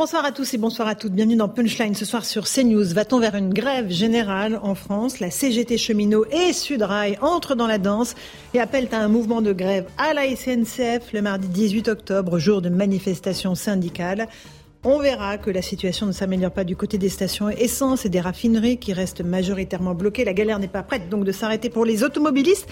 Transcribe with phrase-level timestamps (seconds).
[0.00, 1.10] Bonsoir à tous et bonsoir à toutes.
[1.10, 2.94] Bienvenue dans Punchline ce soir sur CNews.
[2.94, 5.18] Va-t-on vers une grève générale en France?
[5.18, 8.14] La CGT Cheminot et Sudrail entrent dans la danse
[8.54, 12.62] et appellent à un mouvement de grève à la SNCF le mardi 18 octobre, jour
[12.62, 14.28] de manifestation syndicale.
[14.84, 18.20] On verra que la situation ne s'améliore pas du côté des stations essence et des
[18.20, 20.24] raffineries qui restent majoritairement bloquées.
[20.24, 22.68] La galère n'est pas prête donc de s'arrêter pour les automobilistes.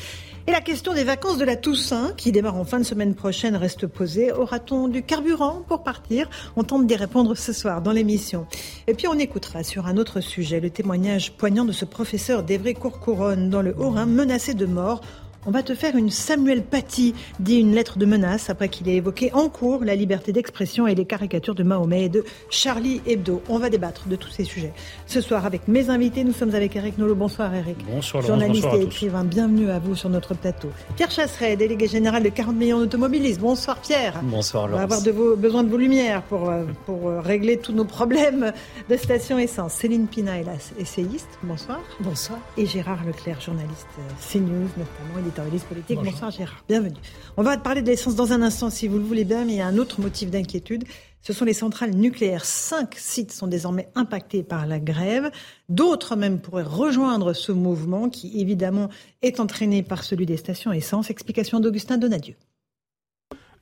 [0.49, 3.57] Et la question des vacances de la Toussaint, qui démarre en fin de semaine prochaine,
[3.57, 4.31] reste posée.
[4.31, 6.31] Aura-t-on du carburant pour partir?
[6.55, 8.47] On tente d'y répondre ce soir dans l'émission.
[8.87, 12.75] Et puis on écoutera sur un autre sujet le témoignage poignant de ce professeur d'Evry
[12.75, 15.01] Courcouronne dans le Haut-Rhin menacé de mort
[15.47, 18.97] on va te faire une Samuel Paty, dit une lettre de menace après qu'il ait
[18.97, 23.43] évoqué en cours la liberté d'expression et les caricatures de Mahomet et de Charlie Hebdo.
[23.49, 24.73] On va débattre de tous ces sujets.
[25.07, 27.15] Ce soir, avec mes invités, nous sommes avec Eric Nolot.
[27.15, 27.77] Bonsoir Eric.
[27.89, 30.69] Bonsoir Journaliste et écrivain, bienvenue à vous sur notre plateau.
[30.97, 33.41] Pierre Chasseret, délégué général de 40 millions d'automobilistes.
[33.41, 34.21] Bonsoir Pierre.
[34.25, 34.85] Bonsoir Laurence.
[34.85, 37.73] On va avoir de vos, besoin de vos lumières pour, euh, pour euh, régler tous
[37.73, 38.53] nos problèmes
[38.91, 39.75] de station essence.
[39.75, 41.29] Céline Pina, hélas, essayiste.
[41.45, 41.81] Bonsoir.
[42.01, 42.41] Bonsoir.
[42.57, 45.21] Et Gérard Leclerc, journaliste euh, CNews notamment.
[45.21, 45.36] Il est
[45.69, 45.99] politique.
[46.03, 46.97] Bonsoir Gérard, bienvenue.
[47.37, 49.59] On va parler de l'essence dans un instant si vous le voulez bien, mais il
[49.59, 50.85] y a un autre motif d'inquiétude.
[51.23, 52.45] Ce sont les centrales nucléaires.
[52.45, 55.31] Cinq sites sont désormais impactés par la grève.
[55.69, 58.89] D'autres même pourraient rejoindre ce mouvement qui évidemment
[59.23, 61.11] est entraîné par celui des stations essence.
[61.11, 62.37] Explication d'Augustin Donadieu.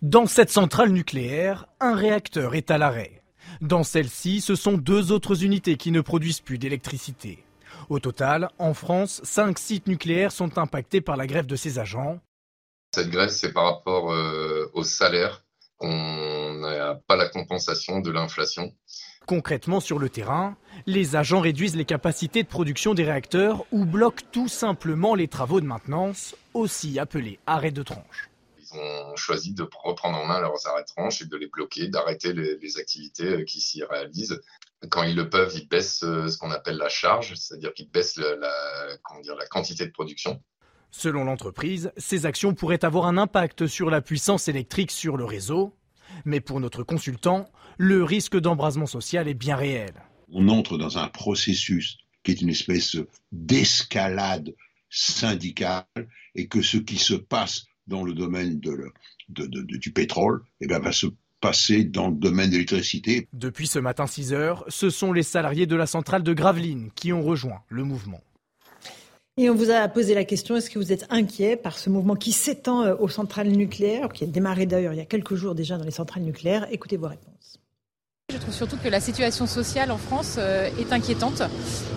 [0.02, 3.22] Dans cette centrale nucléaire, un réacteur est à l'arrêt.
[3.62, 7.45] Dans celle-ci, ce sont deux autres unités qui ne produisent plus d'électricité.
[7.88, 12.18] Au total, en France, cinq sites nucléaires sont impactés par la grève de ces agents.
[12.94, 15.44] Cette grève, c'est par rapport euh, au salaire.
[15.80, 18.72] On n'a pas la compensation de l'inflation.
[19.27, 24.24] Concrètement, sur le terrain, les agents réduisent les capacités de production des réacteurs ou bloquent
[24.33, 28.30] tout simplement les travaux de maintenance, aussi appelés arrêts de tranche.
[28.61, 31.89] Ils ont choisi de reprendre en main leurs arrêts de tranche et de les bloquer,
[31.89, 34.40] d'arrêter les, les, activités euh, qui s'y réalisent
[34.90, 38.17] quand ils le peuvent, ils baissent euh, ce qu'on appelle la charge, c'est-à-dire qu'ils baissent
[38.17, 38.36] la,
[39.22, 40.42] dire, la quantité de production.
[40.90, 45.74] Selon l'entreprise, ces actions pourraient avoir un impact sur la puissance électrique sur le réseau.
[46.24, 49.95] Mais pour notre consultant, le risque d'embrasement social est bien réel.
[50.28, 52.96] On entre dans un processus qui est une espèce
[53.33, 54.55] d'escalade
[54.89, 55.84] syndicale
[56.34, 58.92] et que ce qui se passe dans le domaine de,
[59.28, 61.06] du pétrole eh bien, va se
[61.44, 63.28] passer dans le domaine de l'électricité.
[63.34, 67.12] Depuis ce matin 6 heures, ce sont les salariés de la centrale de Gravelines qui
[67.12, 68.22] ont rejoint le mouvement.
[69.36, 72.14] Et on vous a posé la question, est-ce que vous êtes inquiet par ce mouvement
[72.14, 75.54] qui s'étend euh, aux centrales nucléaires, qui a démarré d'ailleurs il y a quelques jours
[75.54, 76.66] déjà dans les centrales nucléaires?
[76.70, 77.33] Écoutez vos réponses.
[78.34, 81.40] Je trouve surtout que la situation sociale en France euh, est inquiétante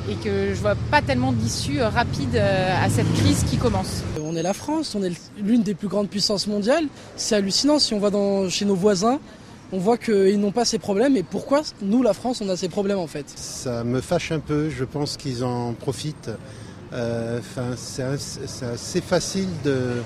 [0.08, 4.04] et que je vois pas tellement d'issue euh, rapide euh, à cette crise qui commence.
[4.22, 6.86] On est la France, on est l'une des plus grandes puissances mondiales.
[7.16, 9.20] C'est hallucinant si on va dans, chez nos voisins.
[9.72, 12.70] On voit qu'ils n'ont pas ces problèmes et pourquoi nous, la France, on a ces
[12.70, 13.26] problèmes en fait?
[13.36, 16.30] Ça me fâche un peu, je pense qu'ils en profitent.
[17.76, 20.04] C'est assez facile de,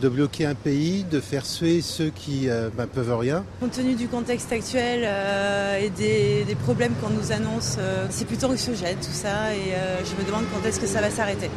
[0.00, 3.44] de bloquer un pays, de faire suer ceux qui euh, ben, peuvent rien.
[3.60, 8.46] Compte tenu du contexte actuel euh, et des, problèmes qu'on nous annonce, euh, c'est plutôt
[8.46, 9.74] anxiogène tout ça et
[10.04, 11.50] je me demande quand est-ce que ça va s'arrêter.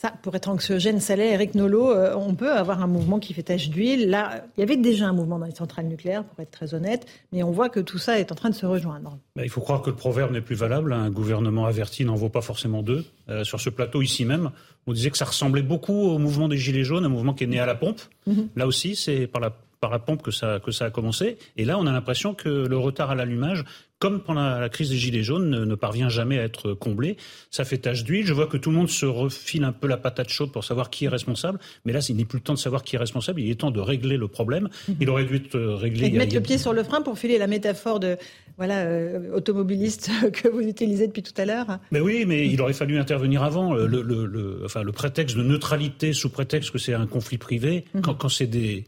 [0.00, 1.34] Ça, pour être anxiogène, ça l'est.
[1.34, 4.08] Eric Nolot, euh, on peut avoir un mouvement qui fait tache d'huile.
[4.08, 7.04] Là, il y avait déjà un mouvement dans les centrales nucléaires, pour être très honnête,
[7.32, 9.18] mais on voit que tout ça est en train de se rejoindre.
[9.36, 10.94] Bah, il faut croire que le proverbe n'est plus valable.
[10.94, 13.04] Un gouvernement averti n'en vaut pas forcément deux.
[13.28, 14.52] Euh, sur ce plateau, ici même,
[14.86, 17.48] on disait que ça ressemblait beaucoup au mouvement des Gilets jaunes, un mouvement qui est
[17.48, 18.00] né à la pompe.
[18.26, 18.48] Mhm.
[18.56, 21.38] Là aussi, c'est par la par la pompe que ça, que ça a commencé.
[21.56, 23.64] Et là, on a l'impression que le retard à l'allumage
[24.00, 27.18] comme pendant la crise des Gilets jaunes, ne, parvient jamais à être comblé.
[27.50, 28.26] Ça fait tache d'huile.
[28.26, 30.88] Je vois que tout le monde se refile un peu la patate chaude pour savoir
[30.88, 31.58] qui est responsable.
[31.84, 33.42] Mais là, il n'est plus le temps de savoir qui est responsable.
[33.42, 34.70] Il est temps de régler le problème.
[35.00, 36.06] Il aurait dû être réglé.
[36.06, 38.16] Et de mettre le pied sur le frein pour filer la métaphore de
[38.60, 41.78] voilà euh, automobiliste que vous utilisez depuis tout à l'heure.
[41.92, 43.72] Mais oui, mais il aurait fallu intervenir avant.
[43.72, 47.86] Le, le, le, enfin, le prétexte de neutralité sous prétexte que c'est un conflit privé,
[47.94, 48.02] mhm.
[48.02, 48.84] quand, quand c'est des,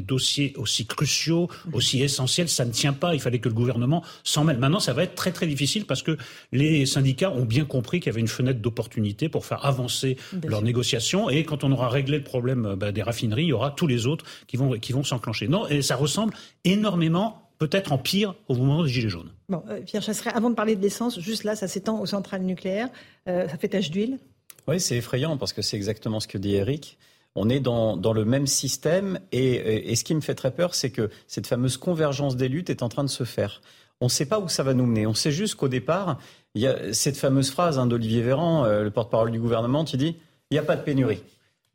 [0.00, 3.12] dossiers aussi cruciaux, aussi essentiels, ça ne tient pas.
[3.12, 6.16] Il fallait que le gouvernement s'en Maintenant, ça va être très très difficile parce que
[6.50, 10.62] les syndicats ont bien compris qu'il y avait une fenêtre d'opportunité pour faire avancer leurs
[10.62, 11.28] négociations.
[11.28, 14.06] Et quand on aura réglé le problème bah, des raffineries, il y aura tous les
[14.06, 15.48] autres qui vont, qui vont s'enclencher.
[15.48, 16.32] Non, et ça ressemble
[16.64, 19.30] énormément peut-être en pire au moment des Gilets jaunes.
[19.48, 22.42] Bon, euh, Pierre Chasseret, avant de parler de l'essence, juste là, ça s'étend aux centrales
[22.42, 22.88] nucléaires.
[23.28, 24.18] Euh, ça fait tache d'huile
[24.66, 26.98] Oui, c'est effrayant parce que c'est exactement ce que dit Eric.
[27.36, 30.74] On est dans, dans le même système et, et, ce qui me fait très peur,
[30.74, 33.62] c'est que cette fameuse convergence des luttes est en train de se faire.
[34.00, 35.06] On ne sait pas où ça va nous mener.
[35.06, 36.18] On sait juste qu'au départ,
[36.54, 39.96] il y a cette fameuse phrase hein, d'Olivier Véran, euh, le porte-parole du gouvernement, qui
[39.96, 40.16] dit
[40.50, 41.22] il n'y a pas de pénurie.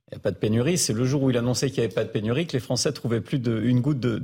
[0.09, 0.77] Il n'y a pas de pénurie.
[0.77, 2.93] C'est le jour où il annonçait qu'il n'y avait pas de pénurie que les Français
[2.93, 4.17] trouvaient plus d'une goutte de,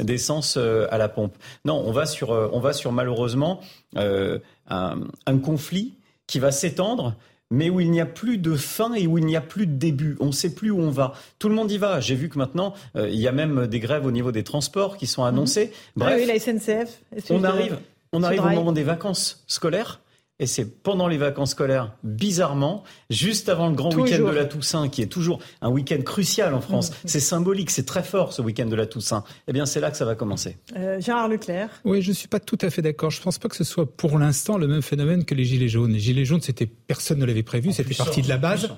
[0.00, 1.34] d'essence euh, à la pompe.
[1.64, 3.60] Non, on va sur, euh, on va sur malheureusement
[3.96, 5.94] un, un conflit
[6.26, 7.16] qui va s'étendre
[7.50, 9.74] mais où il n'y a plus de fin et où il n'y a plus de
[9.74, 10.16] début.
[10.20, 11.12] On ne sait plus où on va.
[11.38, 12.00] Tout le monde y va.
[12.00, 14.96] J'ai vu que maintenant, euh, il y a même des grèves au niveau des transports
[14.96, 15.72] qui sont annoncées.
[15.96, 17.00] Bref, ah oui, la SNCF.
[17.30, 17.78] On arrive,
[18.12, 20.00] on arrive au moment des vacances scolaires.
[20.40, 24.88] Et c'est pendant les vacances scolaires, bizarrement, juste avant le grand week-end de la Toussaint,
[24.88, 26.90] qui est toujours un week-end crucial en France.
[26.90, 26.94] Mmh.
[27.04, 29.22] C'est symbolique, c'est très fort ce week-end de la Toussaint.
[29.46, 30.58] Eh bien, c'est là que ça va commencer.
[30.76, 31.70] Euh, Gérard Leclerc.
[31.84, 33.10] Oui, je ne suis pas tout à fait d'accord.
[33.10, 35.68] Je ne pense pas que ce soit pour l'instant le même phénomène que les Gilets
[35.68, 35.92] jaunes.
[35.92, 38.70] Les Gilets jaunes, c'était personne ne l'avait prévu, c'était parti de la base.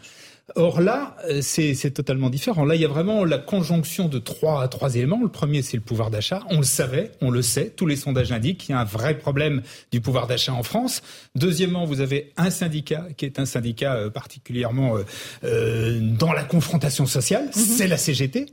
[0.54, 2.64] Or là, euh, c'est totalement différent.
[2.64, 5.20] Là, il y a vraiment la conjonction de trois, trois éléments.
[5.20, 6.44] Le premier, c'est le pouvoir d'achat.
[6.50, 7.72] On le savait, on le sait.
[7.74, 11.02] Tous les sondages indiquent qu'il y a un vrai problème du pouvoir d'achat en France.
[11.34, 14.96] Deuxièmement, vous avez un syndicat qui est un syndicat euh, particulièrement
[15.42, 17.46] euh, dans la confrontation sociale.
[17.46, 17.52] Mhm.
[17.52, 18.46] C'est la CGT.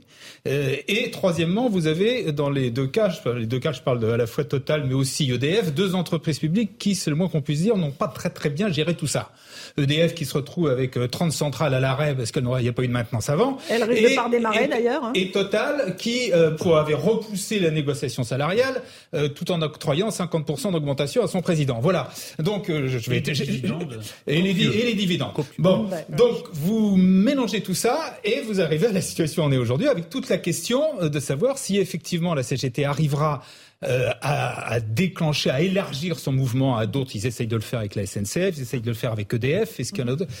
[0.46, 4.16] et troisièmement, vous avez dans les deux cas, les deux cas, je parle de à
[4.16, 7.62] la fois Total mais aussi EDF, deux entreprises publiques qui, c'est le moins qu'on puisse
[7.62, 9.30] dire, n'ont pas très très bien géré tout ça.
[9.76, 12.88] EDF qui se retrouve avec 30 centrales à l'arrêt parce qu'il n'y a pas eu
[12.88, 13.58] de maintenance avant.
[13.68, 15.04] Elle risque et, de pas redémarrer d'ailleurs.
[15.04, 15.12] Hein.
[15.14, 18.82] Et Total qui euh, pour, avait repoussé la négociation salariale
[19.14, 21.80] euh, tout en octroyant 50% d'augmentation à son président.
[21.80, 22.08] Voilà.
[22.38, 23.18] Donc euh, je, vais...
[23.26, 24.00] Et les dividendes.
[24.26, 25.32] Et les, et les dividendes.
[25.58, 29.56] Bon, donc vous mélangez tout ça et vous arrivez à la situation où on est
[29.56, 33.42] aujourd'hui avec toute la question de savoir si effectivement la CGT arrivera
[33.86, 37.12] euh, à, déclencher, à élargir son mouvement à d'autres.
[37.14, 39.80] Ils essayent de le faire avec la SNCF, ils essayent de le faire avec EDF.
[39.80, 40.32] Est-ce qu'il y en a d'autres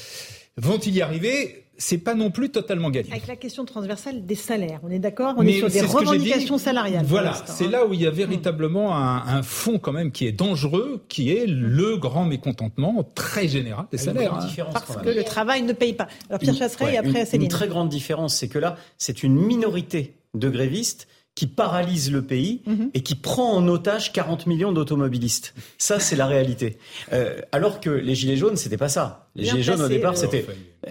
[0.56, 1.60] Vont-ils y arriver?
[1.76, 3.10] C'est pas non plus totalement gagné.
[3.10, 5.34] Avec la question transversale des salaires, on est d'accord?
[5.36, 7.04] On est sur des revendications salariales.
[7.04, 10.32] Voilà, c'est là où il y a véritablement un, un, fond quand même qui est
[10.32, 14.34] dangereux, qui est le grand mécontentement très général des salaires.
[14.34, 14.66] Hein.
[14.72, 16.06] Parce que le travail ne paye pas.
[16.28, 17.46] Alors Pierre Chasseret et après Céline.
[17.46, 22.22] Une très grande différence, c'est que là, c'est une minorité de grévistes qui paralyse le
[22.22, 22.90] pays mhm.
[22.94, 25.54] et qui prend en otage 40 millions d'automobilistes.
[25.78, 26.78] Ça, c'est la réalité.
[27.12, 29.23] Euh, alors que les Gilets jaunes, c'était pas ça.
[29.36, 30.46] Les Gilets jaunes, au départ, euh, c'était...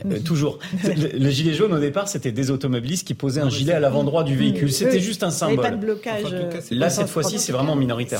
[0.05, 0.59] Euh, toujours.
[0.83, 4.35] Le, gilet jaune, au départ, c'était des automobilistes qui posaient un gilet à l'avant-droit du
[4.35, 4.71] véhicule.
[4.71, 5.61] C'était juste un symbole.
[5.61, 6.23] pas de blocage.
[6.71, 8.19] Là, cette fois-ci, c'est vraiment minoritaire.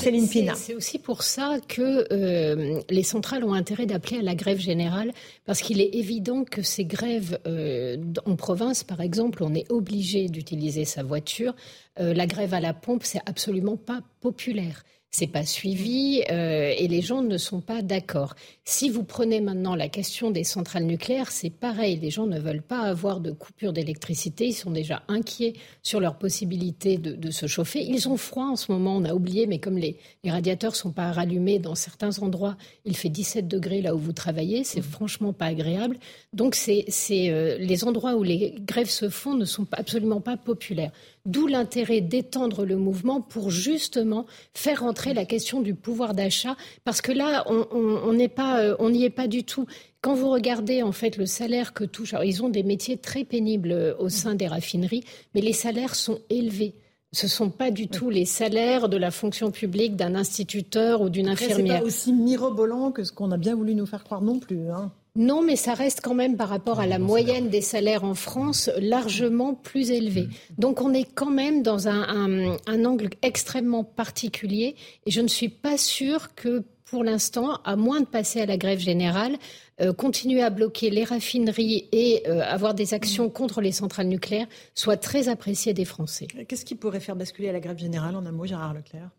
[0.56, 5.12] C'est aussi pour ça que euh, les centrales ont intérêt d'appeler à la grève générale,
[5.46, 10.28] parce qu'il est évident que ces grèves euh, en province, par exemple, on est obligé
[10.28, 11.54] d'utiliser sa voiture.
[11.98, 17.01] la grève à la pompe, c'est absolument pas populaire c'est pas suivi euh, et les
[17.01, 18.33] gens ne sont pas d'accord.
[18.65, 22.00] Si vous prenez maintenant la question des centrales nucléaires, c'est pareil.
[22.01, 24.48] Les gens ne veulent pas avoir de coupure d'électricité.
[24.48, 27.83] Ils sont déjà inquiets sur leur possibilité de, se chauffer.
[27.83, 28.98] Ils ont froid en ce moment.
[28.98, 32.98] On a oublié, mais comme les, les radiateurs sont pas rallumés dans certains endroits, il
[32.98, 34.63] fait 17 degrés là où vous travaillez.
[34.63, 34.83] C'est mmh.
[34.83, 35.98] franchement pas agréable.
[36.33, 40.92] Donc c'est euh, les endroits où les grèves se font ne sont absolument pas populaires.
[41.25, 47.02] D'où l'intérêt d'étendre le mouvement pour justement faire entrer la question du pouvoir d'achat, parce
[47.02, 49.66] que là, on euh, on n'y est pas du tout.
[50.02, 53.24] Quand vous regardez en fait le salaire que touchent, alors ils ont des métiers très
[53.24, 56.75] pénibles euh, au sein des raffineries, mais les salaires sont élevés.
[57.14, 61.10] Ce ne sont pas du tout les salaires de la fonction publique d'un instituteur ou
[61.10, 61.75] d'une infirmière.
[61.75, 64.70] C'est pas aussi mirobolant que ce qu'on a bien voulu nous faire croire non plus.
[64.72, 64.92] Hein.
[65.15, 68.72] Non, mais ça reste quand même par rapport à la moyenne des salaires en France
[68.79, 70.27] largement plus élevé.
[70.58, 75.77] Donc on est quand même dans un, angle extrêmement particulier et je ne suis pas
[75.77, 79.38] sûre que pour l'instant, à moins de passer à la grève générale,
[79.82, 84.48] euh, continuer à bloquer les raffineries et euh, avoir des actions contre les centrales nucléaires
[84.75, 86.27] soit très apprécié des Français.
[86.48, 89.10] Qu'est-ce qui pourrait faire basculer à la grève générale en un mot, Gérard Leclerc?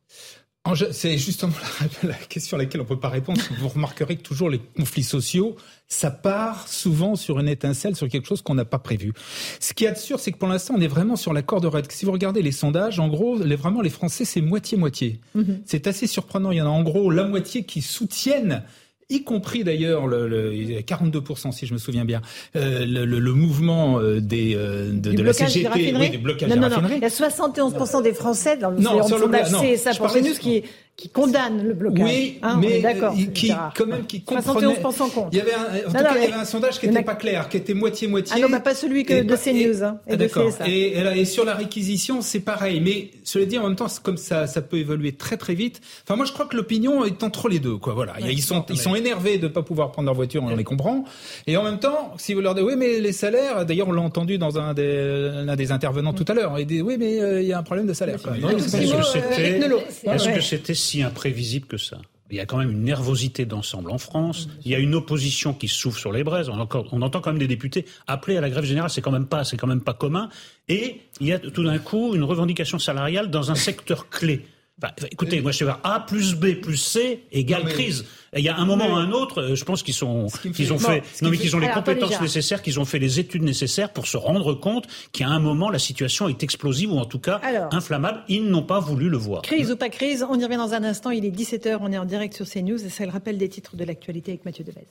[0.92, 1.52] C'est justement
[2.02, 3.40] la, question à laquelle on ne peut pas répondre.
[3.58, 5.56] Vous remarquerez que toujours les conflits sociaux,
[5.88, 9.12] ça part souvent sur une étincelle, sur quelque chose qu'on n'a pas prévu.
[9.60, 11.90] Ce qui est sûr, c'est que pour l'instant, on est vraiment sur la corde raide.
[11.92, 15.20] Si vous regardez les sondages, en gros, les, vraiment, les Français, c'est moitié-moitié.
[15.36, 15.60] Mm-hmm.
[15.66, 16.50] C'est assez surprenant.
[16.50, 18.62] Il y en a en gros la moitié qui soutiennent
[19.10, 22.22] y compris d'ailleurs le, le 42% si je me souviens bien,
[22.56, 26.56] euh, le, le, mouvement euh, des euh, de, de la CGT, oui, du blocage non,
[26.56, 26.88] non, non.
[26.94, 30.64] Il y a 71% des Français dans le non, sondage CSA pour nous qui
[30.96, 32.04] qui condamne le blocage.
[32.04, 33.14] Oui, hein, mais d'accord.
[33.34, 34.74] qui, quand même, qui comprenait.
[34.74, 35.28] 71% contre.
[35.32, 37.16] Il y avait un, en tout cas, il y avait un sondage qui n'était pas
[37.16, 38.36] clair, qui était moitié-moitié.
[38.36, 39.82] Ah non, bah pas celui que de CNews.
[39.82, 40.52] Hein, et, ah, d'accord.
[40.66, 42.80] Et, et, sur la réquisition, c'est pareil.
[42.80, 45.80] Mais cela dit, en même temps, comme ça, ça peut évoluer très très vite.
[46.04, 47.94] Enfin, moi, je crois que l'opinion est entre les deux, quoi.
[47.94, 48.14] Voilà.
[48.20, 51.04] ils sont, ils sont énervés de ne pas pouvoir prendre leur voiture, on les comprend.
[51.48, 54.02] Et en même temps, si vous leur dites, oui, mais les salaires, d'ailleurs, on l'a
[54.02, 57.42] entendu dans un des, l'un des intervenants tout à l'heure, il dit, oui, mais euh,
[57.42, 58.18] il y a un problème de salaire.
[58.22, 58.44] Quand même.
[58.44, 61.98] Est-ce que -ce c'était si imprévisible que ça
[62.30, 64.48] il y a quand même une nervosité d'ensemble en France.
[64.64, 66.48] Il y a une opposition qui souffle sur les braises.
[66.48, 68.90] On, entend, on entend quand même des députés appeler à la grève générale.
[68.90, 70.28] C'est quand même pas, c'est quand même pas commun.
[70.68, 74.46] Et il y a tout d'un coup une revendication salariale dans un secteur clé.
[74.82, 78.04] Enfin, écoutez, moi je sais pas, A plus B plus C égale Non, mais- crise.
[78.32, 80.52] Et il y a un moment ou un autre, euh, je pense qu'ils sont, qu'ils
[80.52, 82.98] fait- ont Non, fait, non mais qu'ils ont les Alors, compétences nécessaires, qu'ils ont fait
[82.98, 86.98] les études nécessaires pour se rendre compte qu'à un moment la situation est explosive ou
[86.98, 87.72] en tout cas Alors.
[87.72, 88.24] inflammable.
[88.28, 89.42] Ils n'ont pas voulu le voir.
[89.42, 91.10] Crise ou pas crise, on y revient dans un instant.
[91.10, 93.76] Il est 17h, on est en direct sur CNews et c'est le rappel des titres
[93.76, 94.88] de l'actualité avec Mathieu Devez.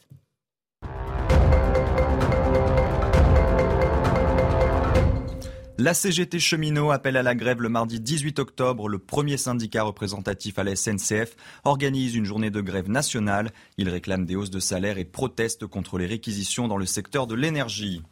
[5.79, 8.87] La CGT cheminot appelle à la grève le mardi 18 octobre.
[8.87, 13.51] Le premier syndicat représentatif à la SNCF organise une journée de grève nationale.
[13.79, 17.33] Il réclame des hausses de salaire et proteste contre les réquisitions dans le secteur de
[17.33, 18.03] l'énergie.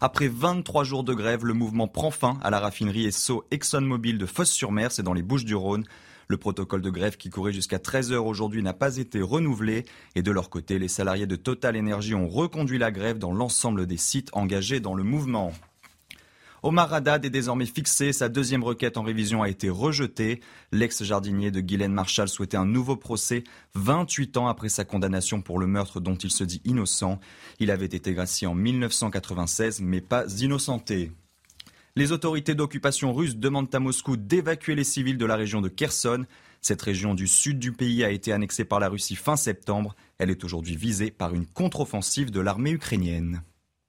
[0.00, 4.26] Après 23 jours de grève, le mouvement prend fin à la raffinerie Esso ExxonMobil de
[4.26, 5.84] Fosse-sur-Mer, c'est dans les Bouches-du-Rhône.
[6.28, 9.84] Le protocole de grève qui courait jusqu'à 13 heures aujourd'hui n'a pas été renouvelé.
[10.14, 13.86] Et de leur côté, les salariés de Total Energy ont reconduit la grève dans l'ensemble
[13.86, 15.52] des sites engagés dans le mouvement.
[16.62, 18.12] Omar Haddad est désormais fixé.
[18.12, 20.40] Sa deuxième requête en révision a été rejetée.
[20.72, 25.66] L'ex-jardinier de Guylaine Marshall souhaitait un nouveau procès 28 ans après sa condamnation pour le
[25.66, 27.20] meurtre dont il se dit innocent.
[27.60, 31.12] Il avait été gracié en 1996 mais pas innocenté.
[31.96, 36.24] Les autorités d'occupation russe demandent à Moscou d'évacuer les civils de la région de Kherson.
[36.60, 39.94] Cette région du sud du pays a été annexée par la Russie fin septembre.
[40.18, 43.42] Elle est aujourd'hui visée par une contre-offensive de l'armée ukrainienne.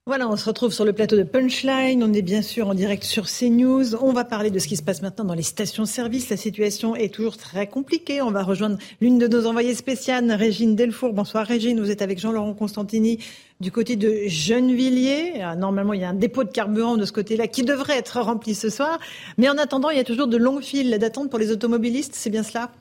[0.09, 2.03] Voilà, on se retrouve sur le plateau de Punchline.
[2.03, 3.93] On est bien sûr en direct sur CNews.
[4.01, 6.31] On va parler de ce qui se passe maintenant dans les stations-service.
[6.31, 8.19] La situation est toujours très compliquée.
[8.23, 11.13] On va rejoindre l'une de nos envoyées spéciales, Régine Delfour.
[11.13, 13.19] Bonsoir Régine, vous êtes avec Jean-Laurent Constantini
[13.59, 15.43] du côté de Gennevilliers.
[15.43, 18.19] Ah, Normalement, il y a un dépôt de carburant de ce côté-là qui devrait être
[18.19, 18.97] rempli ce soir.
[19.37, 22.15] Mais en attendant, il y a toujours de longues files d'attente pour les automobilistes.
[22.15, 22.71] C'est bien cela?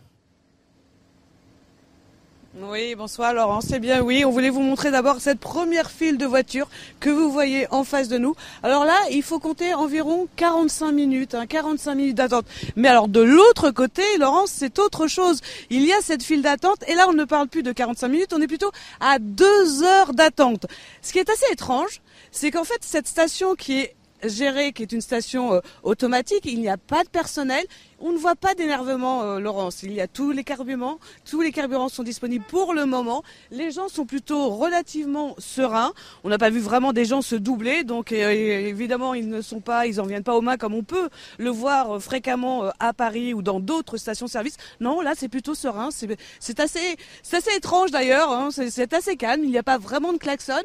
[2.60, 4.24] Oui, bonsoir Laurent, c'est bien oui.
[4.24, 8.08] On voulait vous montrer d'abord cette première file de voitures que vous voyez en face
[8.08, 8.34] de nous.
[8.64, 12.46] Alors là, il faut compter environ 45 minutes, hein, 45 minutes d'attente.
[12.74, 15.40] Mais alors de l'autre côté, Laurent, c'est autre chose.
[15.70, 18.32] Il y a cette file d'attente et là, on ne parle plus de 45 minutes,
[18.32, 20.66] on est plutôt à deux heures d'attente.
[21.00, 22.00] Ce qui est assez étrange,
[22.32, 26.60] c'est qu'en fait, cette station qui est gérée, qui est une station euh, automatique, il
[26.60, 27.64] n'y a pas de personnel.
[28.00, 29.82] On ne voit pas d'énervement, euh, Laurence.
[29.82, 30.98] Il y a tous les carburants.
[31.28, 33.24] Tous les carburants sont disponibles pour le moment.
[33.50, 35.92] Les gens sont plutôt relativement sereins.
[36.22, 37.82] On n'a pas vu vraiment des gens se doubler.
[37.84, 40.84] Donc, euh, évidemment, ils ne sont pas, ils en viennent pas aux mains comme on
[40.84, 44.56] peut le voir euh, fréquemment euh, à Paris ou dans d'autres stations-service.
[44.80, 45.90] Non, là, c'est plutôt serein.
[45.90, 46.96] C'est assez,
[47.32, 48.30] assez étrange d'ailleurs.
[48.30, 48.50] Hein.
[48.52, 49.42] C'est c'est assez calme.
[49.42, 50.62] Il n'y a pas vraiment de klaxon.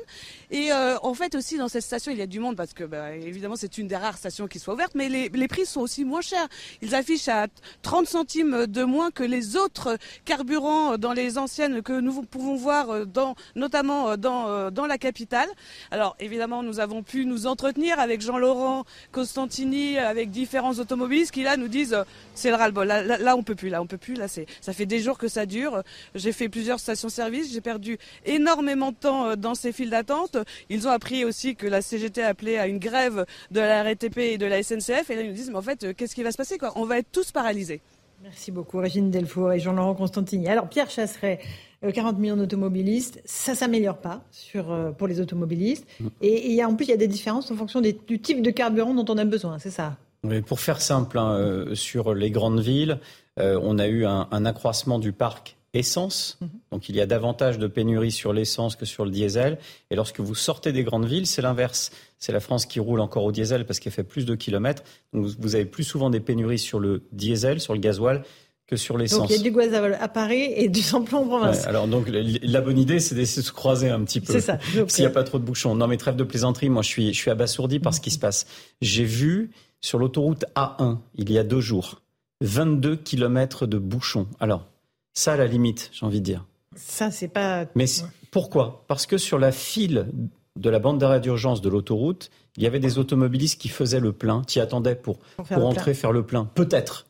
[0.52, 2.84] Et euh, en fait aussi dans cette station, il y a du monde parce que
[2.84, 5.82] bah, évidemment c'est une des rares stations qui soit ouverte, mais les, les prix sont
[5.82, 6.48] aussi moins chers.
[6.84, 7.48] Ils affichent à
[7.82, 13.06] 30 centimes de moins que les autres carburants dans les anciennes que nous pouvons voir
[13.06, 15.50] dans, notamment dans, dans la capitale.
[15.92, 21.58] Alors évidemment, nous avons pu nous entretenir avec Jean-Laurent Costantini, avec différents automobilistes qui là
[21.58, 22.04] nous disent euh,
[22.36, 22.88] c'est le ras-le-bol.
[22.88, 24.16] Là, là, là, on peut plus, là on peut plus.
[24.16, 25.84] Là c'est, ça fait des jours que ça dure.
[26.16, 30.38] J'ai fait plusieurs stations-service, j'ai perdu énormément de temps euh, dans ces files d'attente.
[30.70, 34.18] Ils ont appris aussi que la CGT a appelé à une grève de la RATP
[34.18, 35.10] et de la SNCF.
[35.10, 36.74] Et là, ils nous disent, mais en fait, euh, qu'est-ce qui va se passer quoi?
[36.76, 37.80] On va tous paralysés.
[38.22, 40.48] Merci beaucoup, Régine Delfour et Jean-Laurent Constantini.
[40.48, 41.40] Alors, Pierre Chasseret,
[41.84, 45.86] euh, 40 millions d'automobilistes, ça s'améliore pas sur, euh, pour les automobilistes.
[46.22, 47.94] Et, et il y a, en plus, il y a des différences en fonction des-
[48.08, 49.98] du type de carburant dont on a besoin, c'est ça?
[50.24, 53.00] Mais pour faire simple, hein, euh, sur les grandes villes,
[53.40, 56.38] euh, on a eu un, un accroissement du parc essence.
[56.72, 59.58] Donc il y a davantage de pénurie sur l'essence que sur le diesel.
[59.90, 61.92] Et lorsque vous sortez des grandes villes, c'est l'inverse.
[62.20, 64.84] C'est la France qui roule encore au diesel parce qu'elle fait plus de kilomètres.
[65.14, 68.24] Donc vous- avez plus souvent des pénuries sur le diesel, sur le gasoil,
[68.68, 69.30] que sur Donc, l'essence.
[69.30, 71.62] il y a du gasoil à Paris et du samplon en province.
[71.64, 74.32] Ouais, alors donc la bonne idée, c'est d'essayer de se croiser un petit peu.
[74.32, 74.58] C'est ça.
[74.76, 75.76] Donc, S'il n'y a pas trop de bouchons.
[75.76, 76.70] Non, mais trêve de plaisanterie.
[76.70, 78.46] Moi, je suis, je suis abasourdi par ce qui se passe.
[78.82, 79.52] J'ai vu
[79.82, 82.02] sur l'autoroute A1 il y a deux jours
[82.42, 84.28] 22 kilomètres de bouchons.
[84.40, 84.68] Alors
[85.14, 86.46] ça, à la limite, j'ai envie de dire.
[86.76, 87.66] Ça, c'est pas.
[87.76, 87.86] Mais
[88.32, 88.84] pourquoi?
[88.88, 90.08] Parce que sur la file
[90.56, 94.12] de la bande d'arrêt d'urgence de l'autoroute, il y avait des automobilistes qui faisaient le
[94.12, 96.46] plein, qui attendaient pour, Pour pour, entrer faire le plein.
[96.46, 97.08] Peut-être.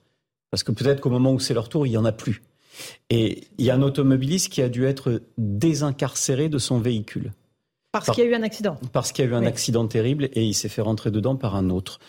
[0.51, 2.43] Parce que peut-être qu'au moment où c'est leur tour, il n'y en a plus.
[3.10, 7.31] Et il y a un automobiliste qui a dû être désincarcéré de son véhicule.
[7.91, 8.77] Parce qu'il y a eu un accident.
[8.91, 11.55] Parce qu'il y a eu un accident terrible et il s'est fait rentrer dedans par
[11.55, 12.00] un autre.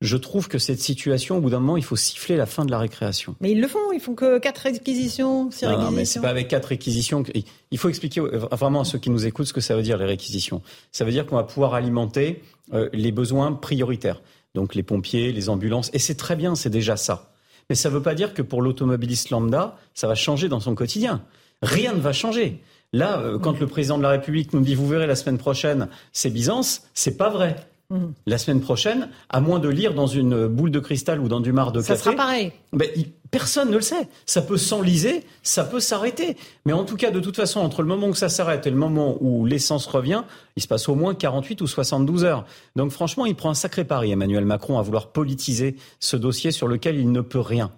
[0.00, 2.70] Je trouve que cette situation, au bout d'un moment, il faut siffler la fin de
[2.70, 3.36] la récréation.
[3.40, 5.90] Mais ils le font, ils font que quatre réquisitions, six réquisitions.
[5.90, 7.22] Non, mais c'est pas avec quatre réquisitions.
[7.70, 10.04] Il faut expliquer vraiment à ceux qui nous écoutent ce que ça veut dire les
[10.04, 10.62] réquisitions.
[10.92, 14.20] Ça veut dire qu'on va pouvoir alimenter euh, les besoins prioritaires.
[14.54, 17.32] Donc les pompiers, les ambulances, et c'est très bien, c'est déjà ça.
[17.68, 20.74] Mais ça ne veut pas dire que pour l'automobiliste lambda, ça va changer dans son
[20.74, 21.24] quotidien.
[21.62, 22.60] Rien ne va changer.
[22.92, 25.88] Là, euh, quand le président de la République nous dit vous verrez la semaine prochaine,
[26.12, 27.56] c'est Byzance, c'est pas vrai.
[27.90, 28.14] Mhm.
[28.26, 31.52] La semaine prochaine, à moins de lire dans une boule de cristal ou dans du
[31.52, 31.98] mar de ça café.
[31.98, 32.52] Ça sera pareil.
[32.72, 32.88] Ben,
[33.30, 34.08] personne ne le sait.
[34.26, 36.36] Ça peut s'enliser, ça peut s'arrêter.
[36.64, 38.76] Mais en tout cas, de toute façon, entre le moment où ça s'arrête et le
[38.76, 40.22] moment où l'essence revient,
[40.56, 42.46] il se passe au moins 48 ou 72 heures.
[42.74, 46.68] Donc franchement, il prend un sacré pari, Emmanuel Macron, à vouloir politiser ce dossier sur
[46.68, 47.70] lequel il ne peut rien.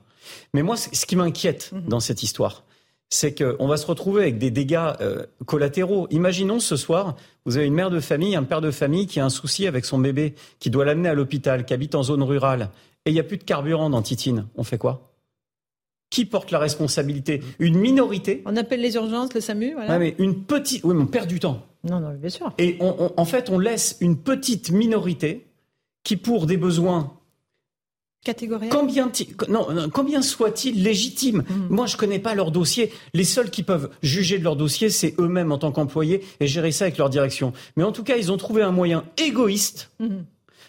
[0.54, 1.88] Mais moi, ce qui m'inquiète mhm.
[1.88, 2.64] dans cette histoire,
[3.08, 6.08] c'est qu'on va se retrouver avec des dégâts euh, collatéraux.
[6.10, 9.24] Imaginons ce soir, vous avez une mère de famille, un père de famille qui a
[9.24, 12.70] un souci avec son bébé, qui doit l'amener à l'hôpital, qui habite en zone rurale,
[13.04, 14.46] et il n'y a plus de carburant dans Titine.
[14.56, 15.12] On fait quoi?
[16.10, 17.42] Qui porte la responsabilité?
[17.58, 18.42] Une minorité.
[18.46, 19.98] On appelle les urgences, le SAMU, voilà.
[19.98, 20.84] mais une petite.
[20.84, 21.66] Oui, mais on perd du temps.
[21.84, 22.52] Non, non, bien sûr.
[22.58, 25.46] Et en fait, on laisse une petite minorité
[26.04, 27.15] qui, pour des besoins
[28.70, 29.10] Combien,
[29.48, 31.66] non, combien soit-il légitime mm.
[31.70, 32.92] Moi, je connais pas leur dossier.
[33.14, 36.72] Les seuls qui peuvent juger de leur dossier, c'est eux-mêmes en tant qu'employés et gérer
[36.72, 37.52] ça avec leur direction.
[37.76, 40.16] Mais en tout cas, ils ont trouvé un moyen égoïste mm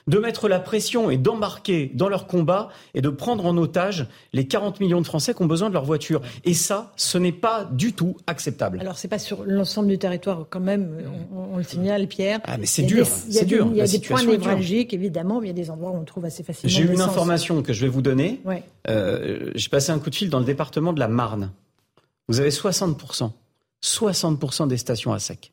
[0.08, 4.48] de mettre la pression et d'embarquer dans leur combat et de prendre en otage les
[4.48, 6.22] 40 millions de Français qui ont besoin de leur voiture.
[6.46, 8.80] Et ça, ce n'est pas du tout acceptable.
[8.80, 10.98] Alors, c'est pas sur l'ensemble du territoire quand même,
[11.36, 12.40] on, le signale, Pierre.
[12.46, 13.68] Ah, mais c'est dur, c'est dur.
[13.72, 16.06] Il y a des points névralgiques, évidemment, mais il y a des endroits où on
[16.06, 16.74] trouve assez facilement.
[16.74, 18.42] J'ai une information que je vais vous donner.
[18.90, 21.52] Euh, j'ai passé un coup de fil dans le département de la Marne.
[22.30, 23.32] Vous avez 60%.
[23.84, 25.52] 60% des stations à sec.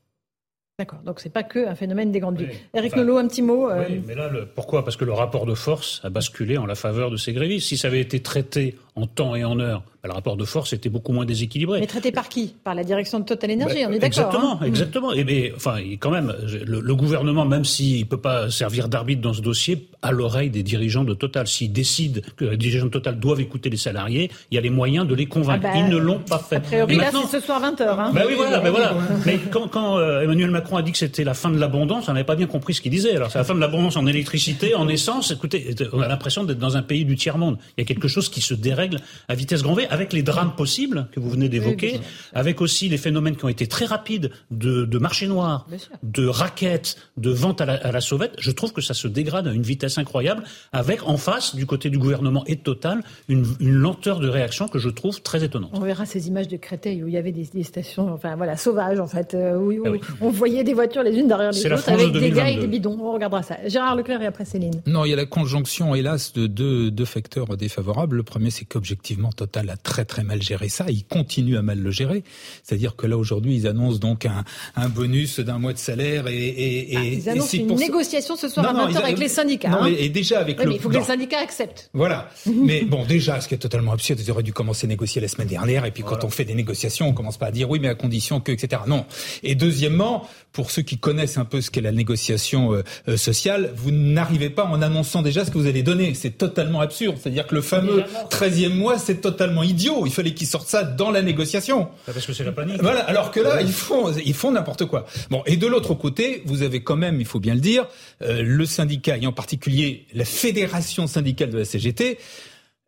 [0.76, 2.50] D'accord, donc c'est pas que un phénomène des grandes villes.
[2.74, 3.70] Eric Nolot, un petit mot.
[3.70, 4.84] Euh, oui, mais là, pourquoi?
[4.84, 7.68] Parce que le rapport de force a basculé en la faveur de ces grévistes.
[7.68, 10.74] Si ça avait été traité en temps et en heure bah, le rapport de force
[10.74, 11.80] était beaucoup moins déséquilibré.
[11.80, 12.54] Mais traité par qui?
[12.62, 14.06] Par la direction de Total Energy, bah, on est d'accord.
[14.06, 15.12] Exactement, hein exactement.
[15.14, 16.34] Et mais, enfin, quand même,
[16.66, 20.62] le, gouvernement, même s'il ne peut pas servir d'arbitre dans ce dossier, à l'oreille des
[20.62, 21.46] dirigeants de Total.
[21.46, 24.68] S'il décide que les dirigeants de Total doivent écouter les salariés, il y a les
[24.68, 25.64] moyens de les convaincre.
[25.64, 26.56] Ah bah, Ils ne l'ont pas fait.
[26.56, 27.82] A priori, là, c'est ce soir 20h.
[27.82, 28.10] Hein.
[28.12, 28.60] Bah oui, voilà.
[28.60, 28.94] Mais, voilà.
[29.24, 32.12] mais quand, quand euh, Emmanuel Macron a dit que c'était la fin de l'abondance, on
[32.12, 33.16] n'avait pas bien compris ce qu'il disait.
[33.16, 35.30] Alors, c'est la fin de l'abondance en électricité, en essence.
[35.30, 37.56] Écoutez, on a l'impression d'être dans un pays du tiers-monde.
[37.78, 38.83] Il y a quelque chose qui se dérègle
[39.28, 42.00] à vitesse grand V, avec les drames possibles que vous venez d'évoquer,
[42.32, 45.66] avec aussi les phénomènes qui ont été très rapides de, de marché noir,
[46.02, 49.62] de raquettes, de vente à la, sauvette, je trouve que ça se dégrade à une
[49.62, 54.28] vitesse incroyable, avec en face, du côté du gouvernement et de Total, une, lenteur de
[54.28, 55.70] réaction que je trouve très étonnante.
[55.74, 59.00] On verra ces images de Créteil où il y avait des, stations, enfin voilà, sauvages
[59.00, 62.12] en fait, euh, où, ah on voyait des voitures les unes derrière les autres avec
[62.12, 62.98] des gars et des bidons.
[63.00, 63.58] On regardera ça.
[63.66, 64.80] Gérard Leclerc et après Céline.
[64.86, 68.16] Non, il y a la conjonction, hélas, de deux, deux facteurs défavorables.
[68.16, 71.78] Le premier, c'est qu'objectivement, Total a très très mal géré ça, ils continuent à mal
[71.78, 72.24] le gérer.
[72.62, 76.34] C'est-à-dire que là, aujourd'hui, ils annoncent donc un, un bonus d'un mois de salaire et...
[76.34, 79.68] et, ah, ils annoncent une négociation ce soir à 20h avec les syndicats.
[79.68, 79.92] Non, hein.
[79.96, 80.68] et déjà avec le...
[80.68, 81.90] Mais il faut que les syndicats acceptent.
[81.94, 82.28] Voilà.
[82.46, 85.28] mais bon, déjà, ce qui est totalement absurde, ils auraient dû commencer à négocier la
[85.28, 87.78] semaine dernière, et puis quand on fait des négociations, on commence pas à dire oui,
[87.80, 88.82] mais à condition que, etc.
[88.86, 89.06] Non.
[89.42, 93.72] Et deuxièmement, pour ceux qui connaissent un peu ce qu'est la négociation euh, euh, sociale,
[93.76, 96.14] vous n'arrivez pas en annonçant déjà ce que vous allez donner.
[96.14, 97.16] C'est totalement absurde.
[97.20, 100.06] C'est-à-dire que le fameux 13e mois, c'est totalement idiot.
[100.06, 101.88] Il fallait qu'ils sortent ça dans la négociation.
[102.06, 102.80] Parce que c'est la panique.
[102.80, 103.00] Voilà.
[103.00, 105.06] Alors que là, ils font, ils font n'importe quoi.
[105.28, 105.42] Bon.
[105.46, 107.86] Et de l'autre côté, vous avez quand même, il faut bien le dire,
[108.22, 112.18] euh, le syndicat et en particulier la fédération syndicale de la CGT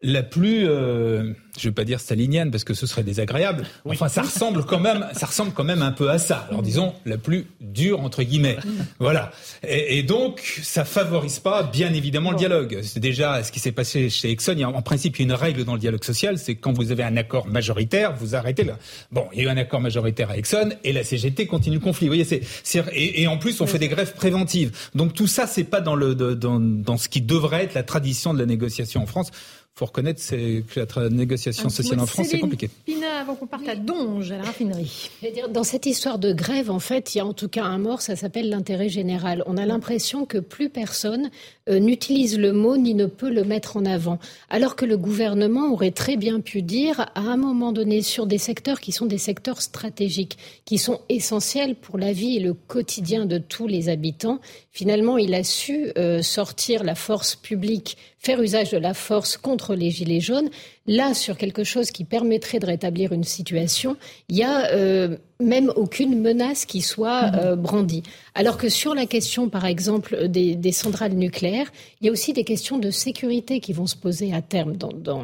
[0.07, 3.67] la plus, euh, je vais pas dire stalinienne parce que ce serait désagréable.
[3.85, 6.47] Enfin, ça ressemble quand même, ça ressemble quand même un peu à ça.
[6.49, 8.57] Alors disons la plus dure entre guillemets.
[9.01, 9.33] Voilà.
[9.67, 12.79] Et, donc, ça favorise pas, bien évidemment, le dialogue.
[12.83, 14.53] C'est déjà ce qui s'est passé chez Exxon.
[14.53, 16.55] Il y a, en principe, il y a une règle dans le dialogue social, c'est
[16.55, 18.79] quand vous avez un accord majoritaire, vous arrêtez là.
[19.11, 21.83] Bon, il y a eu un accord majoritaire à Exxon et la CGT continue le
[21.83, 22.07] conflit.
[22.07, 22.43] Vous voyez, c'est,
[22.93, 24.71] et, et, en plus, on fait des grèves préventives.
[24.95, 28.33] Donc tout ça, c'est pas dans le dans, dans ce qui devrait être la tradition
[28.33, 29.31] de la négociation en France
[29.77, 32.71] faut reconnaître c'est que la négociation sociale en France, c'est compliqué.
[32.87, 35.11] Pina, avant qu'on parte à Donge, à la raffinerie.
[35.51, 38.01] Dans cette histoire de grève, en fait, il y a en tout cas un mort,
[38.01, 39.43] ça s'appelle l'intérêt général.
[39.45, 41.31] On a l'impression que plus personne
[41.69, 44.19] euh, n'utilise le mot ni ne peut le mettre en avant.
[44.49, 48.39] Alors que le gouvernement aurait très bien pu dire, à un moment donné, sur des
[48.39, 53.27] secteurs qui sont des secteurs stratégiques, qui sont essentiels pour la vie et le quotidien
[53.27, 54.41] de tous les habitants,
[54.73, 59.77] finalement, il a su euh, sortir la force publique faire usage de la force contre
[59.77, 60.51] les Gilets jaunes,
[60.89, 63.97] là, sur quelque chose qui permettrait de rétablir une situation,
[64.29, 67.39] il y a euh, même aucune menace qui soit mhm.
[67.39, 68.03] euh, brandie.
[68.35, 72.33] Alors que sur la question, par exemple, des, des, centrales nucléaires, il y a aussi
[72.33, 75.23] des questions de sécurité qui vont se poser à terme dans, dans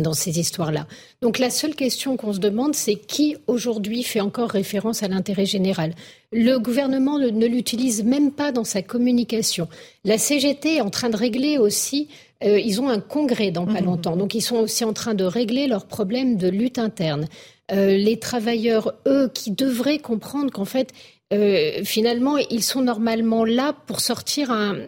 [0.00, 0.86] dans ces histoires-là.
[1.22, 5.46] Donc la seule question qu'on se demande, c'est qui aujourd'hui fait encore référence à l'intérêt
[5.46, 5.94] général?
[6.32, 9.68] Le gouvernement ne, l'utilise même pas dans sa communication.
[10.04, 12.08] La CGT est en train de régler aussi,
[12.44, 13.84] euh, ils ont un congrès dans pas mmh.
[13.84, 17.26] longtemps, donc ils sont aussi en train de régler leurs problèmes de lutte interne.
[17.72, 20.92] Euh, les travailleurs, eux, qui devraient comprendre qu'en fait,
[21.32, 24.78] euh, finalement, ils sont normalement là pour sortir un,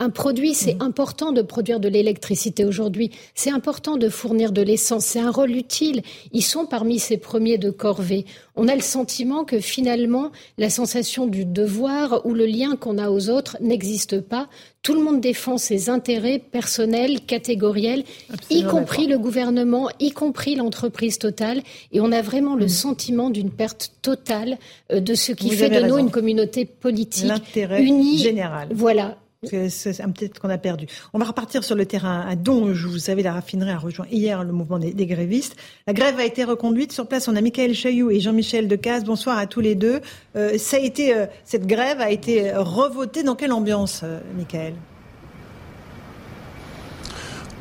[0.00, 0.82] un produit, c'est mhm.
[0.82, 3.10] important de produire de l'électricité aujourd'hui.
[3.34, 5.04] C'est important de fournir de l'essence.
[5.04, 6.02] C'est un rôle utile.
[6.32, 8.24] Ils sont parmi ces premiers de corvée.
[8.54, 13.10] On a le sentiment que finalement, la sensation du devoir ou le lien qu'on a
[13.10, 14.48] aux autres n'existe pas.
[14.82, 18.04] Tout le monde défend ses intérêts personnels, catégoriels,
[18.50, 21.60] y compris le gouvernement, y compris l'entreprise totale.
[21.90, 22.68] Et on a vraiment le mhm.
[22.68, 24.58] sentiment d'une perte totale
[24.92, 27.32] euh, de ce qui fait de nous une communauté politique
[27.80, 28.18] unie.
[28.18, 28.68] général.
[28.72, 30.86] Voilà peut-être qu'on a perdu.
[31.12, 32.34] On va repartir sur le terrain à.
[32.34, 35.56] Vous savez, la raffinerie a rejoint hier le mouvement des, grévistes.
[35.86, 36.92] La grève a été reconduite.
[36.92, 39.04] Sur place, on a Michael Chailloux et Jean-Michel Decaze.
[39.04, 40.00] Bonsoir à tous les deux.
[40.34, 43.22] Euh, ça a été, euh, cette grève a été revotée.
[43.22, 44.20] Dans quelle ambiance, euh,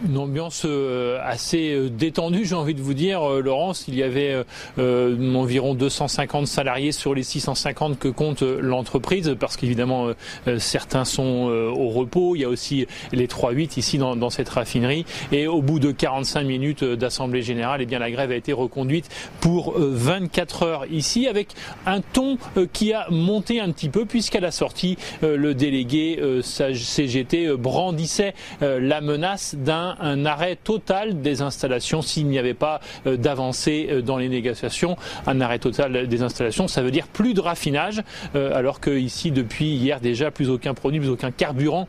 [0.06, 3.86] une ambiance euh, assez euh, détendue, j'ai envie de vous dire, euh, Laurence.
[3.88, 4.44] Il y avait
[4.78, 10.10] environ 250 salariés sur les 650 que compte l'entreprise, parce qu'évidemment,
[10.58, 12.36] certains sont au repos.
[12.36, 15.06] Il y a aussi les 3-8 ici dans, cette raffinerie.
[15.32, 19.10] Et au bout de 45 minutes d'assemblée générale, eh bien, la grève a été reconduite
[19.40, 21.50] pour 24 heures ici, avec
[21.86, 22.38] un ton
[22.74, 29.56] qui a monté un petit peu, puisqu'à la sortie, le délégué CGT brandissait la menace
[29.56, 34.30] d'un un, arrêt total des installations s'il n'y avait pas euh, d'avancée euh, dans les
[34.30, 34.98] négociations.
[35.26, 38.02] Un arrêt total des installations, ça veut dire plus de raffinage,
[38.36, 41.88] euh, alors que ici depuis hier déjà plus aucun produit, plus aucun carburant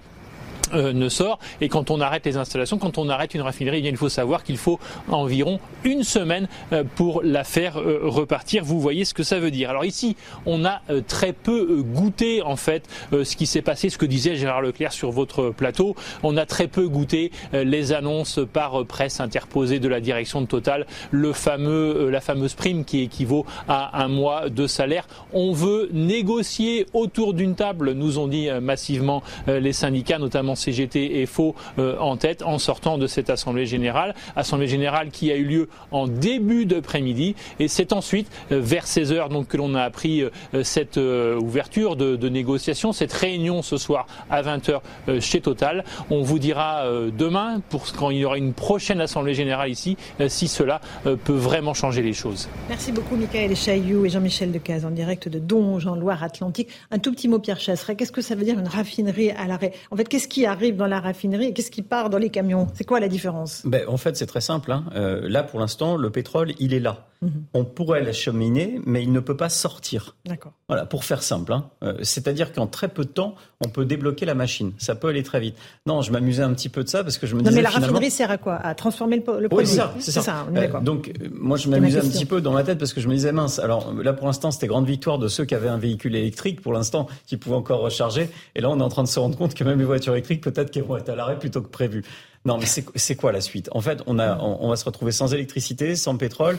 [0.74, 1.38] euh, ne sort.
[1.60, 4.58] Et quand on arrête les installations, quand on arrête une raffinerie, il faut savoir qu'il
[4.58, 8.64] faut environ une semaine euh, pour la faire euh, repartir.
[8.64, 9.70] Vous voyez ce que ça veut dire.
[9.70, 14.06] Alors ici, on a très peu goûté en fait ce qui s'est passé, ce que
[14.06, 15.94] disait Gérard Leclerc sur votre plateau.
[16.22, 20.86] On a très peu goûté les annonces par presse interposée de la direction de Total,
[21.12, 25.06] la fameuse prime qui équivaut à un mois de salaire.
[25.32, 31.26] On veut négocier autour d'une table, nous ont dit massivement les syndicats, notamment CGT et
[31.26, 34.14] FO euh, en tête en sortant de cette Assemblée générale.
[34.36, 39.12] Assemblée générale qui a eu lieu en début d'après-midi et c'est ensuite euh, vers 16
[39.12, 40.30] heures donc que l'on a appris euh,
[40.62, 44.82] cette ouverture de, de négociation, cette réunion ce soir à 20 heures
[45.20, 45.84] chez Total.
[46.10, 46.84] On vous dira
[47.16, 49.96] demain pour quand il y aura une prochaine Assemblée générale ici
[50.28, 52.48] si cela peut vraiment changer les choses.
[52.68, 56.68] Merci beaucoup Michael Chailloux et Jean-Michel Decaze en direct de Donge Loire-Atlantique.
[56.90, 59.72] Un tout petit mot Pierre Chasseret, qu'est-ce que ça veut dire une raffinerie à l'arrêt?
[59.90, 62.68] En fait, qu'est-ce qui arrive dans la raffinerie et qu'est-ce qui part dans les camions?
[62.74, 63.62] C'est quoi la différence?
[63.64, 64.72] Ben, En fait, c'est très simple.
[64.72, 64.84] Hein.
[64.94, 67.08] Euh, là, pour l'instant, le pétrole, il est là.
[67.20, 67.44] Mhm.
[67.54, 70.14] On pourrait l'acheminer, mais il ne peut pas sortir.
[70.24, 70.52] D'accord.
[70.68, 71.52] Voilà, pour faire simple.
[71.52, 71.68] Hein.
[71.82, 74.72] Euh, c'est-à-dire qu'en très peu de temps, on peut débloquer la machine.
[74.78, 75.56] Ça peut aller très vite.
[75.86, 77.50] Non, je m'amusais un petit peu de ça parce que je me disais.
[77.50, 78.54] Non, mais la raffinerie sert à quoi?
[78.54, 79.48] À transformer le, produit.
[79.52, 79.66] Oui,
[79.98, 80.20] c'est ça.
[80.22, 80.46] ça.
[80.54, 83.14] Euh, donc, moi, je m'amusais un petit peu dans ma tête parce que je me
[83.14, 83.58] disais mince.
[83.58, 86.72] Alors là, pour l'instant, c'était grande victoire de ceux qui avaient un véhicule électrique, pour
[86.72, 88.30] l'instant, qui pouvaient encore recharger.
[88.54, 90.27] Et là, on est en train de se rendre compte que même les voitures électriques,
[90.36, 92.04] peut-être qu'elles vont être à l'arrêt plutôt que prévu.
[92.44, 93.68] Non, mais c'est quoi la suite?
[93.72, 96.58] En fait, on, a, on va se retrouver sans électricité, sans pétrole.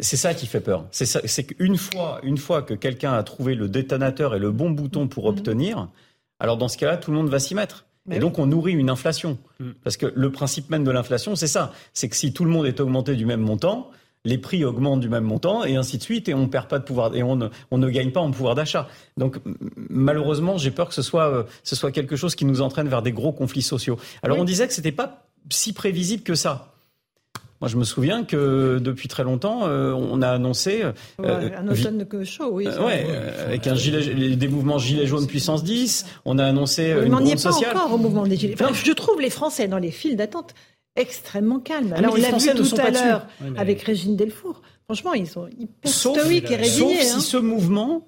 [0.00, 0.86] C'est ça qui fait peur.
[0.90, 5.08] C'est qu'une fois, une fois que quelqu'un a trouvé le détonateur et le bon bouton
[5.08, 5.30] pour mhm.
[5.30, 5.88] obtenir,
[6.40, 7.86] alors dans ce cas-là, tout le monde va s'y mettre.
[8.10, 9.38] et donc on nourrit une inflation.
[9.60, 9.70] Mm.
[9.82, 11.72] Parce que le principe même de l'inflation, c'est ça.
[11.92, 13.90] C'est que si tout le monde est augmenté du même montant,
[14.24, 16.84] les prix augmentent du même montant et ainsi de suite et on perd pas de
[16.84, 18.88] pouvoir et on ne, on ne gagne pas en pouvoir d'achat.
[19.16, 19.38] Donc
[19.90, 23.02] malheureusement, j'ai peur que ce soit euh, ce soit quelque chose qui nous entraîne vers
[23.02, 23.98] des gros conflits sociaux.
[24.22, 26.74] Alors on disait que c'était pas si prévisible que ça.
[27.60, 31.98] Moi, je me souviens que depuis très longtemps, euh, on a annoncé euh, un automne
[31.98, 32.66] de chaud, oui.
[32.66, 33.06] Euh, ouais,
[33.46, 36.04] avec un gilet, des mouvements gilets jaunes puissance 10.
[36.26, 38.56] On a annoncé une on n'y est pas encore au mouvement des gilets.
[38.58, 40.54] je trouve les Français dans les files d'attente
[40.96, 41.94] extrêmement calmes.
[41.96, 43.26] Ah, on l'a vu tout à l'heure
[43.56, 44.62] avec Régine Delfour.
[44.84, 47.02] Franchement, ils sont hyper stoïques et résignés.
[47.02, 47.20] Sauf si hein.
[47.20, 48.06] ce mouvement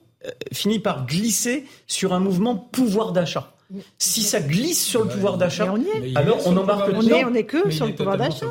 [0.52, 3.52] finit par glisser sur un mouvement pouvoir d'achat.
[3.98, 5.74] Si ça glisse sur le pouvoir d'achat,
[6.14, 8.46] alors on embarque on est, on est que sur le pouvoir d'achat.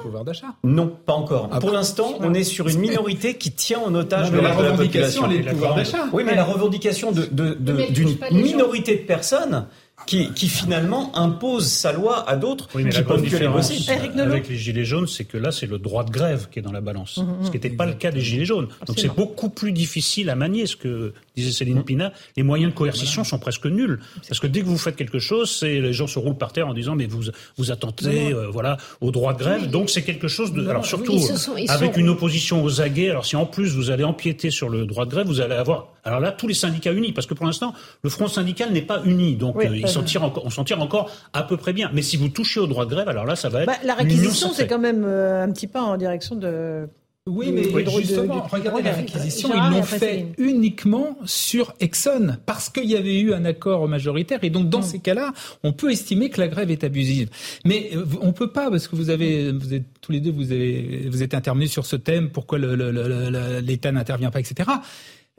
[0.66, 1.50] Non, pas encore.
[1.50, 4.74] Pour l'instant, on est sur une minorité qui tient en otage le reste de la
[4.74, 5.28] population.
[5.28, 6.10] Les pouvoirs d'achat.
[6.12, 9.68] Oui, mais la revendication d'une de, de, minorité de personnes
[10.06, 13.48] qui, qui finalement impose sa loi à d'autres Oui, mais qui la peuvent que les
[13.48, 13.90] bosser.
[14.20, 16.72] avec les gilets jaunes, c'est que là, c'est le droit de grève qui est dans
[16.72, 18.68] la balance, Mhm, ce qui n'était pas le cas des gilets jaunes.
[18.86, 22.12] Donc c'est beaucoup plus difficile à manier, ce que disait Céline Pina.
[22.38, 25.50] Les moyens de coercition sont presque nuls, parce que dès que vous faites quelque chose,
[25.52, 27.24] c'est les gens se roulent par terre en disant mais vous
[27.58, 29.70] vous attentez, euh, voilà, au droit de grève.
[29.70, 32.10] Donc c'est quelque chose de, Non, alors surtout ils se sont- ils avec sont- une
[32.10, 33.10] opposition aux aguets.
[33.10, 35.88] Alors si en plus vous allez empiéter sur le droit de grève, vous allez avoir
[36.04, 39.02] alors là tous les syndicats unis, parce que pour l'instant le front syndical n'est pas
[39.06, 40.06] uni, donc Oui, euh, s'en oui.
[40.06, 41.90] tire encore, on s'en tire encore à peu près bien.
[41.94, 43.96] Mais si vous touchez au droit de grève, alors là ça va être Bah, la
[43.96, 46.88] réquisition, c'est quand même euh, un petit pas en direction de.
[47.28, 52.86] Oui, mais de- justement, regardez la réquisition, ils l'ont fait uniquement sur Exxon, parce qu'il
[52.86, 56.40] y avait eu un accord majoritaire, et donc dans ces cas-là, on peut estimer que
[56.40, 57.32] la grève est abusive.
[57.66, 60.52] Mais euh, on peut pas, parce que vous avez, vous êtes tous les deux, vous
[60.52, 64.40] avez, vous êtes intervenus sur ce thème, pourquoi le- le- le- le- l'État n'intervient pas,
[64.42, 64.70] etc.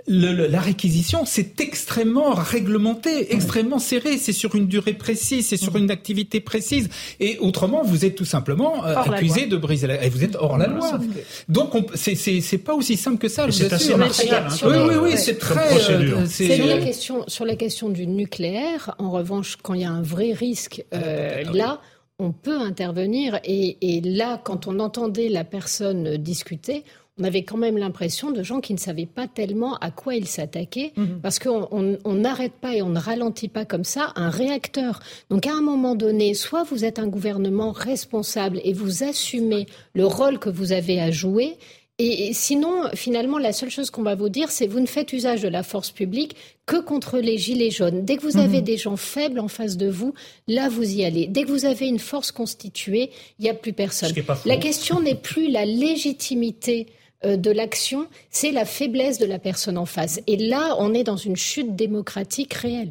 [0.09, 4.19] Le- le- la réquisition, c'est extrêmement réglementé, extrêmement serré.
[4.19, 6.89] C'est sur une durée précise, c'est sur une activité précise.
[7.19, 10.05] Et autrement, vous êtes tout simplement euh, accusé de briser la...
[10.05, 11.01] Et vous êtes hors la loi.
[11.49, 13.47] Donc, on- c'est c'est c'est pas aussi simple que ça.
[13.47, 13.99] Je vous c'est assez assure.
[13.99, 15.75] martial, hein, oui, oui, oui, c'est très.
[15.91, 19.91] euh, Sur la, question, sur la question du nucléaire, en revanche, quand il y a
[19.91, 21.81] un vrai risque, euh, là,
[22.19, 23.41] on peut intervenir.
[23.45, 26.85] Et, et là, quand on entendait la personne discuter,
[27.19, 30.27] on avait quand même l'impression de gens qui ne savaient pas tellement à quoi ils
[30.27, 34.29] s'attaquaient, parce qu'on on- on n'arrête pas et on ne ralentit pas comme ça un
[34.31, 35.01] réacteur.
[35.31, 40.05] Donc à un moment donné, soit vous êtes un gouvernement responsable et vous assumez le
[40.07, 41.57] rôle que vous avez à jouer,
[41.99, 45.41] et sinon, finalement, la seule chose qu'on va vous dire, c'est vous ne faites usage
[45.41, 48.05] de la force publique que contre les gilets jaunes.
[48.05, 50.13] Dès que vous avez des gens faibles en face de vous,
[50.47, 51.27] là, vous y allez.
[51.27, 54.11] Dès que vous avez une force constituée, il n'y a plus personne.
[54.45, 56.87] La question n'est plus la légitimité
[57.25, 60.21] de l'action, c'est la faiblesse de la personne en face.
[60.27, 62.91] Et là, on est dans une chute démocratique réelle.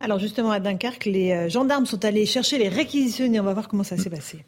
[0.00, 3.40] Alors justement, à Dunkerque, les euh, gendarmes sont allés chercher les réquisitionnés.
[3.40, 4.44] On va voir comment ça s'est passé.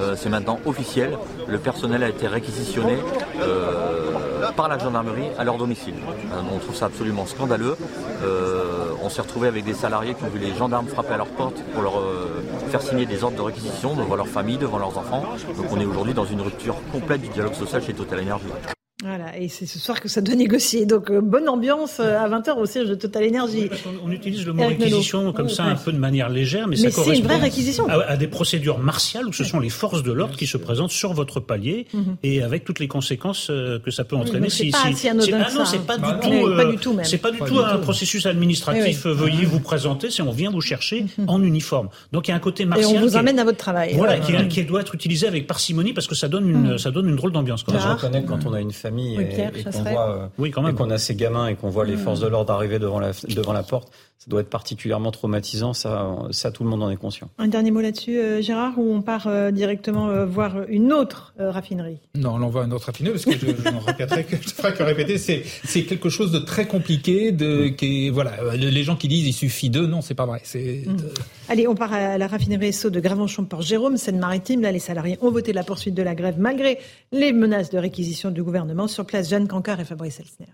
[0.00, 1.16] Euh, c'est maintenant officiel.
[1.46, 2.96] Le personnel a été réquisitionné
[3.40, 5.94] euh, par la gendarmerie à leur domicile.
[6.32, 7.76] Euh, on trouve ça absolument scandaleux.
[8.22, 11.28] Euh, on s'est retrouvé avec des salariés qui ont vu les gendarmes frapper à leur
[11.28, 12.42] porte pour leur euh,
[12.74, 15.22] faire signer des ordres de réquisition devant leur famille, devant leurs enfants.
[15.56, 18.46] Donc on est aujourd'hui dans une rupture complète du dialogue social chez Total Energy.
[19.02, 20.86] Voilà, et c'est ce soir que ça doit négocier.
[20.86, 23.68] Donc euh, bonne ambiance euh, à 20h au siège de Total Énergie.
[24.04, 25.70] On utilise le mot réquisition comme Oui, ça oui.
[25.72, 27.88] un peu de manière légère, mais, Mais ça c'est une correspond vraie réquisition.
[27.88, 30.92] À, à des procédures martiales où ce sont les forces de l'ordre qui se présentent
[30.92, 32.16] sur votre palier Mhm.
[32.22, 34.48] et avec toutes les conséquences euh, que ça peut entraîner.
[34.48, 36.76] c'est pas si anodin ah non, c'est pas Bah du tout, Oui, euh, pas du
[36.76, 37.04] tout même.
[37.04, 37.80] c'est pas du Pas tout du un tout.
[37.80, 39.04] processus administratif.
[39.06, 39.18] Oui, oui.
[39.18, 41.88] Veuillez vous présenter, c'est on vient vous chercher en uniforme.
[42.12, 42.92] Donc il y a un côté Et martial.
[42.96, 43.94] on vous emmène à votre travail.
[43.96, 46.78] Voilà, qui, est- qui doit être utilisé avec parcimonie parce que ça donne une, Mhm.
[46.78, 47.64] ça donne une drôle d'ambiance.
[47.64, 50.62] que quand on a une famille Oui, et- Pierre et, qu'on voit, euh, Oui, quand
[50.62, 50.74] et même.
[50.76, 51.98] qu'on a ces gamins et qu'on voit les Mhm.
[52.04, 55.74] forces de l'ordre arriver devant la, devant la porte, ça doit être particulièrement traumatisant.
[55.74, 57.28] Ça, ça tout le monde en est conscient.
[57.36, 61.34] Un dernier mot là-dessus, euh, Gérard, ou on part euh, directement euh, voir une autre
[61.40, 61.98] euh, raffinerie?
[62.14, 64.48] Non, on l'envoie à un autre raffineur parce que je, je n'en répéterai que je
[64.48, 65.18] ferai que répéter.
[65.18, 67.32] C'est c'est quelque chose de très compliqué.
[67.32, 70.40] De qui voilà, les gens qui disent il suffit d'eux, non, c'est pas vrai.
[70.44, 70.96] C'est Mhm.
[71.48, 74.62] Allez, on part à la raffinerie Esso de Gravenchon-Port-Jérôme, Seine-Maritime.
[74.62, 76.78] Là, les salariés ont voté la poursuite de la grève malgré
[77.12, 78.88] les menaces de réquisition du gouvernement.
[78.88, 80.52] Sur place, Jeanne Cancard et Fabrice Elsner.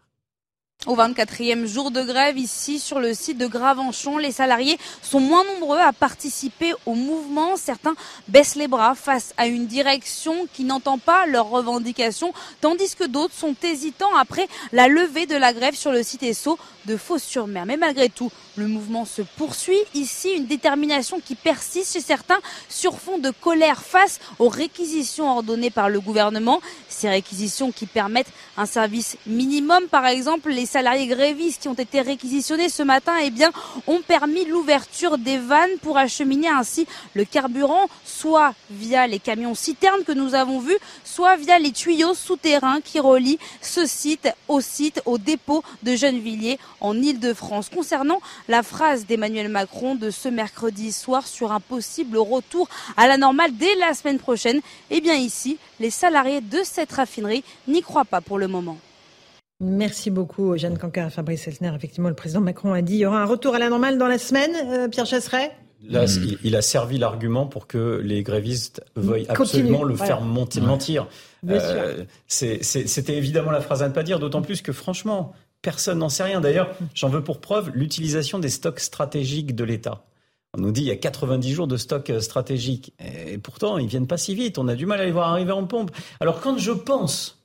[0.86, 5.44] Au 24e jour de grève ici sur le site de Gravenchon, les salariés sont moins
[5.44, 7.58] nombreux à participer au mouvement.
[7.58, 7.94] Certains
[8.28, 13.34] baissent les bras face à une direction qui n'entend pas leurs revendications, tandis que d'autres
[13.34, 17.66] sont hésitants après la levée de la grève sur le site Esso de Fos-sur-Mer.
[17.66, 19.78] Mais malgré tout, le mouvement se poursuit.
[19.94, 25.70] Ici, une détermination qui persiste chez certains sur fond de colère face aux réquisitions ordonnées
[25.70, 26.60] par le gouvernement.
[26.88, 32.00] Ces réquisitions qui permettent un service minimum, par exemple, les salariés grévistes qui ont été
[32.00, 33.50] réquisitionnés ce matin, eh bien,
[33.86, 40.04] ont permis l'ouverture des vannes pour acheminer ainsi le carburant, soit via les camions citernes
[40.04, 45.00] que nous avons vus, soit via les tuyaux souterrains qui relient ce site au site,
[45.06, 47.68] au dépôt de Gennevilliers en Ile-de-France.
[47.68, 53.16] Concernant la phrase d'Emmanuel Macron de ce mercredi soir sur un possible retour à la
[53.16, 58.04] normale dès la semaine prochaine, eh bien ici, les salariés de cette raffinerie n'y croient
[58.04, 58.78] pas pour le moment.
[59.62, 61.72] Merci beaucoup, Jeanne Cancard et Fabrice Elsner.
[61.76, 64.08] Effectivement, le président Macron a dit qu'il y aura un retour à la normale dans
[64.08, 64.52] la semaine.
[64.66, 65.52] Euh, Pierre Chasseret?
[65.86, 70.06] Là, il, il a servi l'argument pour que les grévistes veuillent Continue, absolument le voilà.
[70.06, 70.66] faire monter, Ouais.
[70.66, 71.06] mentir.
[71.48, 76.08] Euh, C'était évidemment la phrase à ne pas dire, d'autant plus que franchement, personne n'en
[76.08, 76.40] sait rien.
[76.40, 80.04] D'ailleurs, j'en veux pour preuve l'utilisation des stocks stratégiques de l'État.
[80.56, 82.92] On nous dit il y a 90 jours de stocks euh, stratégiques.
[82.98, 84.58] Et pourtant, ils viennent pas si vite.
[84.58, 85.92] On a du mal à les voir arriver en pompe.
[86.18, 87.40] Alors quand je pense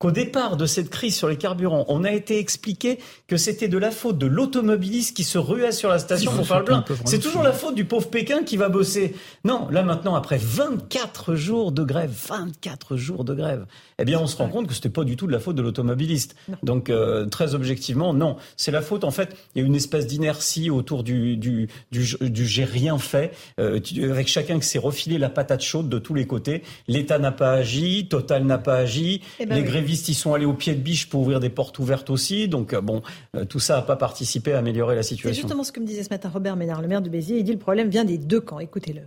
[0.00, 3.76] qu'au départ de cette crise sur les carburants, on a été expliqué que c'était de
[3.76, 6.84] la faute de l'automobiliste qui se ruait sur la station pour faire le plein.
[7.04, 9.14] C'est toujours la faute du pauvre Pékin qui va bosser.
[9.44, 13.66] Non, là maintenant, après 24 jours de grève, 24 jours de grève,
[14.00, 15.62] eh bien on se rend compte que c'était pas du tout de la faute de
[15.62, 16.34] l'automobiliste.
[16.62, 18.36] Donc euh, très objectivement, non.
[18.56, 22.04] C'est la faute, en fait, il y a une espèce d'inertie autour du, du, du,
[22.20, 23.78] du j'ai rien fait, euh,
[24.10, 26.62] avec chacun qui s'est refilé la patate chaude de tous les côtés.
[26.88, 29.66] L'État n'a pas agi, Total n'a pas agi, Eh ben les oui.
[29.68, 32.48] grévistes y sont allés au pied de biche pour ouvrir des portes ouvertes aussi.
[32.48, 33.02] Donc euh, bon,
[33.36, 35.42] euh, tout ça n'a pas participé à améliorer la C'est situation.
[35.42, 37.38] justement ce que me disait ce matin Robert Ménard, le maire de Béziers.
[37.38, 38.58] Il dit le problème vient des deux camps.
[38.60, 39.02] Écoutez-le.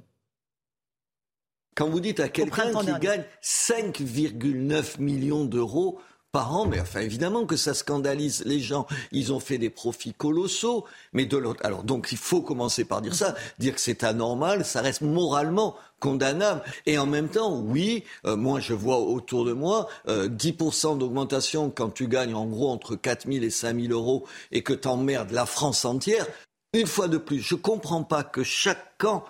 [1.76, 3.00] Quand vous dites à quelqu'un qui dernier.
[3.00, 6.00] gagne 5,9 millions d'euros
[6.34, 8.88] par an, mais enfin évidemment que ça scandalise les gens.
[9.12, 10.84] Ils ont fait des profits colossaux,
[11.14, 11.64] mais de l'autre.
[11.64, 15.76] Alors donc il faut commencer par dire ça, dire que c'est anormal, ça reste moralement
[16.00, 16.64] condamnable.
[16.88, 21.70] Et en même temps, oui, euh, moi je vois autour de moi euh, 10% d'augmentation
[21.70, 25.32] quand tu gagnes en gros entre 4 000 et 5 000 euros et que t'emmerdes
[25.32, 26.26] la France entière.
[26.74, 29.24] Une fois de plus, je comprends pas que chaque camp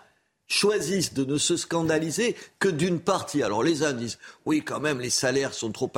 [0.48, 3.44] choisissent de ne se scandaliser que d'une partie.
[3.44, 5.92] Alors les uns disent oui quand même les salaires sont trop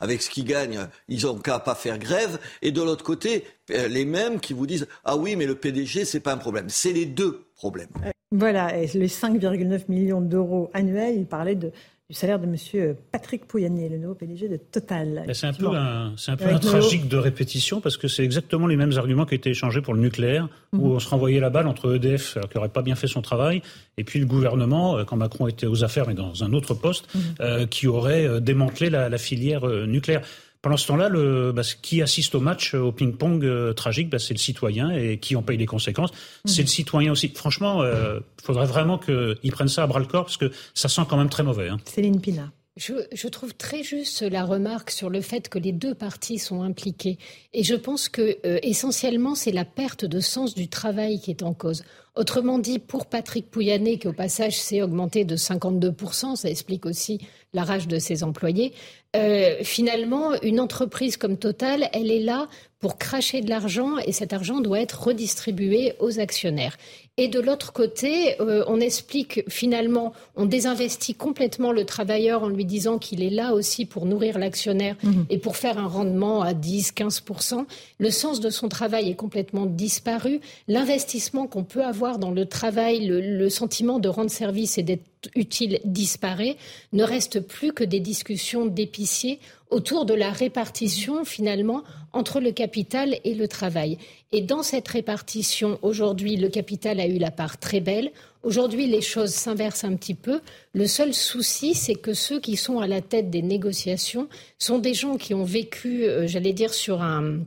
[0.00, 3.88] avec ce qu'ils gagnent, ils ont qu'à pas faire grève et de l'autre côté euh,
[3.88, 6.66] les mêmes qui vous disent ah oui mais le PDG c'est pas un problème.
[6.68, 7.90] C'est les deux problèmes.
[8.34, 11.70] Voilà, et les 5,9 millions d'euros annuels, il parlait de,
[12.10, 12.94] du salaire de M.
[13.10, 15.24] Patrick Pouyanné, le nouveau PDG de Total.
[15.32, 19.24] C'est un peu un, peu tragique de répétition parce que c'est exactement les mêmes arguments
[19.24, 20.92] qui étaient échangés pour le nucléaire, où Mhm.
[20.92, 23.62] on se renvoyait la balle entre EDF, alors qui n'aurait pas bien fait son travail,
[23.96, 27.08] et puis le gouvernement, euh, quand Macron était aux affaires, mais dans un autre poste,
[27.40, 30.22] euh, qui aurait euh, démantelé la, la filière nucléaire.
[30.62, 34.18] Pendant ce temps-là, le, bah, qui assiste au match, euh, au ping-pong euh, tragique, bah,
[34.18, 36.10] c'est le citoyen et qui en paye les conséquences.
[36.44, 37.28] C'est le citoyen aussi.
[37.34, 41.02] Franchement, il faudrait vraiment qu'ils prennent ça à bras le corps parce que ça sent
[41.08, 41.68] quand même très mauvais.
[41.68, 41.78] Hein.
[41.84, 42.50] Céline Pina.
[42.76, 46.62] Je, je trouve très juste la remarque sur le fait que les deux parties sont
[46.62, 47.18] impliquées.
[47.52, 51.42] Et je pense que euh, essentiellement, c'est la perte de sens du travail qui est
[51.42, 51.84] en cause.
[52.14, 57.20] Autrement dit, pour Patrick Pouyanné, qui au passage s'est augmenté de 52%, ça explique aussi
[57.52, 58.72] la rage de ses employés,
[59.16, 62.48] euh, finalement, une entreprise comme Total, elle est là
[62.82, 66.76] pour cracher de l'argent et cet argent doit être redistribué aux actionnaires.
[67.16, 72.64] Et de l'autre côté, euh, on explique finalement, on désinvestit complètement le travailleur en lui
[72.64, 74.96] disant qu'il est là aussi pour nourrir l'actionnaire
[75.30, 77.66] et pour faire un rendement à 10-15%.
[77.98, 80.40] Le sens de son travail est complètement disparu.
[80.66, 85.04] L'investissement qu'on peut avoir dans le travail, le, le sentiment de rendre service et d'être
[85.36, 86.56] utile disparaît.
[86.92, 89.38] Ne reste plus que des discussions d'épiciers
[89.72, 91.82] autour de la répartition finalement
[92.12, 93.98] entre le capital et le travail.
[94.30, 98.12] Et dans cette répartition, aujourd'hui, le capital a eu la part très belle.
[98.42, 100.40] Aujourd'hui, les choses s'inversent un petit peu.
[100.74, 104.94] Le seul souci, c'est que ceux qui sont à la tête des négociations sont des
[104.94, 107.38] gens qui ont vécu, euh, j'allais dire, sur un...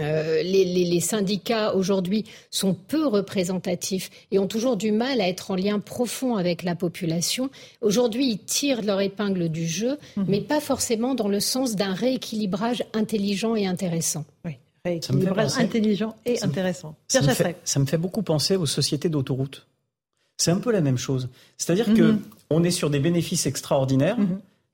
[0.00, 5.28] Euh, les, les- les syndicats aujourd'hui sont peu représentatifs et ont toujours du mal à
[5.28, 7.48] être en lien profond avec la population.
[7.80, 12.82] Aujourd'hui, ils tirent leur épingle du jeu, mais pas forcément dans le sens d'un rééquilibrage
[12.92, 14.24] intelligent et intéressant.
[14.44, 16.94] Oui, Ça me fait rééquilibrage penser- intelligent et ça me- intéressant.
[17.08, 19.66] Ça me, fait, ça me fait beaucoup penser aux sociétés d'autoroutes.
[20.36, 21.28] C'est un peu la même chose.
[21.56, 22.20] C'est-à-dire que Mhm.
[22.50, 24.16] on est sur des bénéfices extraordinaires,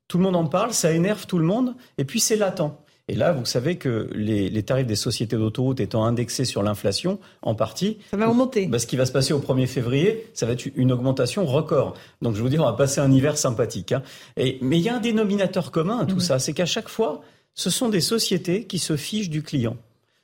[0.09, 2.72] tout le monde en parle, ça énerve tout le monde, et puis c'est latent.
[3.10, 7.18] Et là, vous savez que les, les tarifs des sociétés d'autoroutes étant indexés sur l'inflation,
[7.42, 8.66] en partie, Ça va remonter.
[8.68, 11.94] bah, ce qui va se passer au 1er février, ça va être une augmentation record.
[12.22, 13.90] Donc je vous dis, on va passer un hiver sympathique.
[13.90, 14.02] hein.
[14.36, 16.20] Et, mais il y a un dénominateur commun à tout Mhm.
[16.20, 17.20] ça, c'est qu'à chaque fois,
[17.54, 19.76] ce sont des sociétés qui se fichent du client.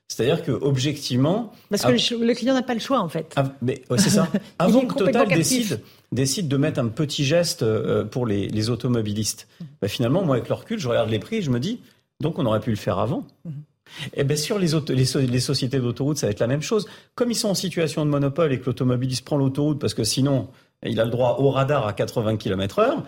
[0.07, 3.35] C'est-à-dire que objectivement, Parce que le client n'a pas le choix, en fait.
[3.61, 4.29] mais c'est ça.
[4.61, 5.81] Avant que Total décide,
[6.13, 9.49] décide de mettre un petit geste euh, pour les, les automobilistes,
[9.83, 11.81] bah, finalement, moi, avec le recul, je regarde les prix, je me dis,
[12.21, 13.25] donc on aurait pu le faire avant.
[14.15, 16.63] Et bien sur les, auto- les, so- les sociétés d'autoroute, ça va être la même
[16.63, 16.87] chose.
[17.15, 20.49] Comme ils sont en situation de monopole et que l'automobiliste prend l'autoroute parce que sinon,
[20.85, 23.05] il a le droit au radar à 80 km heure,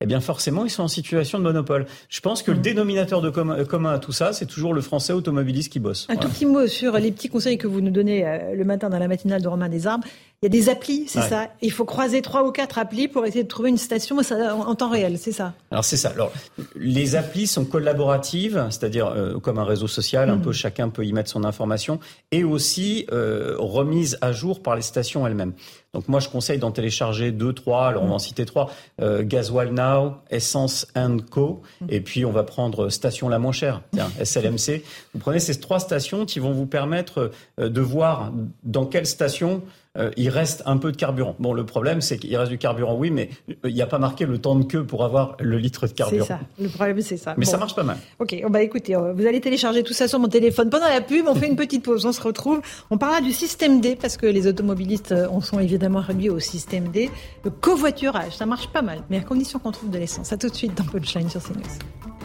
[0.00, 1.86] eh bien forcément, ils sont en situation de monopole.
[2.08, 5.12] Je pense que le dénominateur de commun, commun à tout ça, c'est toujours le français
[5.12, 6.06] automobiliste qui bosse.
[6.08, 6.28] Un Voilà.
[6.28, 8.98] tout petit mot sur les petits conseils que vous nous donnez euh, le matin dans
[9.00, 10.04] la matinale de Romain des Arbres.
[10.40, 11.28] Il y a des applis, c'est Ouais.
[11.28, 11.48] ça?
[11.62, 14.88] Il faut croiser trois ou quatre applis pour essayer de trouver une station en, temps
[14.88, 15.52] réel, c'est ça?
[15.72, 16.10] Alors c'est ça.
[16.10, 16.30] Alors
[16.76, 20.42] les applis sont collaboratives, c'est-à-dire euh, comme un réseau social, un Mhm.
[20.42, 21.98] peu chacun peut y mettre son information,
[22.30, 25.54] et aussi euh, remise à jour par les stations elles-mêmes.
[25.94, 27.88] Donc moi je conseille d'en télécharger deux, trois.
[27.88, 28.70] Alors on va en citer trois
[29.00, 30.86] euh, Gasoil Now, Essence
[31.30, 31.62] Co.
[31.88, 34.82] Et puis on va prendre station la moins chère, tiens, SLMC.
[35.14, 38.32] Vous prenez ces trois stations qui vont vous permettre euh, de voir
[38.64, 39.62] dans quelle station
[39.98, 41.34] euh, il reste un peu de carburant.
[41.38, 43.30] Bon, le problème, c'est qu'il reste du carburant, oui, mais
[43.64, 46.24] il n'y a pas marqué le temps de queue pour avoir le litre de carburant.
[46.24, 46.40] C'est ça.
[46.60, 47.34] Le problème, c'est ça.
[47.36, 47.98] Mais ça marche pas mal.
[48.18, 48.94] Ok, on va écouter.
[48.94, 50.70] Vous allez télécharger tout ça sur mon téléphone.
[50.70, 52.04] Pendant la pub, on fait une petite pause.
[52.06, 52.60] On se retrouve.
[52.90, 56.88] On parlera du système D parce que les automobilistes en sont évidemment réduits au système
[56.88, 57.10] D.
[57.44, 60.32] Le covoiturage, ça marche pas mal, mais à condition qu'on trouve de l'essence.
[60.32, 62.17] À tout de suite dans Punchline sur CNews.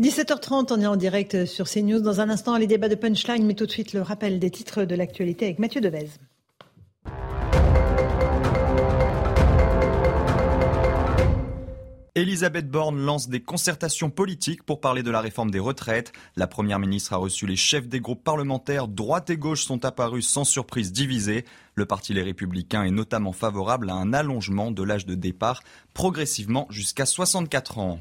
[0.00, 1.98] 17h30, on est en direct sur CNews.
[1.98, 4.84] Dans un instant, les débats de Punchline, mais tout de suite le rappel des titres
[4.84, 6.06] de l'actualité avec Mathieu Devez.
[12.14, 16.12] Elisabeth Borne lance des concertations politiques pour parler de la réforme des retraites.
[16.36, 18.86] La Première ministre a reçu les chefs des groupes parlementaires.
[18.86, 21.44] Droite et gauche sont apparus sans surprise divisés.
[21.74, 25.60] Le Parti Les Républicains est notamment favorable à un allongement de l'âge de départ
[25.92, 27.98] progressivement jusqu'à 64 ans.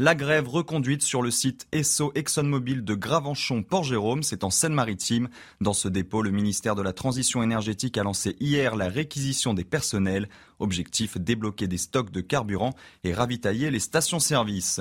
[0.00, 5.28] La grève reconduite sur le site Esso ExxonMobil de Gravenchon-Port-Jérôme, c'est en Seine-Maritime.
[5.60, 9.62] Dans ce dépôt, le ministère de la Transition énergétique a lancé hier la réquisition des
[9.62, 10.28] personnels.
[10.58, 12.74] Objectif débloquer des stocks de carburant
[13.04, 14.80] et ravitailler les stations-service.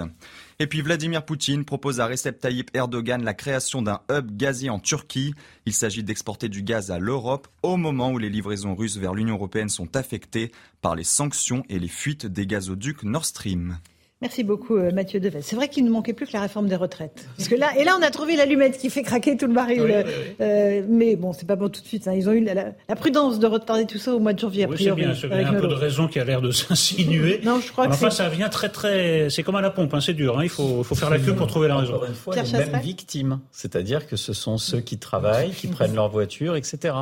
[0.57, 4.79] Et puis Vladimir Poutine propose à Recep Tayyip Erdogan la création d'un hub gazier en
[4.79, 5.35] Turquie.
[5.67, 9.35] Il s'agit d'exporter du gaz à l'Europe au moment où les livraisons russes vers l'Union
[9.35, 10.51] européenne sont affectées
[10.81, 13.77] par les sanctions et les fuites des gazoducs Nord Stream.
[14.23, 15.39] Merci beaucoup euh, Mathieu Deves.
[15.41, 17.27] C'est vrai qu'il ne manquait plus que la réforme des retraites.
[17.35, 20.05] Parce que là, et là, on a trouvé l'allumette qui fait craquer tout le baril.
[20.39, 22.07] Euh, mais bon, c'est pas bon tout de suite.
[22.07, 22.13] Hein.
[22.15, 24.63] Ils ont eu la, prudence de retarder tout ça au mois de janvier.
[24.63, 25.11] A oui, c'est bien.
[25.11, 27.41] Il y a un peu de raison qui a l'air de s'insinuer.
[27.43, 29.29] non, je crois que enfin, ça vient très très.
[29.29, 29.93] C'est comme à la pompe.
[29.93, 30.39] Hein, c'est dur.
[30.39, 30.43] Hein.
[30.43, 31.95] Il faut, faut faire la queue pour trouver la raison.
[31.95, 33.39] Encore une fois, les mêmes victimes.
[33.51, 36.95] C'est-à-dire que ce sont ceux qui travaillent, qui prennent leur voiture, etc.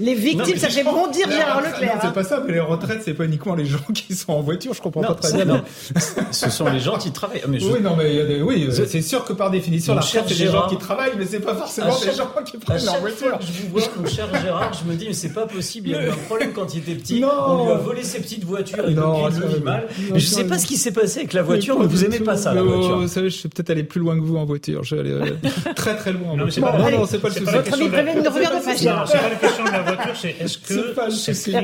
[0.00, 1.98] les victimes, ça fait bondir Gérard Leclerc.
[2.00, 2.42] C'est pas ça.
[2.46, 4.72] Mais les retraites, c'est pas uniquement les gens qui sont en voiture.
[4.72, 5.62] Je comprends pas très bien.
[6.30, 7.42] Ce sont les gens qui travaillent.
[7.48, 8.42] Mais Oui, non, mais il y a des...
[8.42, 11.40] oui, c'est sûr que par définition, la retraite, c'est des gens qui travaillent, mais c'est
[11.40, 13.38] pas forcément des gens qui prennent leur voiture.
[13.40, 15.88] je vous vois, mon cher Gérard, je me dis, mais c'est pas possible.
[15.88, 17.24] Il y a eu un problème quand il était petit.
[17.24, 19.86] On lui a volé ses petites voitures et donc il le vit mal.
[20.12, 22.36] Mais je sais pas ce qui s'est passé avec la voiture, mais vous aimez pas
[22.36, 22.98] ça, la voiture.
[22.98, 24.82] Vous savez, je suis peut-être aller plus loin que vous en voiture.
[24.84, 26.62] Je vais aller euh, très très loin en voiture.
[26.64, 27.44] Non, non, c'est pas le souci.
[27.50, 28.76] Votre ami prévient ne regarde pas.
[28.76, 31.54] C'est pas la question de la voiture, c'est est-ce que cette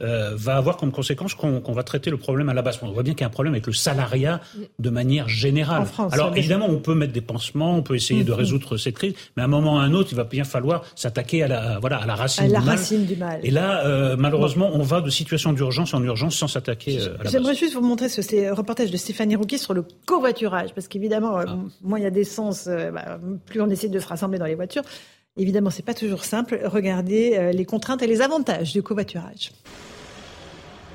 [0.00, 2.78] crise va avoir comme conséquence qu'on va traiter le problème à la base.
[2.82, 4.40] On voit bien qu'il y a un problème avec le salariat
[4.78, 5.84] de manière générale.
[6.12, 8.36] Alors évidemment, on peut mettre des pansements, on peut essayer de mm-hmm.
[8.36, 10.84] résoudre cette crise, mais à un moment ou à un autre, il va bien falloir
[10.94, 13.06] s'attaquer à la, voilà, à la racine, à la du, racine mal.
[13.06, 13.40] du mal.
[13.42, 17.24] Et là, euh, malheureusement, on va de situation d'urgence en urgence sans s'attaquer euh, à
[17.24, 21.38] la J'aimerais juste vous montrer ce reportage de Stéphanie Rouquet sur le covoiturage, parce qu'évidemment,
[21.38, 21.56] euh, ah.
[21.82, 24.82] moins il y a d'essence, bah, plus on essaie de se rassembler dans les voitures.
[25.36, 26.60] Évidemment, c'est pas toujours simple.
[26.64, 29.52] Regardez les contraintes et les avantages du covoiturage.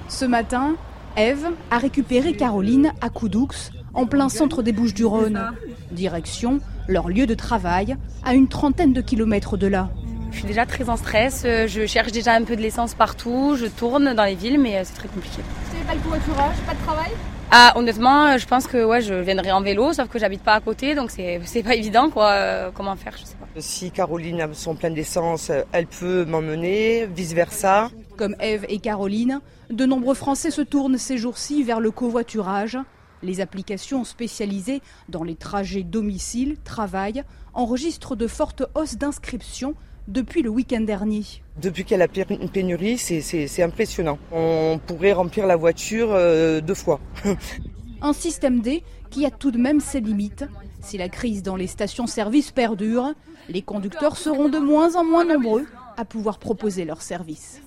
[0.07, 0.75] Ce matin,
[1.17, 3.49] Eve a récupéré Caroline à Coudoux,
[3.93, 5.51] en plein centre des Bouches-du-Rhône.
[5.91, 9.89] Direction leur lieu de travail, à une trentaine de kilomètres de là.
[10.31, 13.55] Je suis déjà très en stress, euh, je cherche déjà un peu de l'essence partout,
[13.55, 15.41] je tourne dans les villes, mais euh, c'est très compliqué.
[15.69, 17.11] Vous n'avez pas le covoiturage, pas de travail?
[17.51, 20.55] Ah, honnêtement, euh, je pense que ouais, je viendrai en vélo, sauf que j'habite pas
[20.55, 22.71] à côté, donc c'est pas évident, quoi.
[22.73, 23.45] comment faire, je sais pas.
[23.59, 27.91] Si Caroline a son plein d'essence, elle peut m'emmener, vice versa.
[28.17, 29.41] Comme Eve et Caroline,
[29.71, 32.77] de nombreux Français se tournent ces jours-ci vers le covoiturage.
[33.23, 39.73] Les applications spécialisées dans les trajets domicile-travail enregistrent de fortes hausses d'inscriptions
[40.07, 41.23] depuis le week-end dernier.
[41.59, 44.19] Depuis qu'il y a la pénurie, c'est impressionnant.
[44.31, 46.99] On pourrait remplir la voiture euh, deux fois.
[48.01, 50.45] Un système D qui a tout de même ses limites.
[50.81, 53.13] Si la crise dans les stations-service perdure,
[53.49, 57.61] les conducteurs seront de moins en moins nombreux à pouvoir proposer leurs services.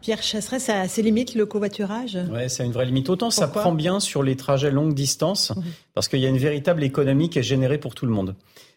[0.00, 2.18] Pierre Chasseret, ça a ses limites, le covoiturage?
[2.30, 3.08] Oui, c'est une vraie limite.
[3.08, 5.64] Autant ça prend bien sur les trajets longue distance, mhm.
[5.94, 8.34] parce qu'il y a une véritable économie qui est générée pour tout le monde.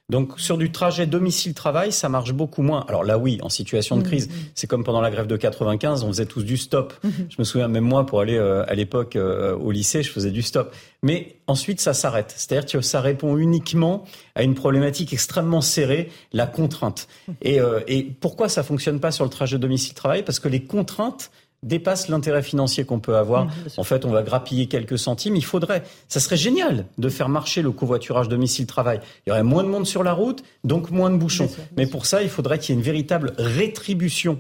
[0.10, 2.86] Donc sur du trajet domicile-travail, ça marche beaucoup moins.
[2.88, 4.08] Alors là, oui, en situation de mhm.
[4.08, 6.94] crise, c'est comme pendant la grève de 95, on faisait tous du stop.
[7.04, 7.12] Mhm.
[7.30, 10.32] Je me souviens même moi, pour aller euh, à l'époque euh, au lycée, je faisais
[10.32, 10.74] du stop.
[11.04, 12.34] Mais ensuite, ça s'arrête.
[12.38, 14.06] C'est-à-dire que ça répond uniquement
[14.36, 17.10] à une problématique extrêmement serrée, la contrainte.
[17.28, 17.36] Mhm.
[17.42, 20.24] Et, euh, et pourquoi ça fonctionne pas sur le trajet domicile-travail?
[20.24, 21.32] Parce que les contraintes
[21.64, 23.46] dépasse l'intérêt financier qu'on peut avoir.
[23.46, 25.36] Mmh, en fait, on va grappiller quelques centimes.
[25.36, 29.02] Il faudrait, ça serait génial de faire marcher le covoiturage domicile-travail.
[29.26, 31.50] Il y aurait moins de monde sur la route, donc moins de bouchons.
[31.76, 34.40] Mais pour ça, il faudrait qu'il y ait une véritable rétribution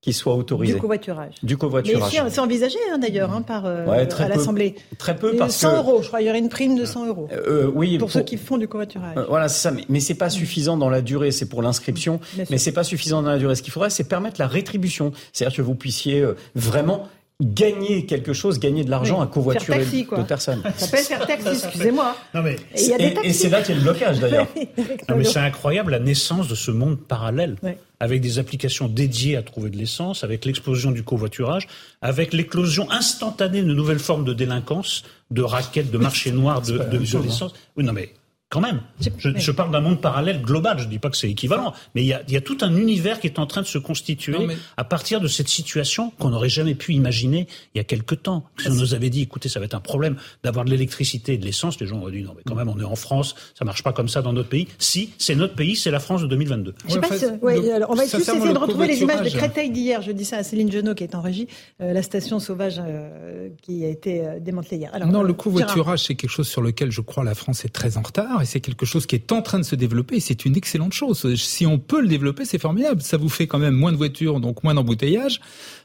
[0.00, 0.74] qui soit autorisé.
[0.74, 1.34] Du covoiturage.
[1.42, 2.12] Du covoiturage.
[2.28, 4.76] c'est envisagé hein, d'ailleurs hein, par euh, à l'Assemblée.
[4.96, 6.20] Très peu parce 100 euros, je crois.
[6.22, 7.28] Il y aurait une prime de 100 euros.
[7.32, 7.98] Euh, euh, oui.
[7.98, 9.16] Pour, ceux qui font du covoiturage.
[9.28, 9.70] voilà, c'est ça.
[9.72, 11.32] Mais, mais c'est pas suffisant dans la durée.
[11.32, 12.20] C'est pour l'inscription,
[12.50, 13.56] mais c'est pas suffisant dans la durée.
[13.56, 15.12] Ce qu'il faudrait, c'est permettre la rétribution.
[15.32, 16.24] C'est-à-dire que vous puissiez
[16.54, 17.08] vraiment
[17.40, 20.18] gagner quelque chose, gagner de l'argent Oui, à covoiturer faire taxi, quoi.
[20.18, 20.60] de personnes.
[20.76, 22.16] Ça s'appelle faire taxi, excusez-moi.
[22.34, 24.48] Mais- Et c'est là qu'il y a le blocage d'ailleurs.
[25.08, 27.78] Non, mais c'est incroyable la naissance de ce monde parallèle, Ouais.
[28.00, 31.68] avec des applications dédiées à trouver de l'essence, avec l'explosion du covoiturage,
[32.02, 36.98] avec l'éclosion instantanée de nouvelles formes de délinquance, de raquettes, de marché noir, de, de,
[36.98, 37.20] de hein.
[37.24, 37.52] l'essence.
[37.76, 38.10] Oui, non mais
[38.50, 38.80] quand même.
[38.98, 40.78] Je, je parle d'un monde parallèle global.
[40.78, 42.74] Je dis pas que c'est équivalent, mais il y a, il y a tout un
[42.74, 46.10] univers qui est en train de se constituer Non, mais- à partir de cette situation
[46.18, 48.44] qu'on n'aurait jamais pu imaginer il y a quelque temps.
[48.58, 51.38] Si on nous avait dit, écoutez, ça va être un problème d'avoir de l'électricité et
[51.38, 53.66] de l'essence, les gens auraient dit, non, mais quand même, on est en France, ça
[53.66, 54.66] marche pas comme ça dans notre pays.
[54.78, 56.74] Si, c'est notre pays, c'est la France de 2022.
[56.86, 59.30] Je sais pas si- ouais, le- alors on va juste essayer de retrouver les images
[59.30, 59.36] de.
[59.36, 60.00] Créteil d'hier.
[60.00, 61.48] Je dis ça à Céline Genot qui est en régie,
[61.82, 64.90] euh, la station sauvage euh, qui a été euh, démantelée hier.
[64.94, 67.68] Alors, non, euh, le covoiturage, c'est quelque chose sur lequel je crois la France est
[67.68, 70.20] très en retard et c'est quelque chose qui est en train de se développer et
[70.20, 71.34] c'est une excellente chose.
[71.36, 73.02] Si on peut le développer, c'est formidable.
[73.02, 75.40] Ça vous fait quand même moins de voitures, donc moins d'embouteillage,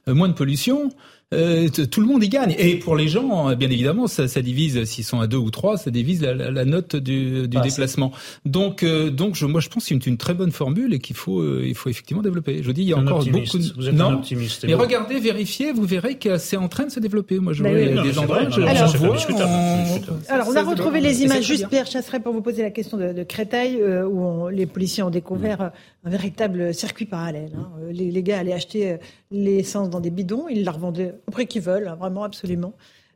[0.07, 0.91] euh, moins de pollution.
[1.33, 2.55] Euh, tout le monde y gagne.
[2.57, 5.49] Et pour les gens, euh, bien évidemment, ça, ça divise, s'ils sont à deux ou
[5.51, 8.11] trois, ça divise la, la- la note du, du Ah, déplacement.
[8.45, 10.99] Donc, euh, donc je, moi, je pense que c'est une, une très bonne formule et
[10.99, 12.59] qu'il faut, euh, il faut effectivement développer.
[12.61, 13.53] Je vous dis, il y a Un encore optimiste.
[13.53, 13.73] beaucoup de...
[13.81, 14.63] Vous êtes non, un optimiste.
[14.63, 14.81] et mais bon.
[14.83, 17.39] regardez, vérifiez, vous verrez que c'est en train de se développer.
[17.39, 18.03] Moi, je Bah vois oui.
[18.11, 20.31] des endroits, je, je vois, discutable, on-.
[20.33, 21.67] Alors, on a retrouvé les images, juste.
[21.69, 25.03] Pierre Chasseret, pour vous poser la question de, de Créteil, euh, où on- les policiers
[25.03, 25.69] ont découvert euh,
[26.05, 27.51] un véritable circuit parallèle.
[27.57, 27.69] hein.
[27.91, 28.97] Les, les gars allaient acheter
[29.31, 32.73] l'essence dans des bidons, ils la revendaient au prix qu'ils veulent, hein, vraiment, absolument.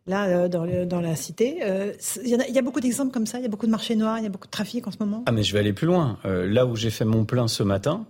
[0.07, 1.91] Là, euh, dans, le- dans la cité, Euh,
[2.23, 3.71] il y, a- il y a beaucoup d'exemples comme ça, il y a beaucoup de
[3.71, 5.23] marchés noirs, il y a beaucoup de trafic en ce moment.
[5.25, 6.17] Ah mais je vais aller plus loin.
[6.25, 8.05] Euh, là où j'ai fait mon plein ce matin,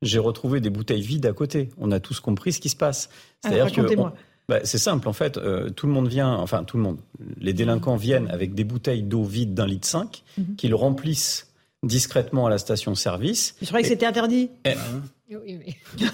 [0.00, 1.68] j'ai retrouvé des bouteilles vides à côté.
[1.78, 3.10] On a tous compris ce qui se passe.
[3.42, 4.12] Que racontez-moi.
[4.14, 4.18] on-
[4.48, 5.36] bah, c'est simple en fait.
[5.38, 6.98] euh, tout le monde vient, enfin tout le monde.
[7.38, 10.56] Les délinquants viennent avec des bouteilles d'eau vides d'un litre 5 Mhm.
[10.56, 11.48] qu'ils remplissent
[11.82, 13.56] discrètement à la station-service.
[13.60, 14.48] Je croyais que c'était interdit.
[14.64, 14.74] Et-
[15.30, 15.74] Oui, mais...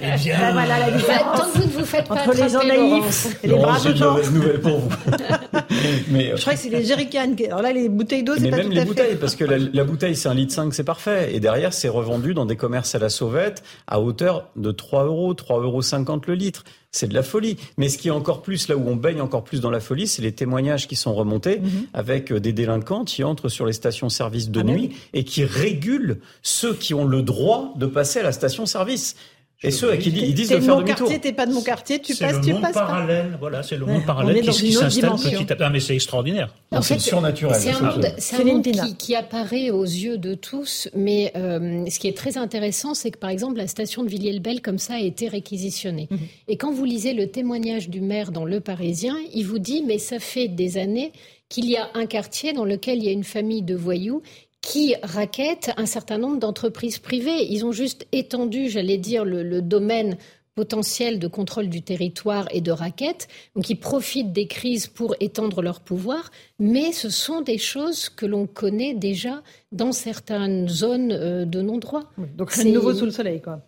[0.00, 1.38] Eh bien, Ben voilà la différence.
[1.38, 3.92] Tant que vous ne vous faites pas Entre les gens naïfs et les braves j'ai
[3.92, 4.12] de gens.
[4.12, 4.90] mauvaises nouvelles pour vous.
[6.10, 7.34] mais, euh, Je crois que c'est les jerrycans.
[7.46, 9.16] Alors là, les bouteilles d'eau, c'est mais pas même tout les à bouteilles, fait.
[9.16, 11.34] parce que la, la bouteille c'est un litre 5, c'est parfait.
[11.34, 15.34] Et derrière, c'est revendu dans des commerces à la sauvette à hauteur de 3 euros,
[15.34, 16.64] 3,50 euros le litre.
[16.90, 17.58] C'est de la folie.
[17.76, 20.06] Mais ce qui est encore plus, là où on baigne encore plus dans la folie,
[20.06, 21.86] c'est les témoignages qui sont remontés Mhm.
[21.92, 25.44] avec euh, des délinquants qui entrent sur les stations-service de Ah ben nuit et qui
[25.44, 29.16] régulent ceux qui ont le droit de passer à la station-service.
[29.64, 31.08] Et ceux à qui ils disent de faire mon demi-tour.
[31.08, 32.86] quartier, t'es pas de mon quartier, tu C'est passes, le tu monde passes pas.
[32.86, 35.62] parallèle, voilà, c'est le monde on parallèle qui, s'installe petit à petit.
[35.64, 36.54] Ah, mais c'est extraordinaire.
[36.80, 37.96] C'est surnaturel, C'est la un chose.
[37.96, 42.38] monde, c'est monde qui apparaît aux yeux de tous, mais euh, ce qui est très
[42.38, 46.06] intéressant, c'est que par exemple la station de Villiers-le-Bel comme ça a été réquisitionnée.
[46.08, 46.18] Mhm.
[46.46, 49.98] Et quand vous lisez le témoignage du maire dans Le Parisien, il vous dit mais
[49.98, 51.10] ça fait des années
[51.48, 54.22] qu'il y a un quartier dans lequel il y a une famille de voyous
[54.68, 57.46] qui raquettent un certain nombre d'entreprises privées.
[57.50, 60.16] Ils ont juste étendu, j'allais dire, le, le domaine
[60.54, 63.28] potentiel de contrôle du territoire et de raquettes.
[63.54, 68.26] Donc ils profitent des crises pour étendre leur pouvoir, mais ce sont des choses que
[68.26, 69.42] l'on connaît déjà
[69.72, 72.04] dans certaines zones euh, de non-droit.
[72.36, 73.60] Donc C'est- c'est nouveau sous le soleil, quoi.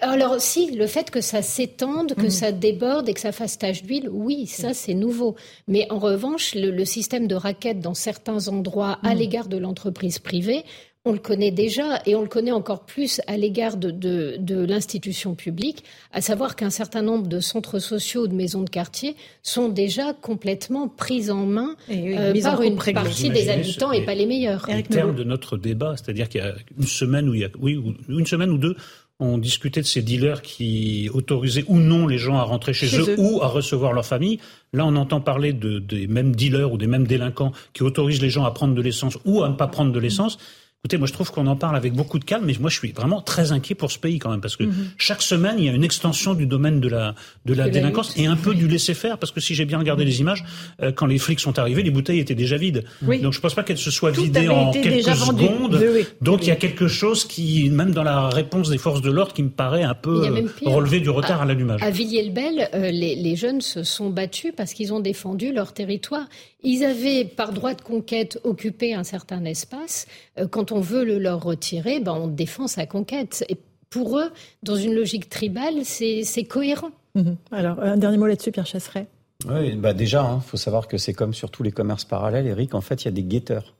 [0.00, 2.30] Alors si, le fait que ça s'étende, que Mhm.
[2.30, 5.36] ça déborde et que ça fasse tache d'huile, oui, ça c'est nouveau.
[5.68, 9.18] Mais en revanche, le, le système de raquettes dans certains endroits à Mhm.
[9.18, 10.64] l'égard de l'entreprise privée,
[11.06, 14.64] on le connaît déjà et on le connaît encore plus à l'égard de, de, de
[14.64, 19.68] l'institution publique, à savoir qu'un certain nombre de centres sociaux, de maisons de quartier sont
[19.68, 24.04] déjà complètement pris en main Et euh, en par une partie des habitants ce- et
[24.06, 24.66] pas les meilleurs.
[24.66, 27.50] Au terme de notre débat, c'est-à-dire qu'il y a une semaine où il y a,
[27.60, 28.74] oui, ou- une semaine ou deux,
[29.20, 32.98] on discutait de ces dealers qui autorisaient ou non les gens à rentrer chez, Chez
[32.98, 33.16] eux, eux.
[33.18, 34.40] ou à recevoir leur famille.
[34.72, 38.30] Là, on entend parler de, des mêmes dealers ou des mêmes délinquants qui autorisent les
[38.30, 40.38] gens à prendre de l'essence ou à ne pas prendre de l'essence.
[40.84, 42.92] Écoutez, moi je trouve qu'on en parle avec beaucoup de calme, mais moi je suis
[42.92, 44.90] vraiment très inquiet pour ce pays quand même, parce que Mhm.
[44.98, 47.14] chaque semaine il y a une extension du domaine de la
[47.46, 49.78] de la De délinquance et un peu du laisser faire, parce que si j'ai bien
[49.78, 50.44] regardé les images,
[50.82, 52.84] euh, quand les flics sont arrivés, les bouteilles étaient déjà vides.
[53.00, 53.18] Oui.
[53.22, 55.80] Donc je pense pas qu'elles se soient Tout vidées en quelques secondes.
[56.20, 59.32] Donc il y a quelque chose qui, même dans la réponse des forces de l'ordre,
[59.32, 61.82] qui me paraît un peu euh, relevé du retard à, l'allumage.
[61.82, 66.26] À Villiers-le-Bel, euh, les, les jeunes se sont battus parce qu'ils ont défendu leur territoire.
[66.62, 70.06] Ils avaient, par droit de conquête, occupé un certain espace.
[70.38, 73.44] Euh, quand on veut le leur retirer, ben, on défend sa conquête.
[73.48, 73.56] Et
[73.90, 74.30] pour eux,
[74.62, 76.90] dans une logique tribale, c'est cohérent.
[77.14, 77.36] Mhm.
[77.52, 79.06] Alors, un dernier mot là-dessus, Pierre Chasseret.
[79.48, 82.74] Oui, bah déjà, il faut savoir que c'est comme sur tous les commerces parallèles, Eric,
[82.74, 83.74] en fait, il y a des guetteurs.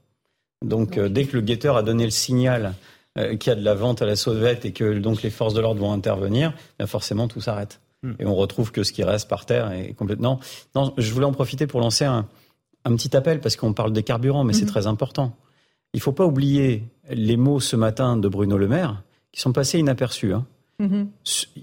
[0.64, 2.74] Donc, euh, dès que le guetteur a donné le signal
[3.18, 5.54] euh, qu'il y a de la vente à la sauvette et que donc les forces
[5.54, 7.80] de l'ordre vont intervenir, ben forcément tout s'arrête.
[8.02, 8.12] Hmm.
[8.18, 10.38] Et on retrouve que ce qui reste par terre est complètement.
[10.74, 12.26] Non, je voulais en profiter pour lancer un,
[12.84, 14.70] un petit appel parce qu'on parle des carburants, mais c'est Mhm.
[14.70, 15.36] très important.
[15.94, 19.78] Il faut pas oublier les mots ce matin de Bruno Le Maire qui sont passés
[19.78, 20.34] inaperçus.
[20.34, 20.46] hein.
[20.80, 21.08] Mhm.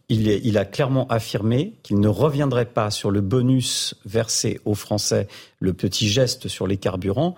[0.08, 5.28] il, a clairement affirmé qu'il ne reviendrait pas sur le bonus versé aux Français,
[5.60, 7.36] le petit geste sur les carburants,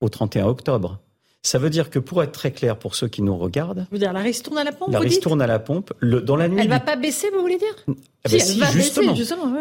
[0.00, 0.98] au 31 octobre.
[1.44, 4.12] Ça veut dire que pour être très clair pour ceux qui nous regardent, vous dire
[4.12, 4.92] la ristourne à la pompe.
[4.92, 6.58] La ristourne à la pompe, le, dans la nuit.
[6.58, 9.14] Elle ne va pas baisser, vous voulez dire eh ben si, justement.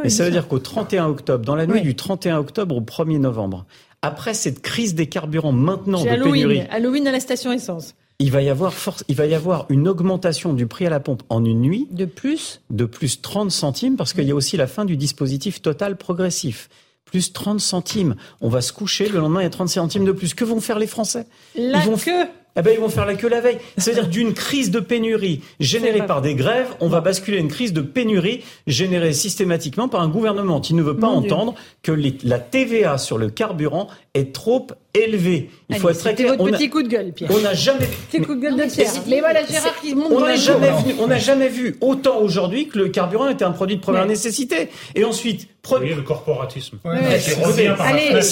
[0.04, 3.20] Mais ça veut dire qu'au 31 octobre, dans la nuit du 31 octobre au 1er
[3.20, 3.66] novembre,
[4.02, 8.32] après cette crise des carburants maintenant de Halloween, pénurie, Halloween à la station essence il
[8.32, 11.24] va y avoir force, il va y avoir une augmentation du prix à la pompe
[11.30, 12.62] en une nuit de plus?
[12.70, 16.70] De plus 30 centimes parce qu'il y a aussi la fin du dispositif total progressif.
[17.04, 18.16] Plus 30 centimes.
[18.40, 20.36] On va se coucher, le lendemain, il y a 30 centimes de plus.
[20.36, 21.26] Que vont faire les Français?
[21.56, 23.58] La ils vont queue eh ben, ils vont faire la queue la veille.
[23.78, 27.82] C'est-à-dire d'une crise de pénurie générée par des grèves, on va basculer une crise de
[27.82, 31.92] pénurie générée systématiquement par un gouvernement qui ne veut pas entendre que
[32.24, 35.50] la TVA sur le carburant est trop élevé.
[35.70, 36.36] Il faut être très clair.
[36.36, 37.32] Votre petit coup de gueule, Pierre.
[37.34, 37.88] On n'a jamais.
[38.12, 38.92] Petit coup de gueule de Pierre.
[39.08, 42.78] Mais voilà, Gérard qui monte on n'a jamais vu, On jamais vu autant aujourd'hui que
[42.78, 44.70] le carburant était un produit de première nécessité.
[44.96, 45.48] Et ensuite.
[45.64, 46.80] Vous voyez le corporatisme.
[46.84, 47.20] Ouais.
[47.20, 47.40] C'est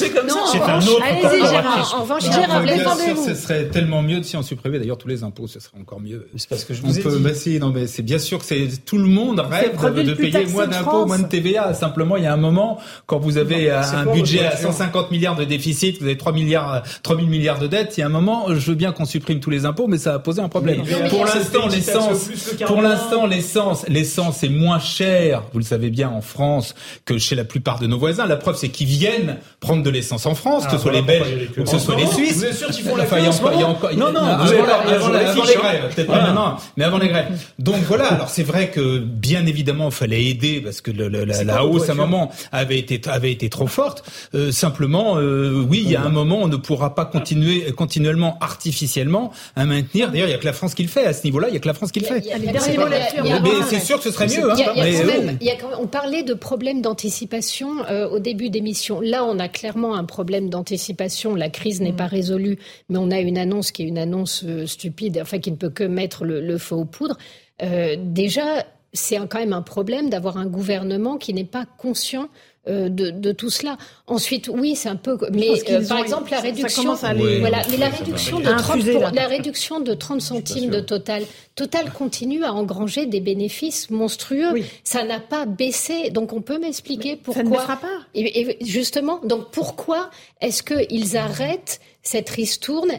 [0.09, 0.39] comme ça.
[0.51, 1.95] C'est un autre Allez-y, Gérard.
[1.95, 3.25] En revanche, Gérard, défendez-vous.
[3.25, 5.47] Ce serait tellement mieux si on supprimait d'ailleurs tous les impôts.
[5.47, 6.27] Ce serait encore mieux.
[6.35, 7.23] C'est parce que je on vous ai peut, dit.
[7.23, 10.13] Bah si, non, mais c'est bien sûr que c'est tout le monde rêve de, de
[10.15, 11.73] payer moins d'impôts, moins de TVA.
[11.75, 15.43] Simplement, il y a un moment quand vous avez un budget à 150 milliards de
[15.43, 17.97] déficit, vous avez 3 milliards, 3 000 milliards de dettes.
[17.97, 20.11] Il y a un moment, je veux bien qu'on supprime tous les impôts, mais ça
[20.13, 20.83] va poser un problème.
[21.09, 22.29] pour l'instant, l'essence,
[22.65, 25.43] pour l'instant, l'essence, l'essence est moins chère.
[25.53, 28.25] Vous le savez bien en France que chez la plupart de nos voisins.
[28.25, 31.49] La preuve, c'est qu'ils viennent prendre de l'essence en France, que ce soit les Belges
[31.57, 32.37] ou que ce soit les Suisses.
[32.37, 35.93] Vous êtes sûr qu'ils font la Enfin, a encore, a Non, non, avant, les grèves,
[35.95, 36.27] peut-être pas Voilà.
[36.27, 37.27] maintenant, mais avant les grèves.
[37.57, 38.05] Donc voilà.
[38.13, 41.95] Alors c'est vrai que bien évidemment, il fallait aider parce que la, hausse à un
[41.95, 44.03] moment avait été avait été trop forte.
[44.35, 48.37] Euh, simplement, euh, oui, il y a un moment, on ne pourra pas continuer continuellement
[48.41, 50.11] artificiellement à maintenir.
[50.11, 51.47] D'ailleurs, il y a que la France qui le fait à ce niveau-là.
[51.49, 52.23] Il y a que la France qui le fait.
[52.37, 54.51] Mais va- c'est sûr que ce serait mieux.
[54.51, 55.31] Hein, euh,
[55.79, 59.01] on parlait de problème d'anticipation euh, au début d'émission.
[59.01, 61.35] Là, on a clairement un problème d'anticipation.
[61.35, 62.57] La crise n'est pas résolue,
[62.89, 65.69] mais on a une annonce qui est une annonce euh, stupide, enfin qui ne peut
[65.69, 67.17] que mettre le, le feu aux poudres.
[67.61, 72.27] Euh, déjà, c'est quand même un problème d'avoir un gouvernement qui n'est pas conscient euh,
[72.67, 73.77] de, de tout cela.
[74.07, 75.17] Ensuite, oui, c'est un peu.
[75.31, 76.83] Mais euh, par ont- exemple, la ça- ça réduction.
[76.83, 79.11] commence à aller- voilà, mais la réduction de À 30 infuser, pour- là.
[79.13, 81.23] la réduction de 30 centimes de Total.
[81.55, 84.51] Total continue à engranger des bénéfices monstrueux.
[84.53, 84.65] Oui.
[84.83, 86.09] Ça n'a pas baissé.
[86.09, 87.43] Donc on peut m'expliquer pourquoi.
[87.43, 87.99] Ça ne baissera pas.
[88.13, 90.09] Et, et justement, donc pourquoi
[90.41, 92.91] est-ce qu'ils arrêtent cette ristourne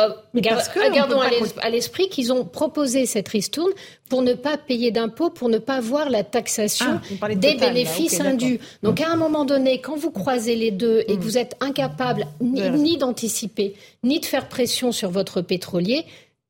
[0.00, 0.60] Euh, gar-
[0.92, 3.70] gardons à l'esprit qu'ils ont proposé cette ristourne
[4.08, 7.68] pour ne pas payer d'impôts, pour ne pas voir la taxation Ah, de des Total,
[7.72, 8.58] bénéfices ok, indus.
[8.82, 12.26] Donc à un moment donné, quand vous croisez les deux et que vous êtes incapable
[12.40, 16.04] ni, ni d'anticiper, ni de faire pression sur votre pétrolier,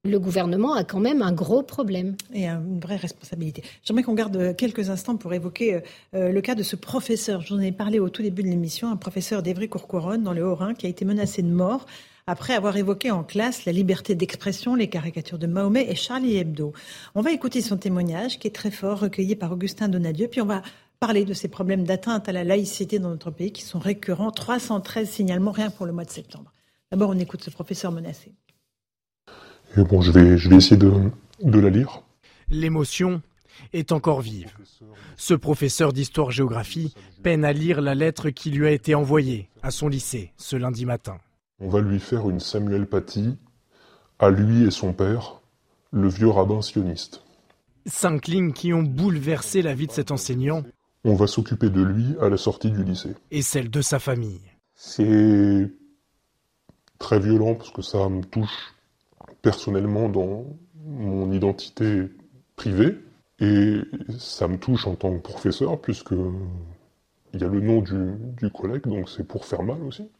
[0.04, 2.16] le gouvernement a quand même un gros problème.
[2.32, 3.62] et une vraie responsabilité.
[3.84, 5.80] J'aimerais qu'on garde quelques instants pour évoquer euh,
[6.14, 7.42] euh, le cas de ce professeur.
[7.42, 10.86] J'en ai parlé au tout début de l'émission, un professeur d'Evry-Courcouronne dans le Haut-Rhin qui
[10.86, 11.84] a été menacé de mort
[12.26, 16.72] après avoir évoqué en classe la liberté d'expression, les caricatures de Mahomet et Charlie Hebdo.
[17.14, 20.46] On va écouter son témoignage qui est très fort, recueilli par Augustin Donadieu, puis on
[20.46, 20.62] va
[21.00, 24.30] parler de ces problèmes d'atteinte à la laïcité dans notre pays qui sont récurrents.
[24.30, 26.50] 313 signalements rien pour le mois de septembre.
[26.90, 28.32] D'abord, on écoute ce professeur menacé.
[29.76, 30.92] Et bon, je vais, je vais essayer de,
[31.42, 32.02] de la lire.
[32.48, 33.20] L'émotion
[33.72, 34.52] est encore vive.
[35.16, 39.88] Ce professeur d'histoire-géographie peine à lire la lettre qui lui a été envoyée à son
[39.88, 41.18] lycée ce lundi matin.
[41.64, 43.38] On va lui faire une Samuel Paty
[44.18, 45.40] à lui et son père,
[45.92, 47.22] le vieux rabbin sioniste.
[47.86, 50.62] Cinq lignes qui ont bouleversé la vie de cet enseignant
[51.04, 53.14] On va s'occuper de lui à la sortie du lycée.
[53.30, 54.42] et celle de sa famille.
[54.74, 55.70] C'est
[56.98, 58.74] très violent parce que ça me touche
[59.40, 60.44] personnellement dans
[60.84, 62.10] mon identité
[62.56, 62.98] privée
[63.40, 63.78] et
[64.18, 66.12] ça me touche en tant que professeur puisque
[67.32, 70.10] il y a le nom du, du collègue donc c'est pour faire mal aussi.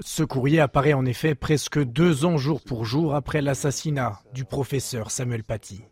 [0.00, 5.10] Ce courrier apparaît en effet presque deux ans jour pour jour après l'assassinat du professeur
[5.10, 5.84] Samuel Paty.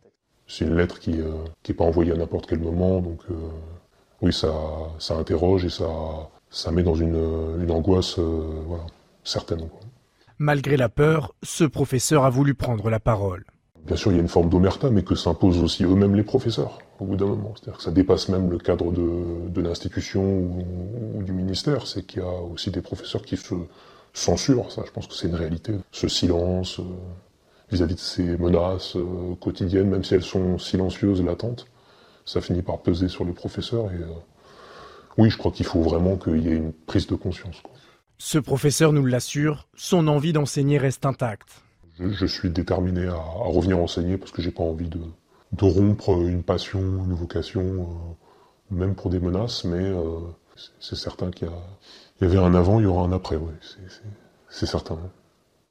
[0.47, 1.25] C'est une lettre qui n'est
[1.63, 3.35] qui est pas envoyée à n'importe quel moment, donc euh,
[4.21, 4.53] oui, ça,
[4.99, 5.89] ça interroge et ça,
[6.51, 8.85] ça met dans une, une angoisse euh, voilà,
[9.23, 9.69] certaine.
[9.69, 9.81] quoi.
[10.39, 13.45] Malgré la peur, ce professeur a voulu prendre la parole.
[13.87, 16.81] Bien sûr, il y a une forme d'omerta, mais que s'imposent aussi eux-mêmes les professeurs,
[16.99, 17.55] au bout d'un moment.
[17.55, 20.65] C'est-à-dire que ça dépasse même le cadre de, de l'institution ou,
[21.15, 21.87] ou du ministère.
[21.87, 23.55] C'est qu'il y a aussi des professeurs qui se
[24.13, 25.75] censurent, ça je pense que c'est une réalité.
[25.93, 26.85] Ce silence euh,
[27.71, 31.67] vis-à-vis de ces menaces euh, quotidiennes, même si elles sont silencieuses, latentes,
[32.25, 33.91] ça finit par peser sur les professeurs.
[33.93, 34.09] Et euh,
[35.19, 37.61] oui, je crois qu'il faut vraiment qu'il y ait une prise de conscience.
[37.63, 37.73] quoi.
[38.19, 41.63] Ce professeur nous l'assure, son envie d'enseigner reste intacte.
[41.99, 45.01] Je, je suis déterminé à, à revenir enseigner parce que j'ai pas envie de,
[45.53, 48.17] de rompre une passion, une vocation,
[48.71, 49.93] même pour des menaces, mais
[50.79, 51.51] c'est certain qu'il y,
[52.21, 53.53] y, avait un avant, il y aura un après, oui,
[54.49, 54.99] c'est certain.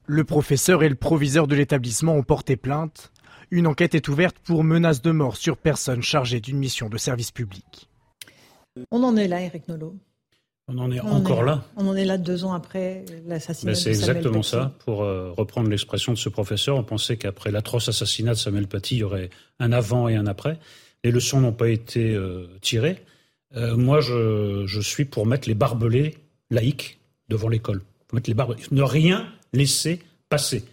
[0.06, 3.12] Le professeur et le proviseur de l'établissement ont porté plainte.
[3.52, 7.32] Une enquête est ouverte pour menace de mort sur personne chargée d'une mission de service
[7.32, 7.89] public.
[8.91, 9.95] On en est là, Eric Nolot.
[10.72, 11.64] On en est encore là.
[11.78, 14.72] On en est là deux ans après l'assassinat ben, de Samuel C'est exactement ça.
[14.86, 18.97] Pour euh, reprendre l'expression de ce professeur, on pensait qu'après l'atroce assassinat de Samuel Paty,
[18.97, 20.60] il y aurait un avant et un après.
[21.04, 23.04] Les leçons n'ont pas été euh, tirées.
[23.56, 26.18] Euh, moi, je, je, suis pour mettre les barbelés
[26.50, 27.82] laïcs devant l'école.
[28.14, 28.64] Mettre les barbelés.
[28.72, 30.66] Ne rien laisser passer.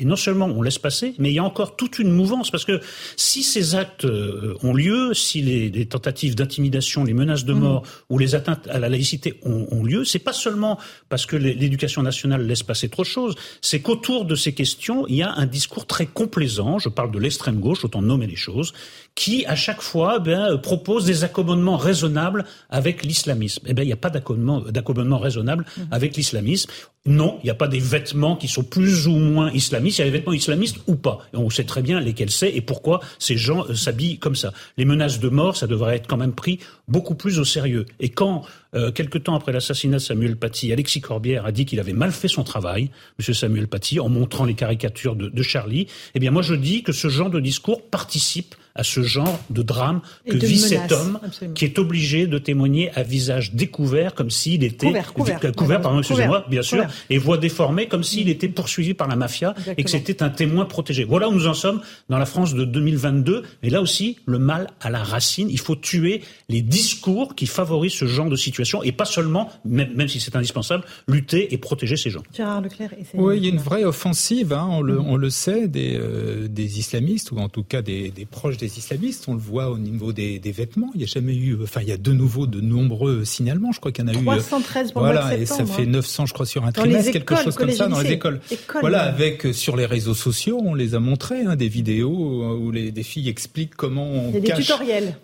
[0.00, 2.64] Et non seulement on laisse passer, mais il y a encore toute une mouvance, parce
[2.64, 2.80] que
[3.16, 7.60] si ces actes euh, ont lieu, si les, tentatives d'intimidation, les menaces de mmh.
[7.60, 11.36] mort ou les atteintes à la laïcité ont, ont lieu, c'est pas seulement parce que
[11.36, 15.32] l'éducation nationale laisse passer trop de choses, c'est qu'autour de ces questions, il y a
[15.32, 18.72] un discours très complaisant, je parle de l'extrême gauche, autant nommer les choses,
[19.14, 23.64] qui à chaque fois ben, propose des accommodements raisonnables avec l'islamisme.
[23.68, 25.82] Eh bien, il n'y a pas d'accommodement raisonnable mmh.
[25.92, 26.68] avec l'islamisme.
[27.06, 29.83] Non, il n'y a pas des vêtements qui sont plus ou moins islamistes.
[29.90, 31.26] Il y a des vêtements islamistes ou pas.
[31.32, 34.52] On sait très bien lesquels c'est et pourquoi ces gens euh, s'habillent comme ça.
[34.76, 36.58] Les menaces de mort, ça devrait être quand même pris
[36.88, 37.86] beaucoup plus au sérieux.
[38.00, 41.80] Et quand, euh, quelque temps après l'assassinat de Samuel Paty, Alexis Corbière a dit qu'il
[41.80, 43.34] avait mal fait son travail, M.
[43.34, 47.08] Samuel Paty, en montrant les caricatures de Charlie, eh bien moi je dis que ce
[47.08, 51.20] genre de discours participe à ce genre de drame que vit cet homme
[51.54, 56.44] qui est obligé de témoigner à visage découvert comme s'il était couvert, couvert, pardon, excusez-moi,
[56.48, 60.22] bien sûr, et voix déformée comme s'il était poursuivi par la mafia et que c'était
[60.22, 61.04] un témoin protégé.
[61.04, 63.42] Voilà où nous en sommes dans la France de 2022.
[63.62, 65.48] Mais là aussi, le mal à la racine.
[65.50, 70.08] Il faut tuer les discours qui favorisent ce genre de situation et pas seulement, même,
[70.08, 72.22] si c'est indispensable, lutter et protéger ces gens.
[72.34, 72.90] Gérard Leclerc.
[73.14, 76.48] Oui, il y a une vraie offensive, hein, on, le, on, le, sait, des, euh,
[76.48, 79.24] des islamistes ou en tout cas des, des proches des islamistes.
[79.28, 80.90] On le voit au niveau des, vêtements.
[80.94, 83.72] Il y a jamais eu, enfin, il y a de nouveau de nombreux signalements.
[83.72, 84.24] Je crois qu'il y en a eu.
[84.24, 86.26] 313 pour Voilà, et ça fait 900, hein.
[86.26, 88.40] je crois, sur un trimestre, quelque chose comme ça dans les écoles.
[88.80, 92.56] Voilà, avec euh, sur les réseaux sociaux, on les a montrés, hein, des vidéos euh,
[92.56, 94.72] où les des filles expliquent comment on cache,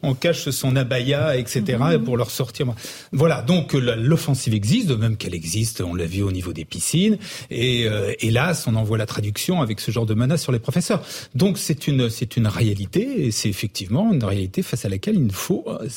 [0.02, 1.78] on cache son abaya, etc.
[1.78, 2.04] Mhm.
[2.04, 2.66] pour leur sortir.
[3.12, 5.80] Voilà, donc euh, l'offensive existe, de même qu'elle existe.
[5.80, 7.18] On l'a vu au niveau des piscines.
[7.50, 7.86] Et
[8.20, 11.02] hélas, on en voit la traduction avec ce genre de menaces sur les professeurs.
[11.34, 15.32] Donc c'est une c'est une réalité c'est effectivement une réalité face à laquelle il ne
[15.32, 15.88] faut euh,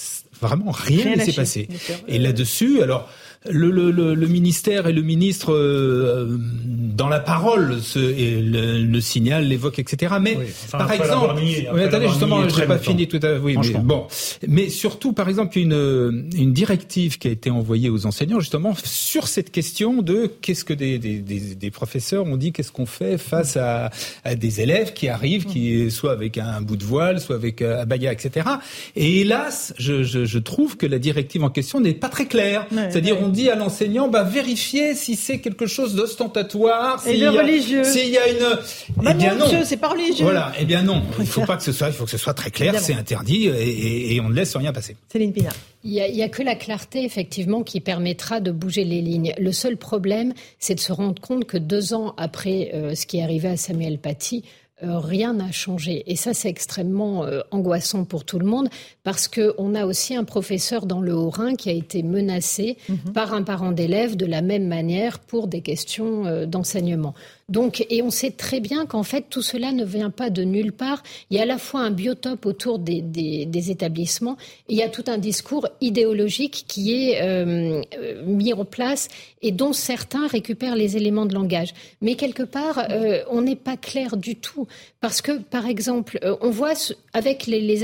[0.42, 1.68] vraiment rien, laisser passer.
[2.08, 3.10] Et là-dessus, alors
[3.50, 9.02] le, le, le, ministère et le ministre, euh, dans la parole, ce, et le, le
[9.02, 10.16] signal, l'évoque, etc.
[10.22, 10.38] Mais
[10.72, 11.42] par exemple,
[11.78, 13.38] attendez, justement, je n'ai pas fini tout à.
[13.40, 14.08] Oui, mais bon,
[14.48, 19.28] mais surtout, par exemple, une, une directive qui a été envoyée aux enseignants justement sur
[19.28, 23.18] cette question de qu'est-ce que des, des, des, des professeurs ont dit, qu'est-ce qu'on fait
[23.18, 23.92] face à,
[24.24, 27.66] à, des élèves qui arrivent, qui soit avec un bout de voile, soit avec un
[27.66, 28.48] euh, baya, etc.
[28.96, 32.68] Et hélas, je, je, je, trouve que la directive en question n'est pas très claire.
[32.72, 37.06] C'est-à-dire, on dit à l'enseignant, bah, vérifier si c'est quelque chose d'ostentatoire.
[37.06, 37.84] Et de religieux.
[37.84, 38.58] S'il y a une.
[38.98, 39.46] Bah eh bien non.
[39.66, 40.24] C'est pas religieux.
[40.24, 40.52] Voilà.
[40.60, 41.02] Eh bien non.
[41.20, 43.48] Il faut pas que ce soit, il faut que ce soit très clair, c'est interdit
[43.48, 44.96] et, et, on ne laisse rien passer.
[45.12, 45.50] Céline Pina.
[45.84, 49.34] Il n'y a, a, que la clarté, effectivement, qui permettra de bouger les lignes.
[49.38, 53.18] Le seul problème, c'est de se rendre compte que deux ans après euh, ce qui
[53.18, 54.46] est arrivé à Samuel Paty,
[54.84, 56.04] rien n'a changé.
[56.08, 58.70] Et ça, c'est extrêmement euh, angoissant pour tout le monde
[59.04, 63.14] parce qu'on a aussi un professeur dans le Haut-Rhin qui a été menacé mhm.
[63.14, 67.14] par un parent d'élève de la même manière pour des questions euh, d'enseignement.
[67.50, 70.72] Donc, et on sait très bien qu'en fait, tout cela ne vient pas de nulle
[70.72, 71.04] part.
[71.30, 74.38] Il y a à la fois un biotope autour des, des, établissements
[74.68, 79.08] et il y a tout un discours idéologique qui est euh, euh, mis en place
[79.42, 81.74] et dont certains récupèrent les éléments de langage.
[82.02, 84.68] Mais quelque part, euh, on n'est pas clair du tout.
[85.02, 86.74] Parce que, par exemple, on voit
[87.14, 87.84] avec les, les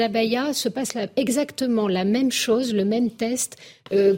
[0.53, 3.57] se passe exactement la même chose, le même test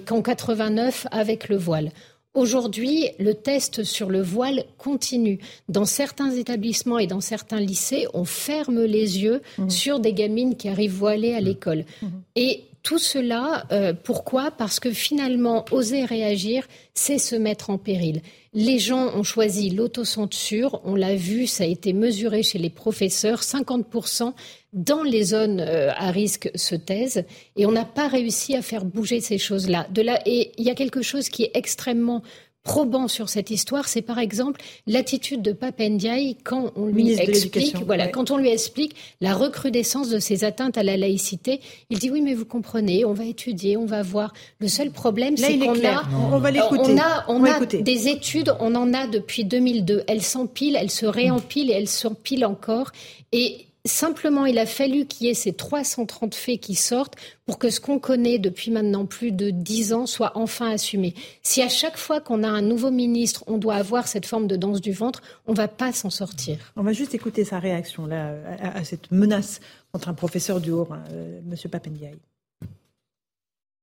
[0.05, 1.91] qu'en 89 avec le voile.
[2.33, 5.39] Aujourd'hui, le test sur le voile continue.
[5.67, 9.69] Dans certains établissements et dans certains lycées, on ferme les yeux mmh.
[9.69, 11.43] sur des gamines qui arrivent voilées à mmh.
[11.43, 11.85] l'école.
[12.01, 12.07] Mmh.
[12.37, 14.49] Et tout cela, euh, pourquoi?
[14.49, 18.21] Parce que finalement, oser réagir, c'est se mettre en péril.
[18.53, 23.41] Les gens ont choisi l'autocensure, on l'a vu, ça a été mesuré chez les professeurs,
[23.41, 24.33] 50%
[24.73, 28.85] dans les zones euh, à risque se taisent, et on n'a pas réussi à faire
[28.85, 29.87] bouger ces choses-là.
[29.91, 32.23] De là, et il y a quelque chose qui est extrêmement
[32.63, 38.07] probant sur cette histoire, c'est par exemple l'attitude de Papendiaï quand on lui explique, voilà,
[38.07, 41.59] quand on lui explique la recrudescence de ces atteintes à la laïcité.
[41.89, 44.33] Il dit oui, mais vous comprenez, on va étudier, on va voir.
[44.59, 46.51] Le seul problème, c'est qu'on a, on va.
[46.69, 50.03] On a, on a des études, on en a depuis 2002.
[50.07, 52.91] Elles s'empilent, elles se réempilent et elles s'empilent encore.
[53.31, 57.15] Et Simplement, il a fallu qu'il y ait ces 330 faits qui sortent
[57.47, 61.15] pour que ce qu'on connaît depuis maintenant plus de 10 ans soit enfin assumé.
[61.41, 64.55] Si à chaque fois qu'on a un nouveau ministre, on doit avoir cette forme de
[64.55, 66.59] danse du ventre, on ne va pas s'en sortir.
[66.75, 69.61] On va juste écouter sa réaction là, à, cette menace
[69.91, 71.55] contre un professeur du Haut, euh, M.
[71.71, 72.19] Papendiaï.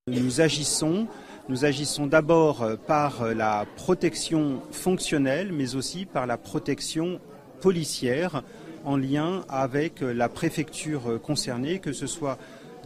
[0.06, 1.08] Nous agissons
[1.48, 7.20] nous agissons d'abord par la protection fonctionnelle, mais aussi par la protection
[7.62, 8.42] policière
[8.88, 12.38] en lien avec euh, la préfecture euh, concernée, que ce soit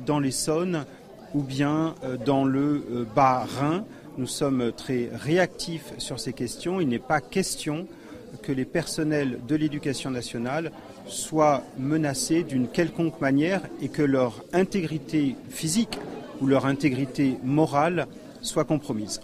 [0.05, 0.85] dans l'Essonne
[1.33, 3.85] ou bien euh, dans le Bas-Rhin.
[4.19, 6.81] Nous sommes très réactifs sur ces questions.
[6.81, 7.87] Il n'est pas question
[8.43, 10.73] que les personnels de l'éducation nationale
[11.07, 15.99] soient menacés d'une quelconque manière et que leur intégrité physique
[16.41, 18.07] ou leur intégrité morale
[18.43, 19.21] soit compromise.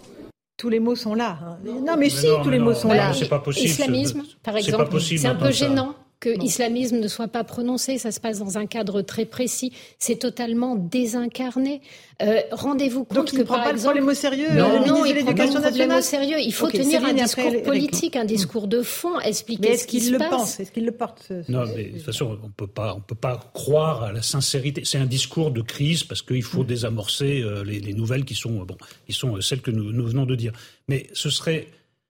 [0.57, 1.37] Tous les mots sont là.
[1.43, 1.57] Hein.
[1.85, 3.13] Non, mais, si, tous les mots sont là.
[3.13, 3.67] C'est pas possible.
[3.67, 8.19] Islamisme, par exemple, c'est un peu gênant que l'islamisme ne soit pas prononcé, ça se
[8.19, 11.81] passe dans un cadre très précis, c'est totalement désincarné.
[12.21, 15.61] Euh, rendez-vous compte Donc, que par pas exemple, les mots sérieux, non, non, il l'éducation
[15.61, 16.03] nationale.
[16.03, 16.37] sérieux.
[16.39, 20.29] Il faut tenir un discours politique, un discours de fond, expliquer ce qui se passe.
[20.29, 20.59] Pense?
[20.59, 23.51] Est-ce qu'il le porte Non, mais de toute façon, on peut pas, on peut pas
[23.53, 24.81] croire à la sincérité.
[24.83, 26.67] C'est un discours de crise parce qu'il faut mm.
[26.67, 30.05] désamorcer euh, les, les, nouvelles qui sont bon, qui sont euh, celles que nous, nous
[30.05, 30.51] venons de dire.
[30.89, 31.69] Mais ce serait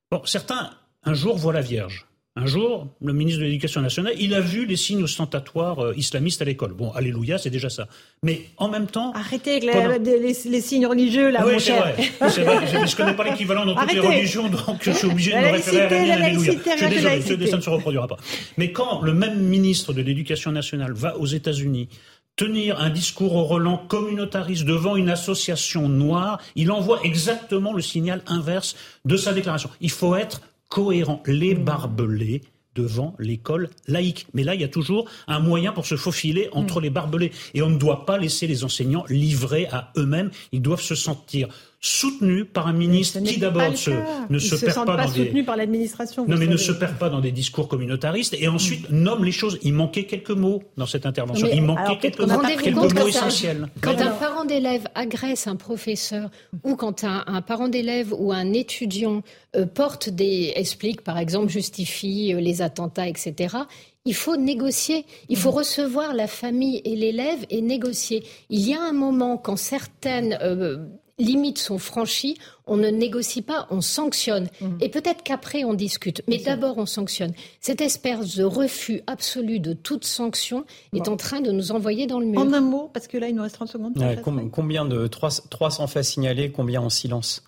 [0.10, 0.22] bon.
[0.26, 0.72] Certains
[1.04, 2.09] un jour voient la Vierge.
[2.42, 6.42] Un jour, le ministre de l'Éducation nationale, il a vu les signes ostentatoires euh, islamistes
[6.42, 6.72] à l'école.
[6.72, 7.88] Bon, alléluia, c'est déjà ça.
[8.24, 9.12] Mais en même temps...
[9.12, 11.94] Arrêtez avec les, signes religieux, là, oui, mon cher.
[11.94, 12.66] Vrai, c'est vrai.
[12.66, 15.52] Je ne connais pas l'équivalent dans toutes les religions, donc je suis obligé de me
[15.52, 16.54] référer à la alléluia.
[16.54, 18.18] Je suis désolé, ça ne se reproduira pas.
[18.58, 21.90] Mais quand le même ministre de l'Éducation nationale va aux États-Unis
[22.38, 28.22] tenir un discours au relent communautariste devant une association noire, il envoie exactement le signal
[28.28, 29.70] inverse de sa déclaration.
[29.82, 32.42] Il faut être cohérent, les barbelés
[32.76, 34.28] devant l'école laïque.
[34.34, 36.84] Mais là, il y a toujours un moyen pour se faufiler entre hmm.
[36.84, 37.32] les barbelés.
[37.54, 40.32] Et on ne doit pas laisser les enseignants livrés à eux-mêmes.
[40.52, 41.50] Ils doivent se sentir
[41.82, 43.92] soutenu par un ministre qui d'abord se,
[44.30, 46.26] ne se, se perd pas, dans soutenu par l'administration.
[46.28, 48.96] Non, mais ne se perd pas dans des discours communautaristes et ensuite mm.
[48.98, 49.58] nomme les choses.
[49.62, 51.48] Il manquait quelques mots dans cette intervention.
[51.52, 53.70] il manquait quelques, mots, quelques mots essentiels.
[53.82, 56.30] Quand un parent d'élève agresse un professeur
[56.64, 59.22] ou quand un, un parent d'élève ou un étudiant
[59.56, 63.56] euh, porte des explique, par exemple, justifie euh, les attentats, etc.
[64.04, 65.06] Il faut négocier.
[65.30, 65.56] Il faut mm.
[65.56, 68.26] recevoir la famille et l'élève et négocier.
[68.50, 70.78] Il y a un moment quand certaines euh,
[71.20, 74.48] limites sont franchies, on ne négocie pas, on sanctionne.
[74.62, 74.78] Mhm.
[74.82, 76.24] Et peut-être qu'après, on discute.
[76.28, 77.34] Mais d'abord, on sanctionne.
[77.60, 82.20] Cette espèce de refus absolu de toute sanction est en train de nous envoyer dans
[82.20, 82.40] le mur.
[82.40, 84.52] En un mot, parce que là, il nous reste 30 secondes.
[84.52, 87.44] combien de 300 faits signalés, combien en silence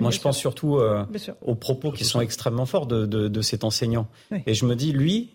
[0.00, 1.04] Moi, je pense surtout euh,
[1.42, 4.08] aux propos qui sont extrêmement forts de, cet enseignant.
[4.46, 5.30] Et je me dis, lui,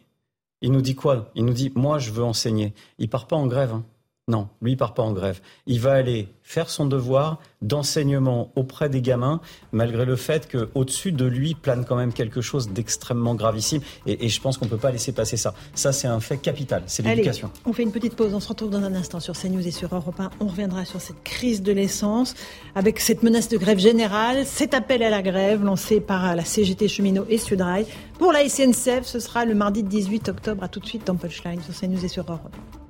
[0.61, 1.31] il nous dit quoi?
[1.35, 2.73] Il nous dit, moi, je veux enseigner.
[2.97, 3.73] Il part pas en grève.
[3.73, 3.85] Hein.
[4.29, 5.39] Non, lui, il part pas en grève.
[5.67, 9.39] Il va aller faire son devoir d'enseignement auprès des gamins,
[9.71, 13.79] malgré le fait qu'au-dessus de lui plane quand même quelque chose d'extrêmement gravissime.
[14.05, 15.53] Et, je pense qu'on ne peut pas laisser passer ça.
[15.75, 17.51] Ça, c'est un fait capital, c'est l'éducation.
[17.63, 19.95] On fait une petite pause, on se retrouve dans un instant sur CNews et sur
[19.95, 20.31] Europe 1.
[20.41, 22.35] On reviendra sur cette crise de l'essence,
[22.75, 26.89] avec cette menace de grève générale, cet appel à la grève lancé par la CGT
[26.89, 27.85] Cheminot et Sudrail.
[28.19, 30.63] Pour la SNCF, ce sera le mardi 18 octobre.
[30.63, 32.86] À tout de suite dans Punchline sur CNews et sur Europe 1.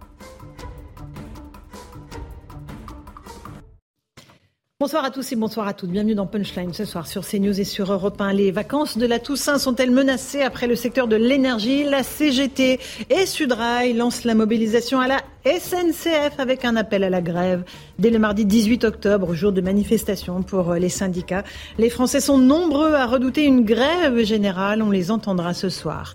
[4.80, 5.89] Bonsoir à tous et bonsoir à toutes.
[5.89, 8.32] Bienvenue dans Punchline ce soir sur CNews et sur Europe 1.
[8.34, 11.84] Les vacances de la Toussaint sont-elles menacées après le secteur de l'énergie?
[11.84, 17.23] La CGT et Sudrail lancent la mobilisation à la SNCF avec un appel à la
[17.23, 17.63] grève
[17.97, 21.43] dès le mardi 18 octobre, jour de manifestation pour les syndicats.
[21.80, 24.84] Les Français sont nombreux à redouter une grève générale.
[24.84, 26.13] On les entendra ce soir.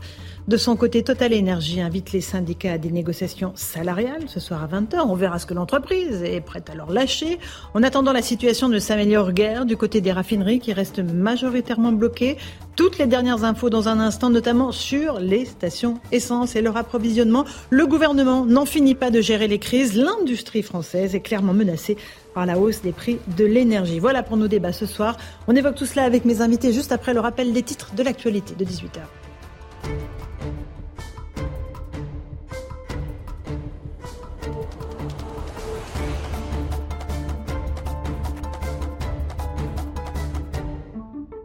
[0.49, 4.67] De son côté, Total Énergie invite les syndicats à des négociations salariales ce soir à
[4.67, 5.05] 20h.
[5.07, 7.39] On verra ce que l'entreprise est prête à leur lâcher.
[7.75, 12.39] En attendant, la situation ne s'améliore guère du côté des raffineries qui restent majoritairement bloquées.
[12.75, 17.45] Toutes les dernières infos dans un instant, notamment sur les stations essence et leur approvisionnement.
[17.71, 19.95] Le gouvernement n'en finit pas de gérer les crises.
[19.95, 21.97] L'industrie française est clairement menacée
[22.35, 24.01] par la hausse des prix de l'énergie.
[24.01, 25.17] Voilà pour nos débats ce soir.
[25.47, 28.57] On évoque tout cela avec mes invités juste après le rappel des titres de l'actualité
[28.57, 29.03] de 18h.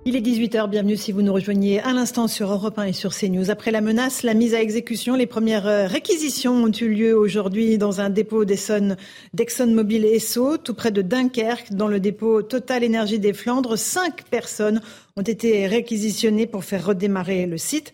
[0.10, 3.14] Il est 18h, bienvenue si vous nous rejoignez à l'instant sur Europe 1 et sur
[3.14, 3.52] CNews.
[3.52, 7.78] Après la menace, la mise à exécution, les premières euh, réquisitions ont eu lieu aujourd'hui
[7.78, 13.34] dans un dépôt d'ExxonMobil Esso, tout près de Dunkerque, dans le dépôt Total Énergie des
[13.34, 13.78] Flandres.
[13.78, 14.82] Cinq personnes
[15.18, 17.92] ont été réquisitionnées pour faire redémarrer le site.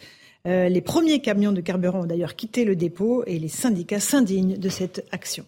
[0.47, 4.59] Euh, les premiers camions de carburant ont d'ailleurs quitté le dépôt et les syndicats s'indignent
[4.59, 5.45] de cette action.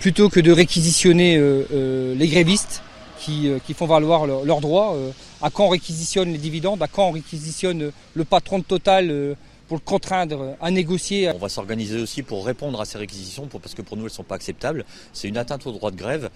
[0.00, 2.82] Plutôt que de réquisitionner euh, les grévistes
[3.18, 4.94] qui, font valoir leurs droits,
[5.42, 9.36] à quand on réquisitionne les dividendes, à quand on réquisitionne le patron de Total
[9.68, 11.30] pour le contraindre à négocier?
[11.34, 14.14] On va s'organiser aussi pour répondre à ces réquisitions, parce que pour nous, elles ne
[14.14, 14.84] sont pas acceptables.
[15.12, 16.30] C'est une atteinte au droit de grève.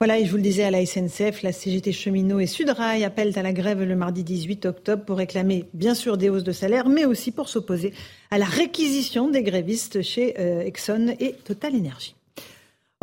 [0.00, 3.38] Voilà, et je vous le disais à la SNCF, la CGT Cheminot et Sudrail appellent
[3.38, 6.88] à la grève le mardi 18 octobre pour réclamer bien sûr des hausses de salaire,
[6.88, 7.92] mais aussi pour s'opposer
[8.30, 12.14] à la réquisition des grévistes chez euh, Exxon et Total Energy.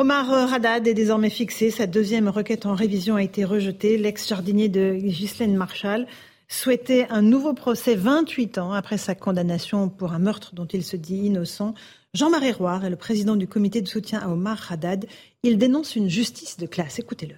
[0.01, 1.69] Omar Haddad est désormais fixé.
[1.69, 3.99] Sa deuxième requête en révision a été rejetée.
[3.99, 6.07] L'ex-jardinier de Ghislaine Marshall
[6.47, 10.95] souhaitait un nouveau procès 28 ans après sa condamnation pour un meurtre dont il se
[10.95, 11.75] dit innocent.
[12.15, 15.05] Jean-Marie Roire est le président du comité de soutien à Omar Haddad.
[15.43, 16.97] Il dénonce une justice de classe.
[16.97, 17.35] Écoutez-le.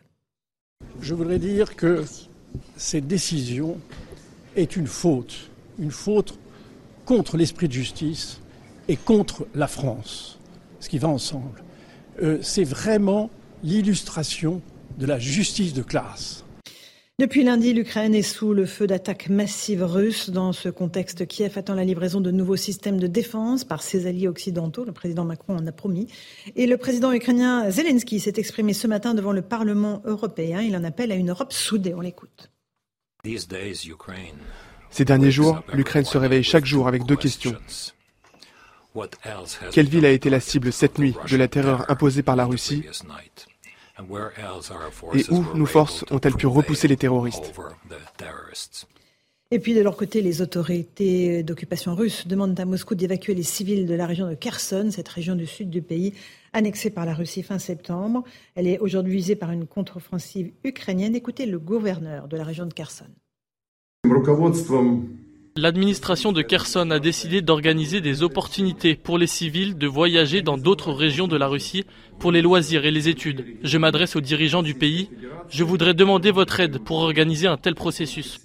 [1.02, 2.06] Je voudrais dire que
[2.78, 3.78] cette décision
[4.56, 5.50] est une faute,
[5.80, 6.40] une faute
[7.04, 8.40] contre l'esprit de justice
[8.88, 10.40] et contre la France,
[10.80, 11.63] ce qui va ensemble.
[12.22, 13.30] Euh, c'est vraiment
[13.64, 14.62] l'illustration
[14.98, 16.44] de la justice de classe.
[17.20, 20.32] Depuis lundi, l'Ukraine est sous le feu d'attaques massives russes.
[20.32, 24.28] Dans ce contexte, Kiev attend la livraison de nouveaux systèmes de défense par ses alliés
[24.28, 24.84] occidentaux.
[24.84, 26.08] Le président Macron en a promis.
[26.56, 30.62] Et le président ukrainien Zelensky s'est exprimé ce matin devant le Parlement européen.
[30.62, 31.94] Il en appelle à une Europe soudée.
[31.94, 32.50] On l'écoute.
[34.90, 37.56] Ces derniers jours, l'Ukraine se réveille chaque jour avec deux questions.
[39.72, 42.84] Quelle ville a été la cible cette nuit de la terreur imposée par la Russie
[45.14, 47.54] et où nos forces ont-elles pu repousser les terroristes
[49.54, 53.86] et puis de leur côté, les autorités d'occupation russe demandent à Moscou d'évacuer les civils
[53.86, 56.16] de la région de Kherson, cette région du sud du pays,
[56.54, 58.24] annexée par la Russie fin septembre.
[58.56, 61.16] Elle est aujourd'hui visée par une contre-offensive ukrainienne.
[61.16, 63.06] Écoutez le gouverneur de la région de Kherson.
[65.56, 70.92] L'administration de Kherson a décidé d'organiser des opportunités pour les civils de voyager dans d'autres
[70.92, 71.86] régions de la Russie
[72.18, 73.46] pour les loisirs et les études.
[73.62, 75.12] Je m'adresse aux dirigeants du pays.
[75.50, 78.42] Je voudrais demander votre aide pour organiser un tel processus.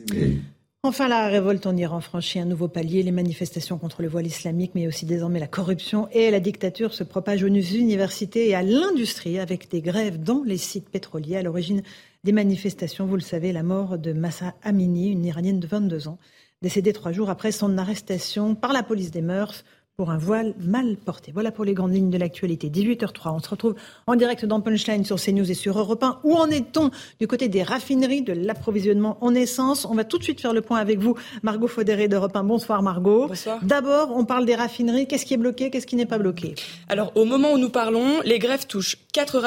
[0.82, 3.02] Enfin, la révolte en Iran franchit un nouveau palier.
[3.02, 7.04] Les manifestations contre le voile islamique, mais aussi désormais la corruption et la dictature se
[7.04, 11.36] propagent aux universités et à l'industrie avec des grèves dans les sites pétroliers.
[11.38, 11.82] À l'origine
[12.24, 16.18] des manifestations, vous le savez, la mort de Massa Amini, une Iranienne de 22 ans
[16.62, 19.64] décédé trois jours après son arrestation par la police des mœurs
[19.98, 21.32] pour un voile mal porté.
[21.34, 22.70] Voilà pour les grandes lignes de l'actualité.
[22.70, 23.74] 18h03, on se retrouve
[24.06, 26.20] en direct dans Punchline sur CNews et sur Europe 1.
[26.22, 29.84] Où en est-on du côté des raffineries, de l'approvisionnement en essence?
[29.86, 32.44] On va tout de suite faire le point avec vous, Margot Faudéré d'Europe 1.
[32.44, 33.26] Bonsoir Margot.
[33.26, 33.58] Bonsoir.
[33.62, 35.08] D'abord, on parle des raffineries.
[35.08, 35.68] Qu'est-ce qui est bloqué?
[35.70, 36.54] Qu'est-ce qui n'est pas bloqué?
[36.88, 39.40] Alors, au moment où nous parlons, les grèves touchent 4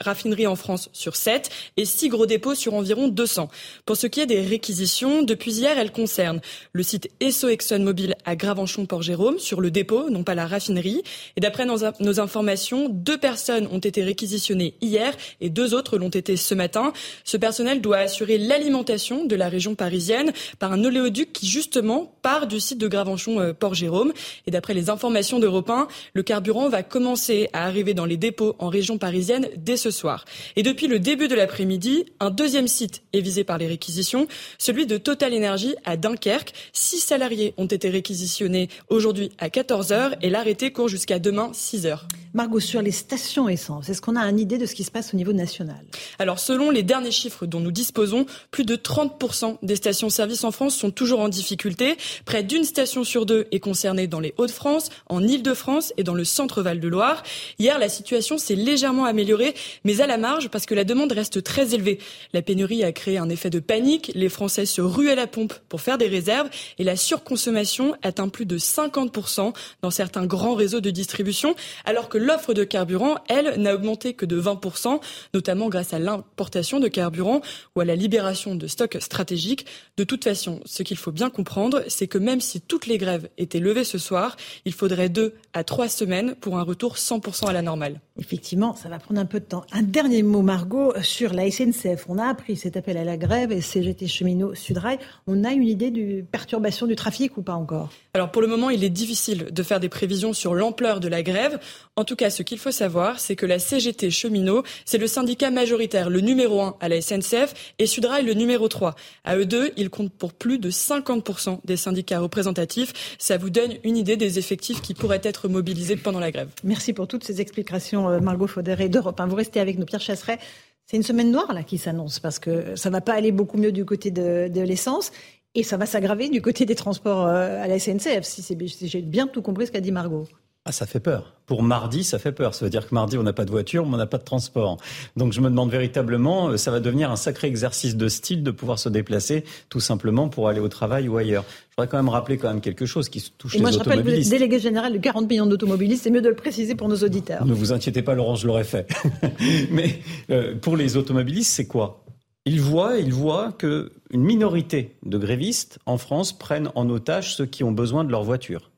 [0.00, 3.50] raffineries en France sur 7 et 6 gros dépôts sur environ 200.
[3.84, 6.40] Pour ce qui est des réquisitions, depuis hier, elles concernent
[6.72, 11.02] le site Esso ExxonMobil à Gravenchon-Port-Jérôme sur le dépôt non pas la raffinerie.
[11.36, 16.36] Et d'après nos, informations, deux personnes ont été réquisitionnées hier et deux autres l'ont été
[16.36, 16.92] ce matin.
[17.24, 22.46] Ce personnel doit assurer l'alimentation de la région parisienne par un oléoduc qui justement part
[22.46, 24.10] du site de Gravenchon-Port-Jérôme.
[24.10, 28.16] Euh, et d'après les informations d'Europe 1, le carburant va commencer à arriver dans les
[28.16, 30.24] dépôts en région parisienne dès ce soir.
[30.56, 34.26] Et depuis le début de l'après-midi, un deuxième site est visé par les réquisitions,
[34.58, 36.52] celui de Total Energy à Dunkerque.
[36.72, 41.86] Six salariés ont été réquisitionnés aujourd'hui à 14 heures et l'arrêté court jusqu'à demain 6
[41.86, 42.06] heures.
[42.32, 45.12] Margot, sur les stations essence, est-ce qu'on a une idée de ce qui se passe
[45.12, 45.84] au niveau national?
[46.20, 50.76] Alors, selon les derniers chiffres dont nous disposons, plus de 30% des stations-service en France
[50.76, 51.96] sont toujours en difficulté.
[52.24, 56.24] Près d'une station sur deux est concernée dans les Hauts-de-France, en Île-de-France et dans le
[56.24, 57.24] centre-Val de Loire.
[57.58, 61.42] Hier, la situation s'est légèrement améliorée, mais à la marge parce que la demande reste
[61.42, 61.98] très élevée.
[62.32, 64.12] La pénurie a créé un effet de panique.
[64.14, 68.28] Les Français se ruent à la pompe pour faire des réserves et la surconsommation atteint
[68.28, 71.54] plus de 50% dans certains grands réseaux de distribution,
[71.84, 75.00] alors que l'offre de carburant, elle, n'a augmenté que de 20%,
[75.34, 77.40] notamment grâce à l'importation de carburant
[77.76, 79.66] ou à la libération de stocks stratégiques.
[79.96, 83.28] De toute façon, ce qu'il faut bien comprendre, c'est que même si toutes les grèves
[83.38, 87.52] étaient levées ce soir, il faudrait deux à trois semaines pour un retour 100% à
[87.52, 88.00] la normale.
[88.18, 89.64] Effectivement, ça va prendre un peu de temps.
[89.72, 92.06] Un dernier mot, Margot, sur la SNCF.
[92.08, 94.98] On a appris cet appel à la grève et CGT cheminot Sudrail.
[95.26, 97.90] On a une idée de perturbation du trafic ou pas encore?
[98.14, 101.22] Alors pour le moment, il est difficile de faire des prévisions sur l'ampleur de la
[101.22, 101.58] grève.
[101.96, 105.50] En tout cas, ce qu'il faut savoir, c'est que la CGT cheminot, c'est le syndicat
[105.50, 108.94] majoritaire, le numéro 1 à la SNCF, et Sudrail le numéro 3.
[109.24, 113.16] À eux deux, ils comptent pour plus de 50% des syndicats représentatifs.
[113.18, 116.48] Ça vous donne une idée des effectifs qui pourraient être mobilisés pendant la grève.
[116.64, 120.38] Merci pour toutes ces explications, euh, Margot Faudéré d'Europe Vous restez avec nous, Pierre Chasseret.
[120.86, 123.70] C'est une semaine noire là qui s'annonce parce que ça va pas aller beaucoup mieux
[123.70, 125.12] du côté de, de l'essence.
[125.54, 129.26] Et ça va s'aggraver du côté des transports à la SNCF, si, si j'ai bien
[129.26, 130.28] tout compris ce qu'a dit Margot.
[130.66, 131.32] Ah, ça fait peur.
[131.46, 132.54] Pour mardi, ça fait peur.
[132.54, 134.24] Ça veut dire que mardi, on n'a pas de voiture, mais on n'a pas de
[134.24, 134.76] transport.
[135.16, 138.50] Donc je me demande véritablement, euh, ça va devenir un sacré exercice de style de
[138.50, 141.44] pouvoir se déplacer tout simplement pour aller au travail ou ailleurs.
[141.70, 143.62] Je voudrais quand même rappeler quand même quelque chose qui touche les automobilistes.
[143.62, 146.04] Moi, je rappelle que vous êtes délégué général de 40 millions d'automobilistes.
[146.04, 147.46] C'est mieux de le préciser pour nos auditeurs.
[147.46, 148.86] Ne vous inquiétez pas, Laurent, je l'aurais fait.
[149.70, 152.04] mais euh, pour les automobilistes, c'est quoi?
[152.46, 157.64] Ils voient, ils voient qu'une minorité de grévistes en France prennent en otage ceux qui
[157.64, 158.70] ont besoin de leur voiture.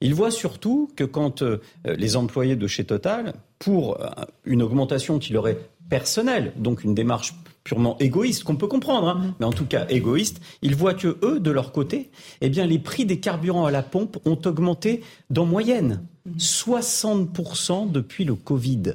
[0.00, 4.08] Il voit surtout que quand euh, les employés de chez Total, pour euh,
[4.44, 5.58] une augmentation qui leur est
[5.88, 10.40] personnelle, donc une démarche purement égoïste, qu'on peut comprendre, hein, mais en tout cas égoïste,
[10.62, 12.10] ils voient que eux, de leur côté,
[12.40, 16.06] eh bien, les prix des carburants à la pompe ont augmenté d'en moyenne
[16.38, 18.94] 60% depuis le Covid.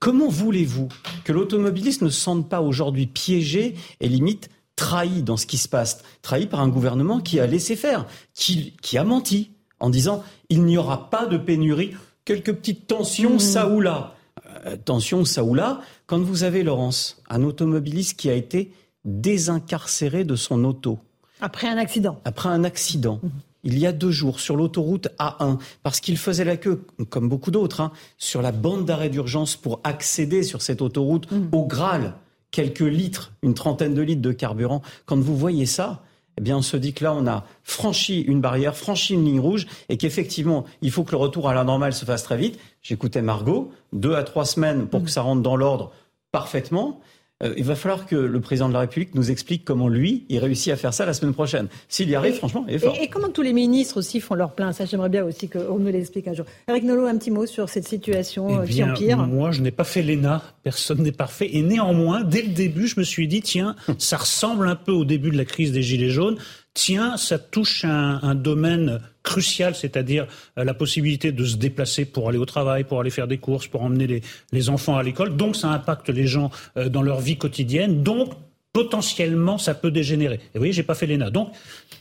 [0.00, 0.88] Comment voulez-vous
[1.24, 5.68] que l'automobiliste ne se sente pas aujourd'hui piégé et limite trahi dans ce qui se
[5.68, 10.64] passe, trahi par un gouvernement qui a laissé faire, qui a menti, en disant il
[10.64, 11.94] n'y aura pas de pénurie,
[12.24, 13.40] quelques petites tensions mmh.
[13.40, 14.14] ça ou là.
[14.64, 18.72] Euh, tensions ça ou là, quand vous avez, Laurence, un automobiliste qui a été
[19.04, 20.98] désincarcéré de son auto.
[21.42, 22.18] Après un accident.
[22.24, 23.20] Après un accident.
[23.22, 23.28] Mmh.
[23.62, 27.50] Il y a deux jours, sur l'autoroute A1, parce qu'il faisait la queue, comme beaucoup
[27.50, 31.48] d'autres, hein, sur la bande d'arrêt d'urgence pour accéder sur cette autoroute mmh.
[31.52, 32.14] au Graal,
[32.50, 34.82] quelques litres, une trentaine de litres de carburant.
[35.06, 36.02] Quand vous voyez ça,
[36.38, 39.40] eh bien, on se dit que là, on a franchi une barrière, franchi une ligne
[39.40, 42.58] rouge, et qu'effectivement, il faut que le retour à la normale se fasse très vite.
[42.82, 45.92] J'écoutais Margot, deux à trois semaines pour que ça rentre dans l'ordre
[46.32, 47.00] parfaitement.
[47.42, 50.38] Euh, il va falloir que le président de la République nous explique comment lui, il
[50.38, 51.68] réussit à faire ça la semaine prochaine.
[51.88, 52.96] S'il y arrive, franchement, il est fort.
[53.00, 55.90] Et, comment tous les ministres aussi font leur plein Ça, j'aimerais bien aussi qu'on nous
[55.90, 56.44] l'explique un jour.
[56.68, 59.70] Eric Nolot, un petit mot sur cette situation eh euh, qui empire Moi, je n'ai
[59.70, 60.42] pas fait l'ENA.
[60.62, 61.48] Personne n'est parfait.
[61.52, 65.04] Et néanmoins, dès le début, je me suis dit, tiens, ça ressemble un peu au
[65.04, 66.36] début de la crise des Gilets jaunes
[66.74, 69.00] tiens, ça touche un, un domaine
[69.30, 70.26] crucial, c'est-à-dire
[70.58, 73.68] euh, la possibilité de se déplacer pour aller au travail, pour aller faire des courses,
[73.68, 74.22] pour emmener
[74.52, 75.36] les, enfants à l'école.
[75.36, 78.02] Donc ça impacte les gens euh, dans leur vie quotidienne.
[78.02, 78.32] Donc
[78.72, 80.36] potentiellement, ça peut dégénérer.
[80.36, 81.30] Et vous voyez, j'ai pas fait l'ENA.
[81.30, 81.50] Donc,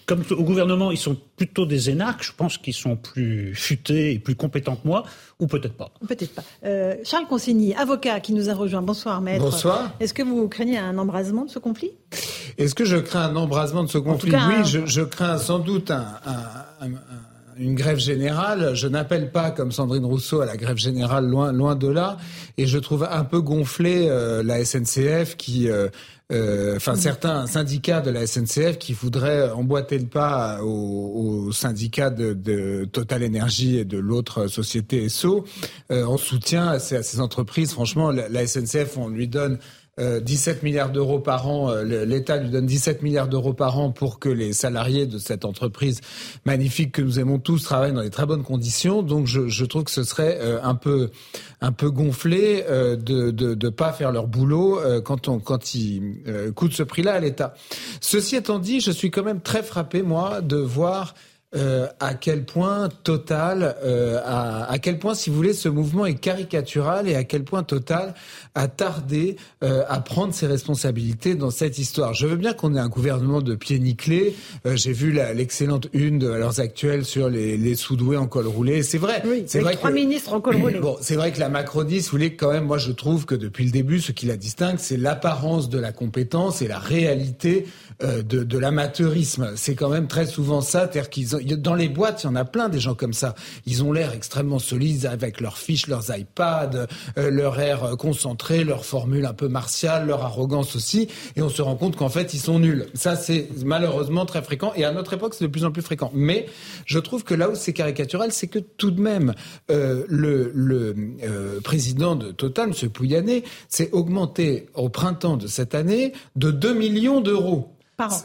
[0.05, 4.20] comme au gouvernement, ils sont plutôt des énarques, je pense qu'ils sont plus futés et
[4.20, 5.03] plus compétents que moi,
[5.39, 5.91] ou peut-être pas.
[6.07, 6.43] Peut-être pas.
[6.65, 8.82] Euh, Charles Consigny, avocat qui nous a rejoint.
[8.82, 9.43] Bonsoir, maître.
[9.43, 9.95] Bonsoir.
[9.99, 11.91] Est-ce que vous craignez un embrasement de ce conflit?
[12.57, 14.32] Est-ce que je crains un embrasement de ce conflit?
[14.32, 16.89] Oui, je, je, crains sans doute un, un, un
[17.59, 18.74] une grève générale.
[18.74, 22.17] Je n'appelle pas, comme Sandrine Rousseau, à la grève générale, loin, loin de là.
[22.57, 25.70] Et je trouve un peu gonflé euh, la SNCF qui...
[25.70, 25.89] Euh,
[26.32, 32.86] euh, enfin, certains syndicats de la SNCF qui voudraient emboîter le pas aux, syndicats de,
[32.86, 35.46] Total Energy et de l'autre société SO
[35.90, 37.72] en soutien à ces, à ces, entreprises.
[37.72, 39.58] Franchement, la, la SNCF, on lui donne
[40.00, 41.70] 17 euh, milliards d'euros par an.
[41.72, 45.45] Euh, L'État lui donne 17 milliards d'euros par an pour que les salariés de cette
[45.45, 46.02] entreprise
[46.45, 49.02] magnifique que nous aimons tous travaillent dans des très bonnes conditions.
[49.02, 51.10] Donc je, je trouve que ce serait euh, un peu
[51.62, 52.95] un peu gonflé de
[53.32, 56.16] de de pas faire leur boulot quand on quand ils
[56.56, 57.54] coûtent ce prix-là à l'État.
[58.00, 61.16] Ceci étant dit, je suis quand même très frappé moi de voir
[61.56, 66.06] euh, à quel point Total, euh, à, à, quel point, si vous voulez, ce mouvement
[66.06, 68.14] est caricatural et à quel point Total
[68.54, 72.14] a tardé euh, à prendre ses responsabilités dans cette histoire.
[72.14, 74.36] Je veux bien qu'on ait un gouvernement de pieds nickelés.
[74.66, 78.84] Euh, j'ai vu l'excellente une de l'heure actuelle sur les, les sous-doués en col roulé.
[78.84, 79.24] C'est vrai.
[79.26, 80.80] Oui, c'est vrai trois ministres en col roulé.
[80.80, 83.36] Bon, c'est vrai que la Macronie, si vous voulez, quand même, moi je trouve que
[83.36, 87.66] depuis le début, ce qui la distingue, c'est l'apparence de la compétence et la réalité
[88.04, 89.54] euh, de, de l'amateurisme.
[89.56, 92.46] C'est quand même très souvent ça, c'est-à-dire qu'ils dans les boîtes, il y en a
[92.46, 93.36] plein des gens comme ça.
[93.66, 96.88] Ils ont l'air extrêmement solides avec leurs fiches, leurs iPads,
[97.18, 101.62] euh, leur air concentré, leur formule un peu martiale, leur arrogance aussi, et on se
[101.62, 102.88] rend compte qu'en fait ils sont nuls.
[102.94, 106.12] Ça c'est malheureusement très fréquent, et à notre époque c'est de plus en plus fréquent.
[106.14, 106.48] Mais
[106.86, 109.34] je trouve que là où c'est caricatural, c'est que tout de même
[109.72, 112.90] euh, le, le euh, président de Total, M.
[112.90, 117.76] Pouyanné, s'est augmenté au printemps de cette année de 2 millions d'euros.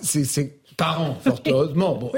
[0.03, 1.95] C'est par an, fort heureusement.
[2.05, 2.11] Bon,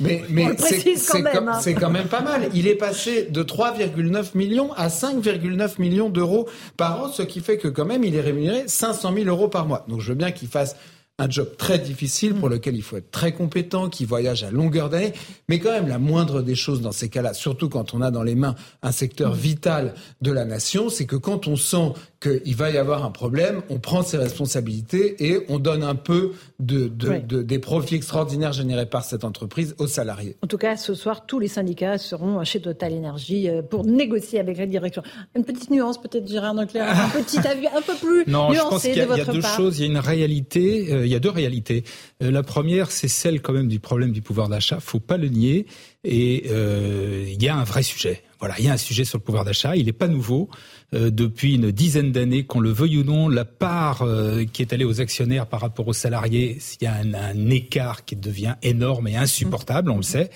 [0.00, 0.54] Mais, mais hein.
[0.58, 2.48] c'est quand, même pas mal.
[2.54, 7.58] Il est passé de 3,9 millions à 5,9 millions d'euros par an, ce qui fait
[7.58, 9.84] que quand même il est rémunéré 500 000 euros par mois.
[9.88, 10.76] Donc je veux bien qu'il fasse
[11.20, 12.52] un job très difficile pour mm.
[12.52, 15.12] lequel il faut être très compétent, qui voyage à longueur d'année.
[15.48, 18.22] Mais quand même, la moindre des choses dans ces cas-là, surtout quand on a dans
[18.22, 19.38] les mains un secteur mm.
[19.38, 23.62] vital de la nation, c'est que quand on sent qu'il va y avoir un problème,
[23.70, 28.84] on prend ses responsabilités et on donne un peu de, de, des profits extraordinaires générés
[28.84, 30.36] par cette entreprise aux salariés.
[30.42, 34.38] En tout cas, ce soir, tous les syndicats seront chez Total Energy euh, pour négocier
[34.38, 35.02] avec la direction.
[35.34, 38.68] Une petite nuance, peut-être, Gérard Leclerc, un petit avis un peu plus non, nuancé je
[38.68, 39.78] pense qu'il y a, de votre y a deux choses.
[39.78, 40.92] Il y a une réalité.
[40.92, 41.84] Euh, y a deux réalités.
[42.20, 44.80] la première, c'est celle quand même du problème du pouvoir d'achat.
[44.80, 45.66] Faut pas le nier.
[46.04, 48.22] Et il y a un vrai sujet.
[48.38, 49.76] Voilà, il y a un sujet sur le pouvoir d'achat.
[49.76, 50.48] Il n'est pas nouveau.
[50.92, 54.06] depuis une dizaine d'années, qu'on le veuille ou non, la part
[54.52, 58.04] qui est allée aux actionnaires par rapport aux salariés, il y a un, un écart
[58.04, 60.30] qui devient énorme et insupportable, on le sait.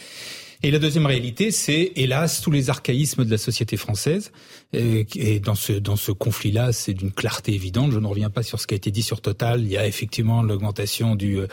[0.65, 4.33] Et la deuxième réalité, c'est hélas tous les archaïsmes de la société française.
[4.73, 7.93] Et dans ce dans ce conflit-là, c'est d'une clarté évidente.
[7.93, 9.61] Je ne reviens pas sur ce qui a été dit sur Total.
[9.61, 11.47] Il y a effectivement l'augmentation du, euh,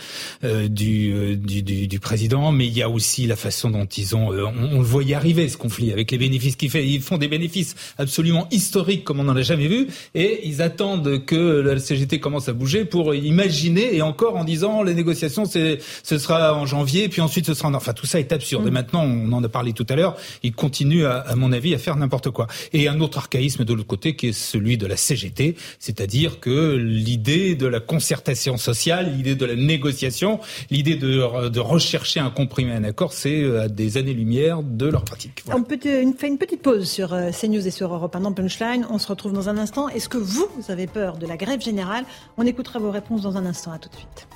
[0.46, 4.32] euh, du, du, du président, mais il y a aussi la façon dont ils ont
[4.32, 6.80] euh, on, le voyait arriver ce conflit avec les bénéfices qu'ils font.
[6.80, 11.26] Ils font des bénéfices absolument historiques comme on n'en a jamais vu, et ils attendent
[11.26, 15.80] que la CGT commence à bouger pour imaginer et encore en disant les négociations c'est
[16.02, 17.74] ce sera en janvier, puis ensuite ce sera en...
[17.74, 18.66] enfin tout ça est absurde.
[18.66, 18.74] Et mm.
[19.02, 21.96] On en a parlé tout à l'heure, ils continuent à, à mon avis à faire
[21.96, 22.48] n'importe quoi.
[22.74, 26.76] Et un autre archaïsme de l'autre côté qui est celui de la CGT, c'est-à-dire que
[26.76, 32.84] l'idée de la concertation sociale, l'idée de la négociation, l'idée de, rechercher un compromis, un
[32.84, 35.44] accord, c'est à euh, des années-lumière de leur pratique.
[35.54, 38.86] On peut fait une petite pause sur euh, CNews et sur Europe 1 dans Punchline.
[38.90, 39.90] On se retrouve dans un instant.
[39.90, 42.06] Est-ce que vous avez peur de la grève générale?
[42.38, 43.72] On écoutera vos réponses dans un instant.
[43.72, 44.28] À tout de suite.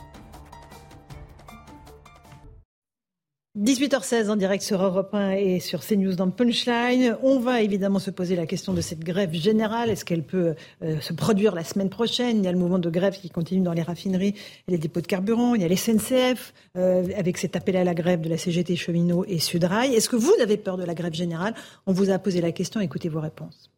[3.58, 7.16] 18h16 en direct sur Europe 1 et sur CNews dans Punchline.
[7.24, 9.90] On va évidemment se poser la question de cette grève générale.
[9.90, 12.40] Est-ce qu'elle peut euh, se produire la semaine prochaine?
[12.40, 14.36] Il y a le mouvement de grève qui continue dans les raffineries
[14.68, 15.56] et les dépôts de carburant.
[15.56, 18.76] Il y a les SNCF euh, avec cet appel à la grève de la CGT
[18.76, 19.96] Cheminot et Sudrail.
[19.96, 21.54] Est-ce que vous avez peur de la grève générale?
[21.86, 22.82] On vous a posé la question.
[22.82, 23.72] Écoutez vos réponses.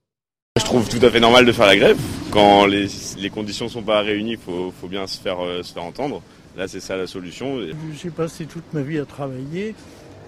[0.57, 1.99] Je trouve tout à fait normal de faire la grève.
[2.31, 2.89] Quand les,
[3.31, 6.23] conditions ne sont pas réunies, il faut, bien se faire, euh, se faire entendre.
[6.57, 7.59] Là, c'est ça la solution.
[7.93, 9.75] J'ai passé toute ma vie à travailler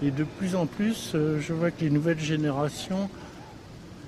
[0.00, 3.10] et de plus en plus, euh, je vois que les nouvelles générations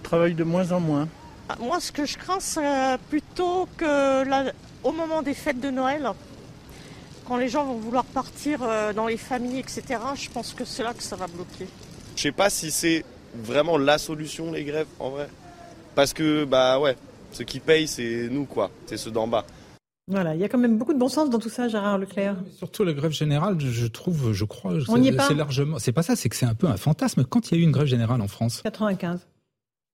[0.05, 1.09] travaillent de moins en moins.
[1.49, 4.25] Ah, moi, ce que je crains, c'est plutôt que
[4.85, 6.09] au moment des fêtes de Noël,
[7.27, 9.83] quand les gens vont vouloir partir euh, dans les familles, etc.,
[10.15, 11.67] je pense que c'est là que ça va bloquer.
[12.15, 13.05] Je sais pas si c'est
[13.35, 15.29] vraiment la solution, les grèves, en vrai.
[15.97, 16.97] Parce que, bah ouais,
[17.33, 18.71] ceux qui payent, c'est nous, quoi.
[18.87, 19.45] C'est ceux d'en bas.
[20.13, 22.37] Voilà, il y a quand même beaucoup de bon sens dans tout ça, Gérard Leclerc.
[22.57, 25.79] surtout la grève générale, je trouve, je crois, c'est largement.
[25.79, 27.25] C'est pas ça, c'est que c'est un peu un fantasme.
[27.25, 29.27] Quand il y a eu une grève générale en France 95.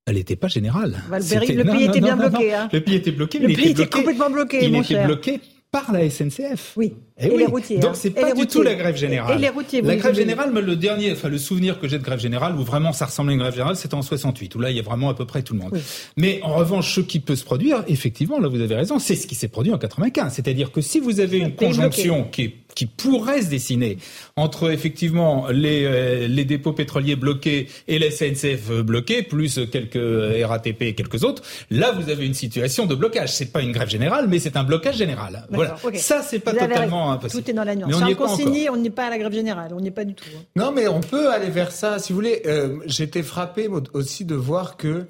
[0.07, 0.97] Elle n'était pas générale.
[1.11, 2.55] Le, pays était bien bloqué.
[2.55, 2.69] Hein.
[2.73, 3.39] Le pays était bloqué.
[3.39, 4.65] Le pays était, complètement bloqué.
[4.65, 5.41] Il était bloqué
[5.71, 6.75] par la SNCF.
[6.77, 6.95] Oui.
[7.19, 7.79] Et, et les routiers.
[7.79, 9.37] Donc c'est pas du tout la grève générale.
[9.37, 9.83] Et les routiers.
[9.83, 12.93] La grève générale, le dernier, enfin le souvenir que j'ai de grève générale où vraiment
[12.93, 15.11] ça ressemblait à une grève générale, c'était en 68 où là il y a vraiment
[15.11, 15.79] à peu près tout le monde.
[16.17, 19.27] Mais en revanche, ce qui peut se produire, effectivement, là vous avez raison, c'est ce
[19.27, 20.33] qui s'est produit en 95.
[20.33, 23.99] C'est-à-dire que si vous avez une conjonction qui, qui pourrait se dessiner
[24.37, 30.83] entre effectivement les, euh, les dépôts pétroliers bloqués et la SNCF bloquée, plus quelques RATP
[30.83, 31.43] et quelques autres,
[31.73, 33.33] là vous avez une situation de blocage.
[33.33, 35.49] C'est pas une grève générale, mais c'est un blocage général.
[35.51, 35.77] Voilà.
[35.95, 38.01] Ça c'est pas totalement tout est dans la nuance.
[38.01, 40.25] on consigné, on n'est pas à la grève générale, on n'est pas du tout.
[40.37, 40.43] Hein.
[40.55, 41.99] Non, mais on peut aller vers ça.
[41.99, 45.07] Si vous voulez, euh, j'étais frappé aussi de voir que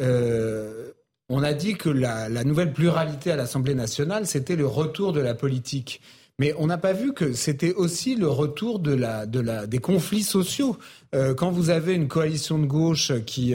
[0.00, 0.90] euh,
[1.28, 5.34] on a dit que la, nouvelle pluralité à l'Assemblée nationale, c'était le retour de la
[5.34, 6.00] politique.
[6.40, 9.78] Mais on n'a pas vu que c'était aussi le retour de la, de la, des
[9.78, 10.76] conflits sociaux.
[11.14, 13.54] Euh, quand vous avez une coalition de gauche qui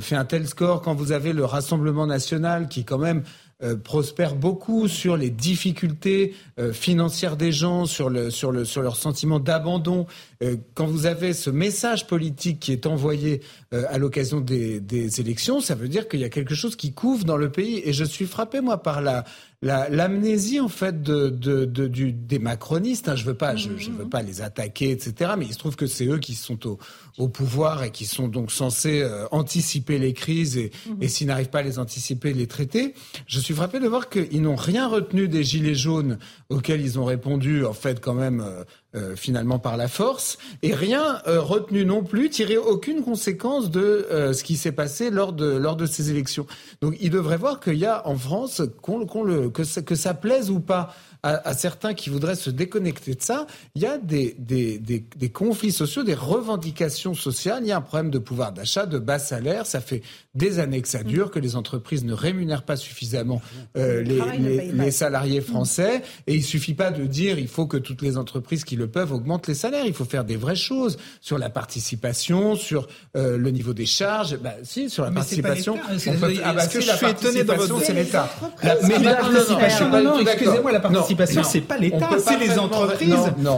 [0.00, 3.22] fait un tel score, quand vous avez le Rassemblement national qui quand même
[3.62, 8.82] euh, prospère beaucoup sur les difficultés euh, financières des gens, sur, le, sur, le, sur
[8.82, 10.06] leur sentiment d'abandon.
[10.42, 13.40] Euh, quand vous avez ce message politique qui est envoyé
[13.70, 17.38] à l'occasion des, élections, ça veut dire qu'il y a quelque chose qui couvre dans
[17.38, 17.80] le pays.
[17.84, 19.24] Et je suis frappé, moi, par la,
[19.62, 23.08] l'amnésie en fait du, des macronistes.
[23.08, 23.16] Hein.
[23.16, 25.32] Je veux pas, je, veux pas les attaquer, etc.
[25.38, 26.58] Mais il se trouve que c'est eux qui sont
[27.18, 30.72] au, pouvoir et qui sont donc censés euh, anticiper les crises et,
[31.08, 32.94] s'ils n'arrivent pas à les anticiper, les traiter.
[33.26, 37.04] Je suis frappé de voir qu'ils n'ont rien retenu des gilets jaunes auxquels ils ont
[37.04, 38.64] répondu en fait quand même euh,
[38.94, 43.80] euh, finalement par la force, et rien euh, retenu non plus, tiré aucune conséquence de
[44.10, 46.46] euh, ce qui s'est passé lors de lors de ces élections.
[46.82, 50.12] Donc il devrait voir qu'il y a en France qu'on, le que ça, que ça
[50.12, 53.46] plaise ou pas à, certains qui voudraient se déconnecter de ça,
[53.76, 57.76] il y a des, des, des, des, conflits sociaux, des revendications sociales, il y a
[57.76, 60.02] un problème de pouvoir d'achat, de bas salaire, ça fait
[60.34, 63.40] des années que ça dure, que les entreprises ne rémunèrent pas suffisamment
[63.76, 67.76] euh, les, les, les, salariés français, et il suffit pas de dire il faut que
[67.76, 70.98] toutes les entreprises qui le peuvent augmentent les salaires, il faut faire des vraies choses
[71.20, 75.78] sur la participation, sur euh, le niveau des charges, bah, si, sur la participation.
[75.78, 78.28] ah bah, si, la participation, c'est l'État.
[78.88, 83.14] Mais la participation, non, excusez-moi, la participation participation, c'est pas l'État, c'est les entreprises.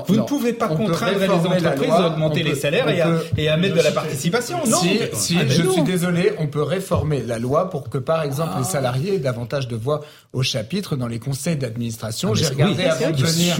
[0.08, 2.88] vous ne pouvez pas contraindre les entreprises à augmenter les salaires
[3.36, 4.58] et, à, mettre de la participation.
[4.66, 4.78] Non.
[5.12, 8.52] Si, ah, ben je suis désolé, on peut réformer la loi pour que, par exemple,
[8.56, 8.70] les ah.
[8.70, 10.00] salariés aient davantage de voix
[10.32, 12.30] au chapitre dans les conseils d'administration.
[12.32, 13.56] Ah, J'ai regardé avant de venir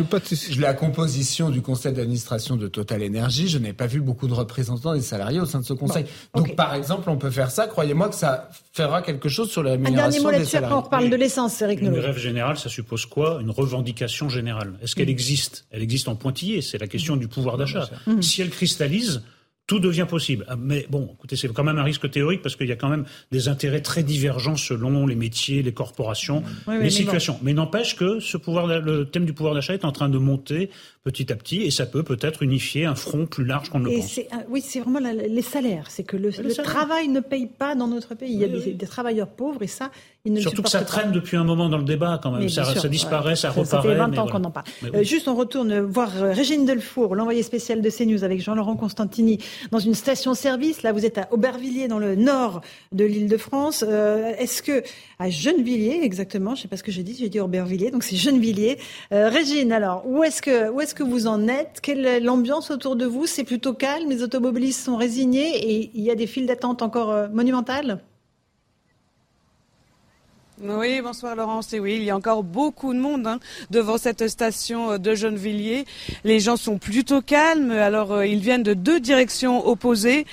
[0.58, 3.48] la composition du conseil d'administration de Total Energy.
[3.48, 6.04] Je n'ai pas vu beaucoup de représentants des salariés au sein de ce conseil.
[6.34, 7.66] Donc, par exemple, on peut faire ça.
[7.66, 11.10] Croyez-moi que ça fera quelque chose sur la rémunération Un dernier mot là-dessus, on reparle
[11.10, 13.38] de l'essence, Eric Une grève générale, ça suppose quoi?
[13.40, 13.83] Une revendication
[14.28, 14.74] générale.
[14.82, 15.10] Est-ce qu'elle mm.
[15.10, 15.66] existe?
[15.70, 17.88] Elle existe en pointillé, c'est la question du pouvoir d'achat.
[18.06, 18.22] Mm.
[18.22, 19.22] Si elle cristallise,
[19.66, 20.44] tout devient possible.
[20.48, 22.90] Ah, mais bon, écoutez, c'est quand même un risque théorique parce qu'il y a quand
[22.90, 27.38] même des intérêts très divergents selon les métiers, les corporations, les situations.
[27.42, 30.70] Mais n'empêche que ce pouvoir, le thème du pouvoir d'achat est en train de monter
[31.04, 33.98] petit à petit et ça peut peut-être unifier un front plus large qu'on ne le
[33.98, 34.20] pense.
[34.48, 35.90] Oui, c'est vraiment les salaires.
[35.90, 38.32] C'est que le, travail ne paye pas dans notre pays.
[38.32, 39.90] Il y a des, travailleurs pauvres et ça,
[40.24, 42.48] ils ne Surtout que ça traîne depuis un moment dans le débat quand même.
[42.48, 43.66] Ça, disparaît, ça, reparaît.
[43.66, 44.64] Ça fait 20 ans qu'on en parle.
[44.94, 49.38] Euh, juste, on retourne voir euh, Régine Delfour, l'envoyé spécial de CNews avec Jean-Laurent Constantini
[49.70, 50.82] dans une station-service.
[50.82, 52.62] Là, vous êtes à Aubervilliers, dans le nord
[52.92, 53.84] de l'île de France.
[53.86, 54.82] Euh, est-ce que,
[55.18, 58.04] à Gennevilliers, exactement, je ne sais pas ce que j'ai dit, j'ai dit Aubervilliers, donc
[58.04, 58.78] c'est Gennevilliers.
[59.10, 61.80] Régine, alors, où est-ce que, où que vous en êtes?
[61.82, 63.26] Quelle est l'ambiance autour de vous?
[63.26, 67.10] C'est plutôt calme, les automobilistes sont résignés et il y a des files d'attente encore
[67.10, 68.00] euh, monumentales?
[70.62, 71.72] Oui, bonsoir Laurence.
[71.72, 73.40] Et oui, il y a encore beaucoup de monde hein,
[73.70, 75.84] devant cette station euh, de Gennevilliers.
[76.22, 77.72] Les gens sont plutôt calmes.
[77.72, 80.26] Alors, euh, ils viennent de deux directions opposées.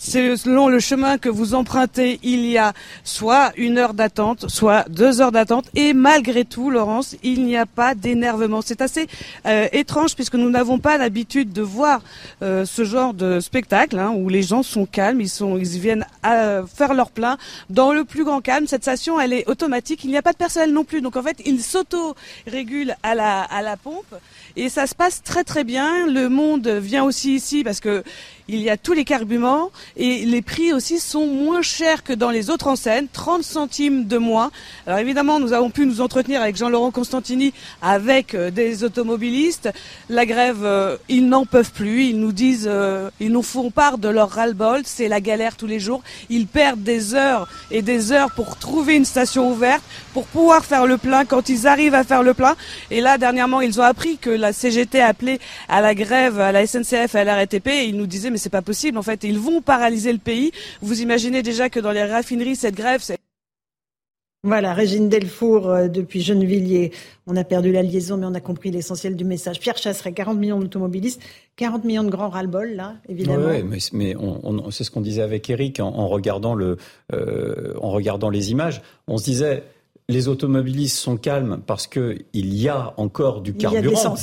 [0.00, 2.72] Selon le chemin que vous empruntez, il y a
[3.02, 5.66] soit une heure d'attente, soit deux heures d'attente.
[5.74, 8.60] Et malgré tout, Laurence, il n'y a pas d'énervement.
[8.62, 9.08] C'est assez
[9.44, 12.00] euh, étrange puisque nous n'avons pas l'habitude de voir
[12.42, 16.06] euh, ce genre de spectacle hein, où les gens sont calmes, ils, sont, ils viennent
[16.22, 17.36] à faire leur plein
[17.68, 18.68] dans le plus grand calme.
[18.68, 20.04] Cette station, elle est automatique.
[20.04, 21.00] Il n'y a pas de personnel non plus.
[21.00, 24.14] Donc en fait, ils s'auto-régulent à la, à la pompe.
[24.60, 26.08] Et ça se passe très très bien.
[26.08, 28.02] Le monde vient aussi ici parce que
[28.48, 32.30] il y a tous les carburants et les prix aussi sont moins chers que dans
[32.30, 34.50] les autres enseignes, 30 centimes de moins.
[34.86, 37.52] Alors évidemment, nous avons pu nous entretenir avec Jean-Laurent Constantini,
[37.82, 39.68] avec euh, des automobilistes.
[40.08, 42.06] La grève, euh, ils n'en peuvent plus.
[42.06, 44.80] Ils nous disent, euh, ils nous font part de leur ras-le-bol.
[44.86, 46.02] C'est la galère tous les jours.
[46.30, 49.82] Ils perdent des heures et des heures pour trouver une station ouverte,
[50.14, 52.56] pour pouvoir faire le plein quand ils arrivent à faire le plein.
[52.90, 55.38] Et là, dernièrement, ils ont appris que la CGT appelait
[55.68, 58.38] à la grève à la SNCF et à la RATP et ils nous disaient mais
[58.38, 60.52] c'est pas possible en fait, ils vont paralyser le pays.
[60.82, 63.18] Vous imaginez déjà que dans les raffineries cette grève c'est
[64.44, 66.92] voilà, Régine Delfour euh, depuis Gennevilliers.
[67.26, 69.58] On a perdu la liaison, mais on a compris l'essentiel du message.
[69.58, 71.20] Pierre Chasseret, 40 millions d'automobilistes,
[71.56, 73.48] 40 millions de grands ras-le-bol, là, évidemment.
[73.48, 74.14] Oui, mais,
[74.70, 76.76] c'est ce qu'on disait avec Eric en, regardant le,
[77.12, 78.80] euh, en regardant les images.
[79.08, 79.64] On se disait,
[80.10, 84.16] les automobilistes sont calmes parce qu'il y a encore du carburant.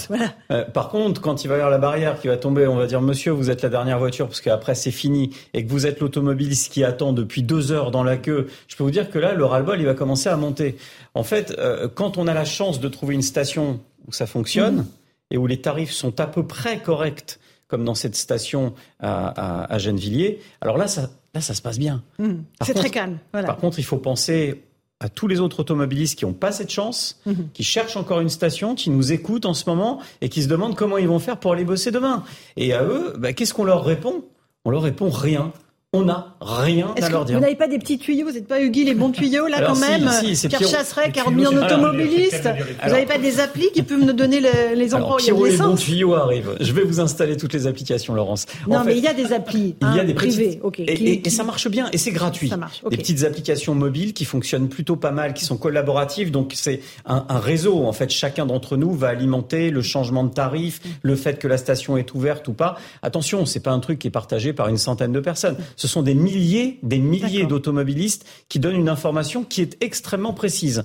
[0.52, 2.88] Euh, par contre, quand il va y avoir la barrière qui va tomber, on va
[2.88, 6.00] dire Monsieur, vous êtes la dernière voiture parce qu'après c'est fini et que vous êtes
[6.00, 8.48] l'automobiliste qui attend depuis deux heures dans la queue.
[8.68, 10.76] Je peux vous dire que là, le ras-le-bol, il va commencer à monter.
[11.14, 14.78] En fait, euh, quand on a la chance de trouver une station où ça fonctionne
[14.78, 14.86] mhm.
[15.32, 19.78] et où les tarifs sont à peu près corrects, comme dans cette station à, à,
[19.78, 22.04] Gennevilliers, alors là, ça, là, ça se passe bien.
[22.18, 22.44] Mhm.
[22.62, 23.20] C'est très calme.
[23.32, 24.65] Par contre, il faut penser
[25.00, 27.50] à tous les autres automobilistes qui n'ont pas cette chance, mhm.
[27.54, 30.76] qui cherchent encore une station, qui nous écoutent en ce moment et qui se demandent
[30.76, 32.24] comment ils vont faire pour aller bosser demain.
[32.56, 34.24] Et à eux, bah, qu'est-ce qu'on leur répond?
[34.64, 35.52] On leur répond rien
[35.96, 37.38] on n'a rien à leur dire.
[37.38, 38.26] Vous n'avez pas des petits tuyaux?
[38.28, 40.10] Vous n'êtes pas Hugui les bons tuyaux là quand même?
[40.36, 42.50] si, Pierre Chasseret, 40 millions d'automobilistes?
[42.84, 45.52] Vous n'avez pas des applis qui peuvent nous donner les, endroits où il y a
[45.52, 46.56] les bons tuyaux arrivent.
[46.60, 48.46] Je vais vous installer toutes les applications, Laurence.
[48.68, 50.60] Non, mais il y a des applis il y a hein, des privées.
[50.78, 52.50] Et, ça marche bien et c'est gratuit.
[52.50, 52.82] Ça marche.
[52.90, 56.32] Des petites applications mobiles qui fonctionnent plutôt pas mal, qui sont collaboratives.
[56.32, 57.86] Donc c'est un, réseau.
[57.86, 61.58] En fait, chacun d'entre nous va alimenter le changement de tarif, le fait que la
[61.58, 62.78] station est ouverte ou pas.
[63.02, 66.02] Attention, c'est pas un truc qui est partagé par une centaine de personnes ce sont
[66.02, 70.84] des milliers, des milliers d'automobilistes qui donnent une information qui est extrêmement précise.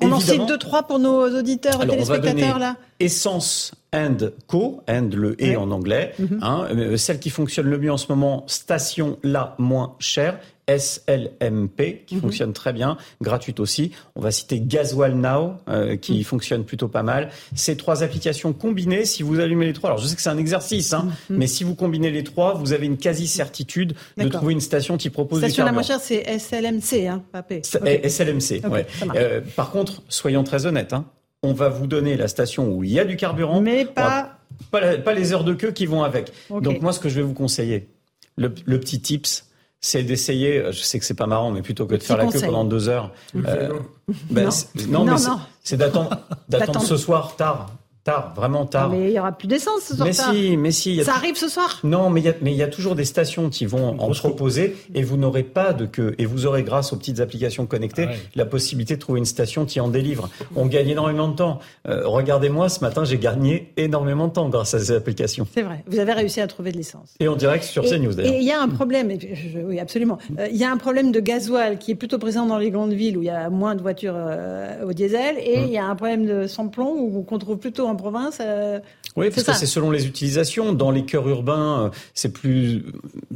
[0.00, 2.76] On en cite deux, trois pour nos auditeurs, et téléspectateurs là.
[3.00, 6.38] Essence and Co, and le et en anglais, mhm.
[6.42, 10.38] hein, euh, celle qui fonctionne le mieux en ce moment, station la moins chère,
[10.68, 12.20] SLMP qui mhm.
[12.20, 13.92] fonctionne très bien, gratuite aussi.
[14.14, 16.24] On va citer Gasoil Now euh, qui mhm.
[16.24, 17.30] fonctionne plutôt pas mal.
[17.54, 20.38] Ces trois applications combinées, si vous allumez les trois, alors je sais que c'est un
[20.38, 21.38] exercice, hein, mhm.
[21.38, 24.96] mais si vous combinez les trois, vous avez une quasi certitude de trouver une station
[24.96, 25.70] qui propose station du carburant.
[25.70, 27.62] la moins chère, c'est SLMC, hein, pas P.
[27.62, 28.86] SLMC, ouais.
[29.16, 31.06] Euh, par contre, soyons très honnêtes, hein,
[31.42, 34.38] on va vous donner la station où il y a du carburant, mais pas
[34.70, 36.32] pas, les heures de queue qui vont avec.
[36.50, 37.88] Donc moi, ce que je vais vous conseiller,
[38.36, 39.47] le, le petit tips,
[39.80, 42.40] c'est d'essayer, je sais que c'est pas marrant, mais plutôt que de faire la queue
[42.40, 43.12] pendant deux heures.
[43.36, 43.78] Euh,
[44.30, 44.48] ben,
[44.88, 45.04] non.
[45.04, 45.12] mais
[45.62, 46.18] c'est d'attendre,
[46.48, 47.70] d'attendre ce soir tard
[48.08, 48.88] tard, vraiment tard.
[48.88, 50.06] mais il y aura plus d'essence ce soir.
[50.06, 51.04] Mais si, mais si.
[51.04, 51.80] Ça arrive ce soir?
[51.84, 55.16] Non, mais il y a, y toujours des stations qui vont en proposer et vous
[55.16, 58.94] n'aurez pas de queue et vous aurez grâce aux petites applications connectées ah la possibilité
[58.94, 60.30] de trouver une station qui en délivre.
[60.56, 61.58] On gagne énormément de temps.
[61.88, 65.46] Euh, regardez-moi, ce matin, j'ai gagné énormément de temps grâce à ces applications.
[65.52, 65.84] C'est vrai.
[65.86, 67.14] Vous avez réussi à trouver de l'essence.
[67.20, 68.32] Et en direct sur CNews d'ailleurs.
[68.32, 69.10] Et il y a un problème.
[69.66, 70.18] oui, absolument.
[70.38, 72.92] Euh, il y a un problème de gasoil qui est plutôt présent dans les grandes
[72.92, 75.64] villes où il y a moins de voitures euh, au diesel et hum.
[75.66, 78.40] il y a un problème de sans-plomb qu'on trouve plutôt en province.
[79.18, 80.72] Oui, parce que c'est selon les utilisations.
[80.72, 82.84] Dans les cœurs urbains, euh, c'est plus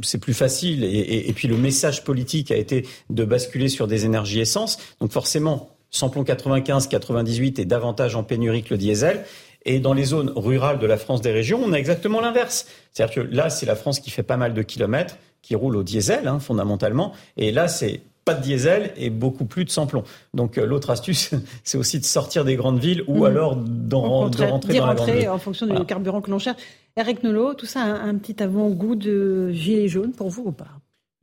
[0.01, 0.83] c'est plus facile.
[0.83, 4.77] Et, puis le message politique a été de basculer sur des énergies essence.
[5.01, 9.25] Donc forcément, samplon 95, 98 est davantage en pénurie que le diesel.
[9.65, 12.65] Et dans les zones rurales de la France des régions, on a exactement l'inverse.
[12.91, 15.83] C'est-à-dire que là, c'est la France qui fait pas mal de kilomètres, qui roule au
[15.83, 17.13] diesel, hein, fondamentalement.
[17.37, 20.03] Et là, c'est pas de diesel et beaucoup plus de sans-plomb.
[20.33, 21.31] Donc euh, l'autre astuce,
[21.63, 23.25] c'est aussi de sortir des grandes villes ou mhm.
[23.25, 24.47] alors de rentrer
[24.77, 25.29] dans la grande ville.
[25.29, 26.61] en fonction du carburant que l'on cherche.
[26.95, 30.67] Eric Nolot, tout ça a un, petit avant-goût de gilet jaune pour vous ou pas?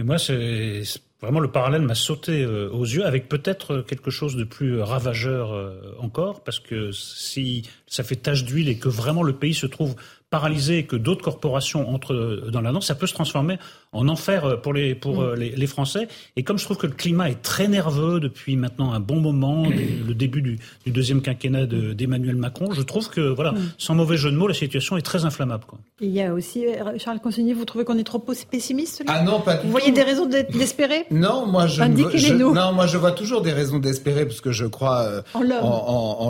[0.01, 0.83] Et Moi, c'est
[1.21, 5.53] vraiment le parallèle m'a sauté euh, aux yeux avec peut-être quelque chose de plus ravageur
[5.53, 9.67] euh, encore, parce que si ça fait tache d'huile et que vraiment le pays se
[9.67, 9.95] trouve
[10.31, 13.59] paralysé et que d'autres corporations entrent dans la danse, ça peut se transformer
[13.93, 15.35] en enfer pour les pour mm.
[15.35, 16.09] les, les, Français.
[16.37, 19.65] Et comme je trouve que le climat est très nerveux depuis maintenant un bon moment,
[20.07, 23.73] le début du, du deuxième quinquennat d'Emmanuel Macron, je trouve que voilà, mm.
[23.79, 25.65] sans mauvais jeu de mots, la situation est très inflammable.
[25.67, 25.79] Quoi.
[26.01, 29.41] Il y a aussi euh, Charles Consigny, vous trouvez qu'on est trop pessimiste Ah non,
[29.41, 31.07] pas du Vous voyez des raisons d'espérer?
[31.11, 31.83] Non, moi je,
[32.15, 35.43] je non, moi je vois toujours des raisons d'espérer parce que je crois euh, en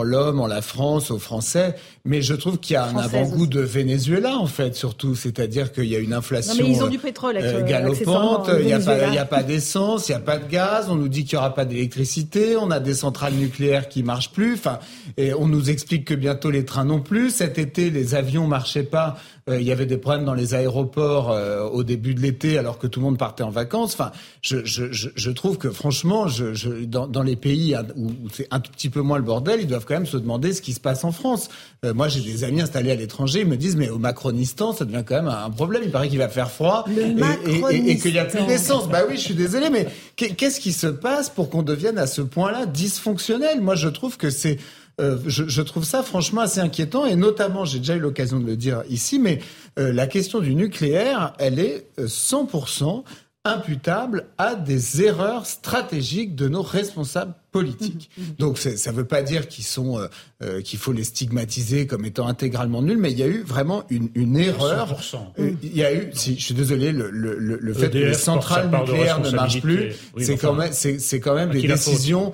[0.03, 1.75] l'homme, en, en, la France, aux Français.
[2.03, 5.85] Mais je trouve qu'il y a un avant-goût de Venezuela en fait, surtout, c'est-à-dire qu'il
[5.85, 6.55] y a une inflation.
[6.55, 7.37] Non, mais ils ont du pétrole.
[7.55, 10.95] Euh, galopante, il n'y a, a, pas d'essence, il n'y a pas de gaz, on
[10.95, 14.53] nous dit qu'il n'y aura pas d'électricité, on a des centrales nucléaires qui marchent plus,
[14.53, 14.79] enfin,
[15.17, 17.29] et on nous explique que bientôt les trains non plus.
[17.29, 19.17] Cet été, les avions marchaient pas
[19.49, 22.77] euh, il y avait des problèmes dans les aéroports euh, au début de l'été alors
[22.77, 23.93] que tout le monde partait en vacances.
[23.93, 24.11] Enfin,
[24.41, 28.47] je, je, je, je trouve que franchement, je, je, dans, dans les pays où, c'est
[28.51, 30.73] un tout petit peu moins le bordel, ils doivent quand même se demander ce qui
[30.73, 31.49] se passe en France.
[31.83, 34.85] Euh, moi, j'ai des amis installés à l'étranger, ils me disent mais au Macronistan, ça
[34.85, 35.81] devient quand même un problème.
[35.85, 38.87] Il paraît qu'il va faire froid et, et, et, qu'il y a plus d'essence.
[38.89, 42.21] Bah oui, je suis désolé, mais qu'est-ce qui se passe pour qu'on devienne à ce
[42.21, 43.61] point-là dysfonctionnel?
[43.61, 44.57] Moi, je trouve que c'est
[45.01, 48.55] euh, je, trouve ça franchement assez inquiétant et notamment, j'ai déjà eu l'occasion de le
[48.55, 49.39] dire ici, mais
[49.79, 53.01] euh, la question du nucléaire, elle est 100% euh,
[53.43, 58.09] imputable à des erreurs stratégiques de nos responsables politique.
[58.17, 58.25] Mmh, mmh.
[58.39, 60.07] Donc ça ne veut pas dire qu'ils sont euh,
[60.41, 63.83] euh, qu'il faut les stigmatiser comme étant intégralement nuls, mais il y a eu vraiment
[63.89, 64.97] une, une erreur.
[65.37, 68.13] Euh, il y a eu, si, je suis désolé, le, le, le fait que les
[68.13, 72.31] centrales nucléaires ne marchent plus, c'est quand même c'est quand même des décisions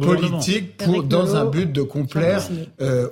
[0.00, 2.48] politiques pour dans un but de complaire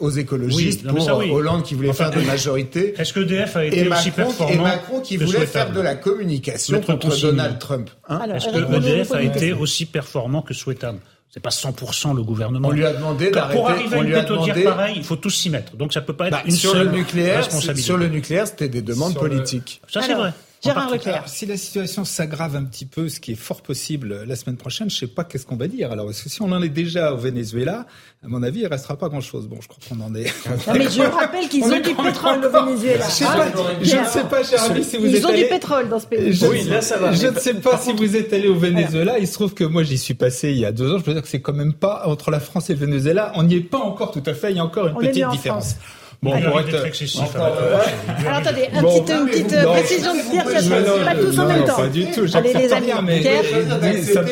[0.00, 2.94] aux écologistes pour Hollande qui voulait faire de majorité.
[2.96, 6.80] Est-ce que EDF a été aussi performant et Macron qui voulait faire de la communication
[6.80, 8.20] contre Donald Trump hein.
[8.34, 11.00] Est-ce que EDF a été aussi performant que souhaitable
[11.30, 12.68] c'est pas 100% le gouvernement.
[12.68, 13.56] On lui a demandé d'arrêter.
[13.56, 15.76] Pour arriver à une dire pareil, il faut tous s'y mettre.
[15.76, 17.82] Donc ça peut pas être bah, une sur seule le nucléaire, responsabilité.
[17.82, 19.80] Sur le nucléaire, c'était des demandes politiques.
[19.88, 20.32] Ça c'est vrai.
[20.62, 21.24] Gérard Leclerc.
[21.26, 24.90] si la situation s'aggrave un petit peu, ce qui est fort possible la semaine prochaine,
[24.90, 25.90] je sais pas qu'est-ce qu'on va dire.
[25.90, 27.86] Alors, si on en est déjà au Venezuela,
[28.22, 29.48] à mon avis, il restera pas grand-chose.
[29.48, 30.26] Bon, je crois qu'on en est.
[30.66, 33.06] Non, mais je rappelle qu'ils ont du pétrole au Venezuela.
[33.06, 33.46] Je, sais pas,
[33.82, 36.06] je ne sais pas, cher ami, si vous ils êtes ont du pétrole dans ce
[36.06, 36.32] pays.
[36.32, 37.12] Je, oui, là, ça va.
[37.12, 39.18] Je ne sais pas si vous êtes allé au Venezuela.
[39.18, 40.98] Il se trouve que moi, j'y suis passé il y a deux ans.
[40.98, 43.32] Je peux dire que c'est quand même pas entre la France et le Venezuela.
[43.36, 44.50] On n'y est pas encore tout à fait.
[44.50, 45.76] Il y a encore une petite différence.
[46.22, 47.34] Bon, Alors, pour être excessif.
[47.34, 47.78] Euh,
[48.18, 51.46] Alors attendez, un bon, petit, une petite euh, précision de Pierre Chassel, pas tous en
[51.46, 51.76] même temps.
[51.76, 53.42] Pas du tout, Allez les amis, mais Pierre.
[54.00, 54.22] Ça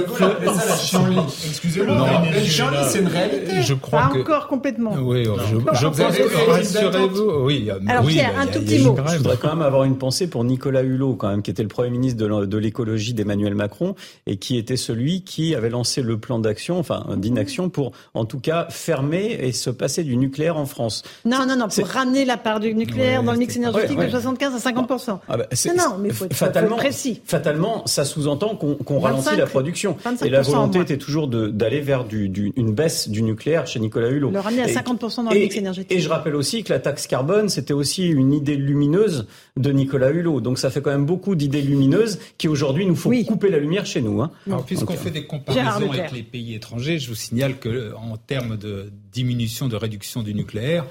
[0.00, 1.18] la chienlit.
[1.48, 3.62] Excusez-moi, la chienlit, c'est une réalité.
[3.62, 4.18] Je crois que...
[4.22, 4.96] encore complètement.
[5.00, 7.44] Oui, je pense que rassurez-vous.
[7.44, 8.96] Oui, Alors Pierre, un tout petit mot.
[9.08, 11.68] Je voudrais quand même avoir une pensée pour Nicolas Hulot, quand même, qui était le
[11.68, 13.94] Premier ministre de l'écologie d'Emmanuel Macron
[14.26, 18.40] et qui était celui qui avait lancé le plan d'action, enfin d'inaction, pour en tout
[18.40, 20.87] cas fermer et se passer du nucléaire en France.
[21.24, 24.54] Non, non, non, pour ramener la part du nucléaire dans le mix énergétique de 75
[24.54, 24.90] à 50
[25.28, 27.20] ah, bah, Non, non, mais il faut être fatalement, précis.
[27.24, 29.96] Fatalement, ça sous-entend qu'on ralentit la production.
[30.24, 34.30] Et la volonté était toujours d'aller vers du, une baisse du nucléaire chez Nicolas Hulot.
[34.30, 35.96] Le ramener à 50 dans le mix énergétique.
[35.96, 40.10] Et je rappelle aussi que la taxe carbone, c'était aussi une idée lumineuse de Nicolas
[40.10, 40.40] Hulot.
[40.40, 43.86] Donc ça fait quand même beaucoup d'idées lumineuses qui aujourd'hui nous font couper la lumière
[43.86, 44.22] chez nous.
[44.22, 44.30] Hein.
[44.46, 48.56] Alors puisqu'on fait des comparaisons avec les pays étrangers, je vous signale que en termes
[48.56, 50.84] de diminution, de réduction du nucléaire,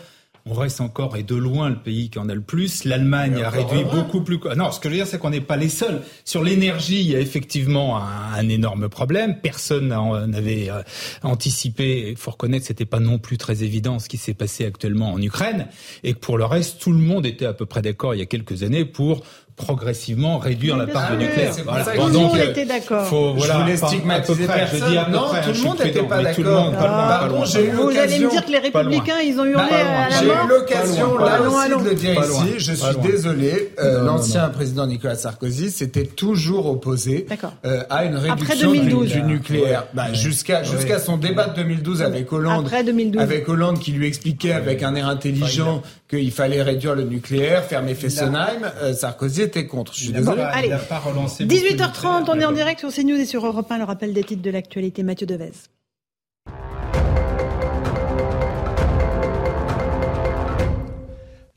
[0.50, 2.86] on reste encore et de loin le pays qui en a le plus.
[2.86, 4.40] L'Allemagne a réduit beaucoup plus.
[4.56, 6.02] Non, ce que je veux dire, c'est qu'on n'est pas les seuls.
[6.24, 9.40] Sur l'énergie, il y a effectivement un, énorme problème.
[9.42, 9.90] Personne
[10.28, 10.82] n'avait euh,
[11.24, 12.12] anticipé.
[12.12, 15.22] Il faut reconnaître, c'était pas non plus très évident ce qui s'est passé actuellement en
[15.22, 15.68] Ukraine,
[16.04, 18.24] et que pour le reste, tout le monde était à peu près d'accord il y
[18.24, 19.24] a quelques années pour
[19.58, 21.52] progressivement réduire la part de nucléaire.
[21.66, 21.84] Voilà.
[21.84, 23.06] Tout le monde était d'accord.
[23.10, 24.80] je voulais stigmatiser personne.
[24.88, 26.74] Je non, tout le monde n'était pas d'accord.
[26.74, 30.36] Vous allez me dire que les républicains, ils ont hurlé à la mort.
[30.38, 32.54] J'ai eu l'occasion là aussi de le dire ici.
[32.60, 33.74] Je suis désolé.
[33.80, 37.26] Euh, l'ancien président Nicolas Sarkozy s'était toujours opposé
[37.66, 39.86] euh, à une réduction du nucléaire.
[39.94, 42.70] Bah, jusqu'à jusqu'à son débat de 2012 avec Hollande.
[43.18, 47.96] Avec Hollande qui lui expliquait avec un air intelligent qu'il fallait réduire le nucléaire, fermer
[47.96, 48.72] Fessenheim.
[48.94, 49.94] Sarkozy était contre.
[49.94, 50.42] Je suis désolé.
[50.42, 54.24] allez, 18h30, on est en direct sur CNews et sur Europe 1, le rappel des
[54.24, 55.04] titres de l'actualité.
[55.04, 55.52] Mathieu Devez.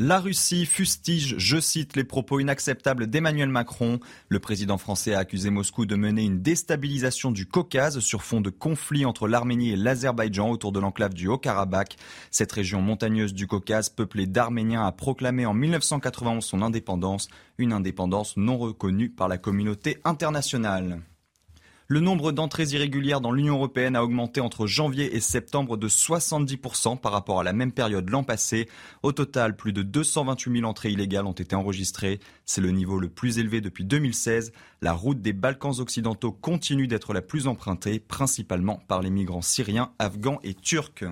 [0.02, 4.00] La Russie fustige, je cite, les propos inacceptables d'Emmanuel Macron.
[4.30, 8.48] Le président français a accusé Moscou de mener une déstabilisation du Caucase sur fond de
[8.48, 11.98] conflit entre l'Arménie et l'Azerbaïdjan autour de l'enclave du Haut-Karabakh.
[12.30, 17.28] Cette région montagneuse du Caucase, peuplée d'Arméniens, a proclamé en 1991 son indépendance,
[17.58, 21.02] une indépendance non reconnue par la communauté internationale.
[21.92, 26.96] Le nombre d'entrées irrégulières dans l'Union européenne a augmenté entre janvier et septembre de 70%
[26.96, 28.68] par rapport à la même période l'an passé.
[29.02, 32.20] Au total, plus de 228 000 entrées illégales ont été enregistrées.
[32.44, 34.52] C'est le niveau le plus élevé depuis 2016.
[34.82, 39.90] La route des Balkans occidentaux continue d'être la plus empruntée, principalement par les migrants syriens,
[39.98, 41.02] afghans et turcs.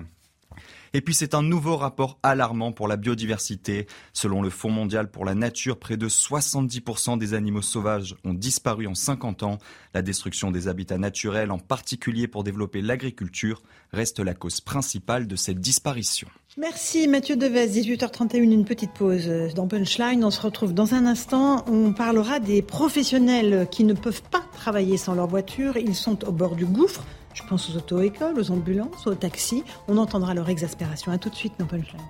[0.93, 3.87] Et puis c'est un nouveau rapport alarmant pour la biodiversité.
[4.13, 8.87] Selon le Fonds mondial pour la nature, près de 70% des animaux sauvages ont disparu
[8.87, 9.57] en 50 ans.
[9.93, 13.61] La destruction des habitats naturels, en particulier pour développer l'agriculture,
[13.91, 16.27] reste la cause principale de cette disparition.
[16.57, 20.23] Merci Mathieu Devez, 18h31, une petite pause dans Punchline.
[20.23, 21.63] On se retrouve dans un instant.
[21.67, 25.77] On parlera des professionnels qui ne peuvent pas travailler sans leur voiture.
[25.77, 27.03] Ils sont au bord du gouffre.
[27.33, 29.63] Je pense aux auto-écoles, aux ambulances, aux taxis.
[29.87, 31.11] On entendra leur exaspération.
[31.11, 32.01] À tout de suite dans Punchline.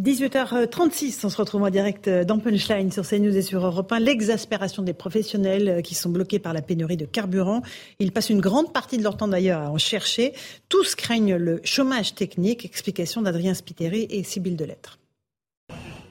[0.00, 3.98] 18h36, on se retrouve en direct dans Punchline sur CNews et sur Europe 1.
[3.98, 7.62] L'exaspération des professionnels qui sont bloqués par la pénurie de carburant.
[7.98, 10.34] Ils passent une grande partie de leur temps d'ailleurs à en chercher.
[10.68, 12.64] Tous craignent le chômage technique.
[12.64, 15.00] Explication d'Adrien Spiteri et Sybille Delettre.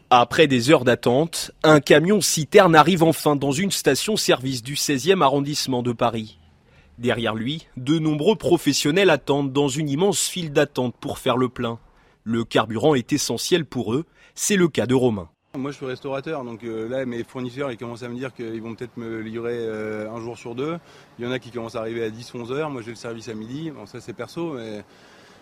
[0.09, 5.83] Après des heures d'attente, un camion citerne arrive enfin dans une station-service du 16e arrondissement
[5.83, 6.39] de Paris.
[6.97, 11.77] Derrière lui, de nombreux professionnels attendent dans une immense file d'attente pour faire le plein.
[12.23, 15.27] Le carburant est essentiel pour eux, c'est le cas de Romain.
[15.57, 18.61] Moi je suis restaurateur, donc euh, là mes fournisseurs ils commencent à me dire qu'ils
[18.61, 20.77] vont peut-être me livrer euh, un jour sur deux.
[21.19, 23.27] Il y en a qui commencent à arriver à 10-11 heures, moi j'ai le service
[23.27, 24.85] à midi, bon ça c'est perso, mais,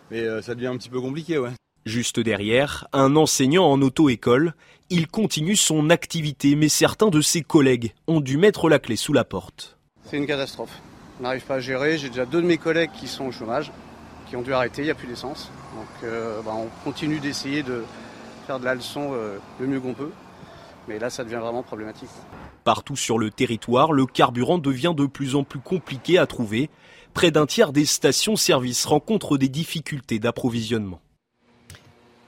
[0.09, 1.51] mais euh, ça devient un petit peu compliqué ouais.
[1.85, 4.55] Juste derrière, un enseignant en auto-école.
[4.89, 9.13] Il continue son activité, mais certains de ses collègues ont dû mettre la clé sous
[9.13, 9.77] la porte.
[10.03, 10.81] C'est une catastrophe.
[11.19, 11.99] On n'arrive pas à gérer.
[11.99, 13.71] J'ai déjà deux de mes collègues qui sont au chômage,
[14.27, 15.51] qui ont dû arrêter, il n'y a plus d'essence.
[15.75, 17.83] Donc euh, bah, on continue d'essayer de
[18.47, 20.11] faire de la leçon euh, le mieux qu'on peut.
[20.87, 22.09] Mais là, ça devient vraiment problématique.
[22.63, 26.71] Partout sur le territoire, le carburant devient de plus en plus compliqué à trouver.
[27.13, 30.99] Près d'un tiers des stations-service rencontrent des difficultés d'approvisionnement.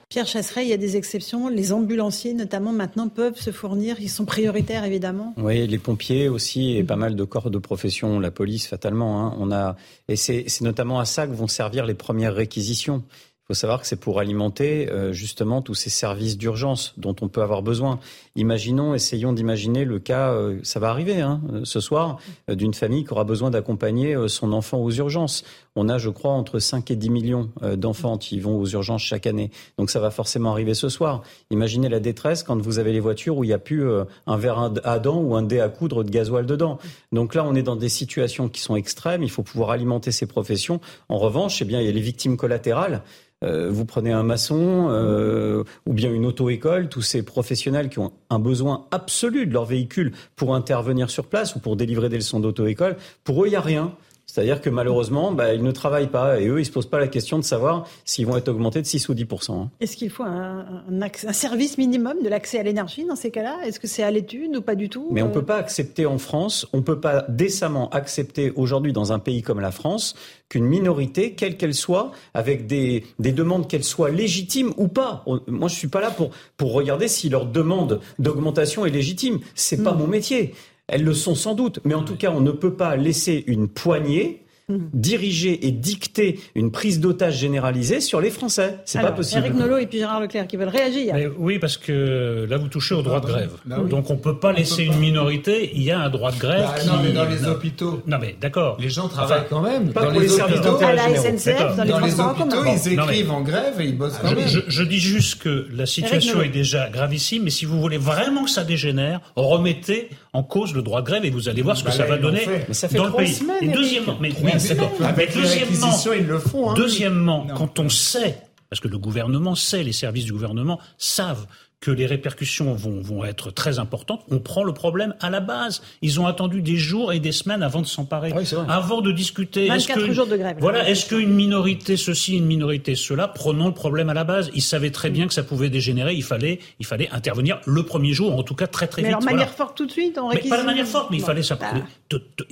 [0.09, 1.49] Pierre Chasseret, il y a des exceptions.
[1.49, 3.99] Les ambulanciers, notamment, maintenant peuvent se fournir.
[3.99, 5.33] Ils sont prioritaires, évidemment.
[5.35, 9.25] Oui, les pompiers aussi, et pas mal de corps de profession, la police, fatalement.
[9.25, 9.35] Hein.
[9.37, 9.75] On a,
[10.07, 13.03] et c'est notamment à ça que vont servir les premières réquisitions.
[13.49, 17.29] Il faut savoir que c'est pour alimenter euh, justement tous ces services d'urgence dont on
[17.29, 17.97] peut avoir besoin.
[18.35, 22.19] Imaginons, essayons d'imaginer le cas, euh, ça va arriver hein, euh, ce soir,
[22.49, 25.45] d'une famille qui aura besoin d'accompagner son enfant aux urgences.
[25.77, 29.27] On a, je crois, entre 5 et 10 millions d'enfants qui vont aux urgences chaque
[29.27, 29.51] année.
[29.77, 31.21] Donc ça va forcément arriver ce soir.
[31.51, 33.87] Imaginez la détresse quand vous avez les voitures où il n'y a plus
[34.25, 36.79] un verre à dents ou un dé à coudre de gasoil dedans.
[37.11, 39.23] Donc là, on est dans des situations qui sont extrêmes.
[39.23, 40.81] Il faut pouvoir alimenter ces professions.
[41.09, 43.03] En revanche, eh bien, il y a les victimes collatérales.
[43.43, 48.11] Euh, vous prenez un maçon euh, ou bien une auto-école, tous ces professionnels qui ont
[48.31, 52.39] un besoin absolu de leur véhicule pour intervenir sur place ou pour délivrer des leçons
[52.39, 53.93] d'auto-école, pour eux, il n'y a rien.
[54.37, 57.07] C'est-à-dire que malheureusement, bah, ils ne travaillent pas et eux, ils se posent pas la
[57.07, 59.71] question de savoir s'ils vont être augmentés de 6 ou 10 hein.
[59.79, 63.57] Est-ce qu'il faut un, un, service minimum de l'accès à l'énergie dans ces cas-là?
[63.65, 65.07] Est-ce que c'est à l'étude ou pas du tout?
[65.09, 68.51] Mais on ne euh peut pas accepter en France, on ne peut pas décemment accepter
[68.51, 70.13] aujourd'hui dans un pays comme la France
[70.49, 75.25] qu'une minorité, quelle qu'elle soit, avec des, des demandes qu'elles soient légitimes ou pas.
[75.47, 79.39] Moi, je suis pas là pour, pour regarder si leur demande d'augmentation est légitime.
[79.55, 80.53] C'est pas mon métier.
[80.87, 83.67] Elles le sont sans doute, mais en tout cas, on ne peut pas laisser une
[83.67, 84.46] poignée
[84.93, 88.77] diriger et dicter une prise d'otage généralisée sur les Français.
[88.85, 89.41] C'est pas possible.
[89.45, 91.15] Eric Nolot et puis Gérard Leclerc qui veulent réagir.
[91.37, 93.51] oui, parce que là, vous touchez au droit de grève.
[93.65, 95.71] Bah Donc, on peut pas laisser une minorité.
[95.73, 96.61] Il y a un droit de grève.
[96.65, 98.01] Bah, Non, mais dans les hôpitaux.
[98.07, 98.77] Non, mais d'accord.
[98.79, 99.93] Les gens travaillent quand même.
[99.93, 101.15] Pas dans pour les services d'intérêt la.
[101.15, 104.17] SNCF, dans les Dans les hôpitaux, ils Non, mais- écrivent en grève et ils bossent
[104.21, 104.47] quand Je, même.
[104.47, 108.43] je- je dis juste que la situation est déjà gravissime, mais si vous voulez vraiment
[108.43, 111.83] que ça dégénère, remettez en cause le droit de grève et vous allez voir ce
[111.83, 112.65] que Bah ça va donner fait.
[112.67, 113.33] Mais ça fait dans le pays.
[113.33, 114.91] semaines, et deuxièmement, mais, oui, d'accord.
[115.01, 116.71] Avec deuxièmement, réquisitions, ils le font.
[116.71, 116.73] hein.
[116.75, 118.37] deuxièmement, quand on sait,
[118.69, 121.45] parce que le gouvernement sait, les services du gouvernement savent
[121.79, 125.83] que les répercussions vont, vont être très importantes, on prend le problème à la base.
[126.01, 129.67] Ils ont attendu des jours et des semaines avant de s'emparer, oui, avant de discuter.
[129.67, 130.57] 24 que, jours de grève.
[130.59, 134.49] Voilà, est-ce qu'une minorité ceci, une minorité cela, prenons le problème à la base.
[134.55, 136.15] Ils savaient très bien que ça pouvait dégénérer.
[136.15, 139.13] Il fallait, il fallait intervenir le premier jour, en tout cas très très Mais vite.
[139.13, 139.37] alors, Voilà.
[139.37, 141.57] manière forte tout de suite, en Mais pas de manière forte, mais il fallait ça.
[141.57, 141.73] bah,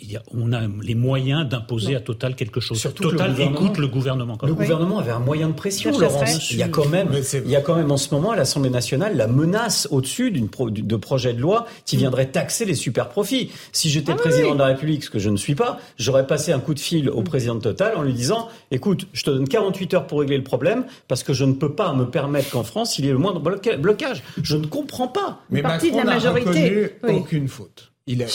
[0.01, 2.77] Y a- on a les moyens d'imposer à Total quelque chose.
[2.77, 4.37] Surtout que le Total gouvernement- écoute le gouvernement.
[4.37, 6.51] quand Le gouvernement avait un moyen de pression, Laurence.
[6.51, 7.09] Il y a quand même,
[7.45, 10.49] il y a quand même en ce moment à l'Assemblée nationale la menace au-dessus d'une
[10.49, 13.51] pro- de projet de loi qui viendrait taxer les super profits.
[13.71, 14.53] Si j'étais Ah président oui.
[14.55, 17.09] de la République, ce que je ne suis pas, j'aurais passé un coup de fil
[17.09, 20.37] au président de Total en lui disant "Écoute, je te donne 48 heures pour régler
[20.37, 23.11] le problème parce que je ne peux pas me permettre qu'en France il y ait
[23.13, 24.21] le moindre bloca- blocage.
[24.41, 27.13] Je ne comprends pas." Mais partie de Macron la n'a majorité, reconnu oui.
[27.21, 27.91] aucune faute.
[28.07, 28.27] Il a,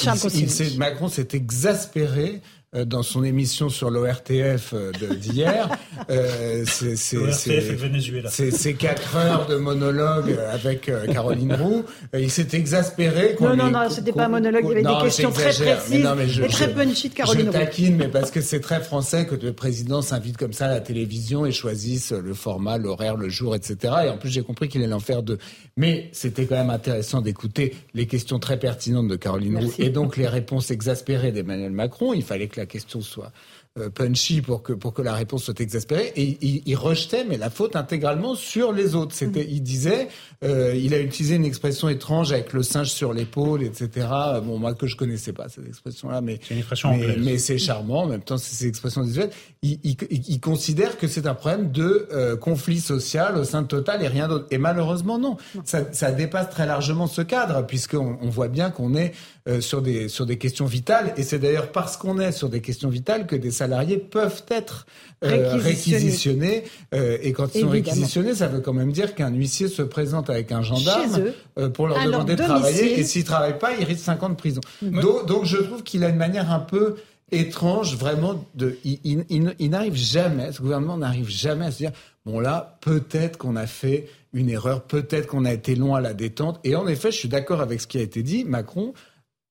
[0.72, 2.40] il- Macron s'est exaspéré
[2.72, 5.68] dans son émission sur l'ORTF euh, d'hier.
[6.08, 11.84] Euh, c'est- quatre heures de monologue avec euh, Caroline Roux.
[12.14, 13.36] Euh, Il s'est exaspéré.
[13.40, 16.04] Non, non, non, c'était pas un monologue, il y avait Non, des questions très précises
[16.04, 17.52] non, mais je- et très je- punchy de Caroline Je Roux.
[17.52, 20.80] taquine, mais parce que c'est très français que le président s'invite comme ça à la
[20.80, 23.94] télévision et choisisse le format, l'horaire, le jour, etc.
[24.04, 25.38] Et en plus, j'ai compris qu'il allait en faire deux.
[25.76, 29.82] Mais c'était quand même intéressant d'écouter les questions très pertinentes de Caroline Roux Merci.
[29.82, 32.14] et donc les réponses exaspérées d'Emmanuel Macron.
[32.14, 33.32] Il fallait que la question soit
[33.78, 36.12] euh, punchy pour que pour que la réponse soit exaspérée.
[36.16, 39.14] Et il, il rejetait mais la faute intégralement sur les autres.
[39.14, 40.08] C'était il disait
[40.42, 44.08] euh, il a utilisé une expression étrange avec le singe sur l'épaule etc
[44.44, 47.16] bon moi que je connaissais pas cette expression là mais C'est une expression mais, anglaise.
[47.24, 48.02] mais c'est charmant.
[48.02, 49.30] En même temps c'est ces expressions visuelles
[49.62, 53.62] il, il, il- il considère que c'est un problème de euh, conflit social au sein
[53.62, 54.46] de Total et rien d'autre.
[54.50, 55.36] Et malheureusement non.
[55.64, 59.12] Ça, ça dépasse très largement ce cadre puisqu'on on voit bien qu'on est
[59.50, 61.12] euh, sur des sur des questions vitales.
[61.18, 64.86] Et c'est d'ailleurs parce qu'on est sur des questions vitales que des salariés peuvent être
[65.24, 66.64] euh, Réquisitionnés.
[66.94, 67.72] euh, et quand ils sont Évidemment.
[67.94, 71.24] réquisitionnés ça veut quand même dire qu'un huissier se présente avec un gendarme
[71.58, 72.98] eux, pour leur demander de travailler.
[73.00, 74.60] Et s'ils travaillent pas ils risquent 5 ans de prison.
[74.82, 76.96] Donc, donc je trouve qu'il a une manière un peu
[77.32, 81.76] étrange vraiment de il, il- il- il n'arrive jamais ce gouvernement n'arrive jamais à se
[81.78, 81.92] dire
[82.26, 86.12] bon là peut-être qu'on a fait une erreur peut-être qu'on a été long à la
[86.14, 86.58] détente.
[86.64, 88.94] Et en effet je suis d'accord avec ce qui a été dit Macron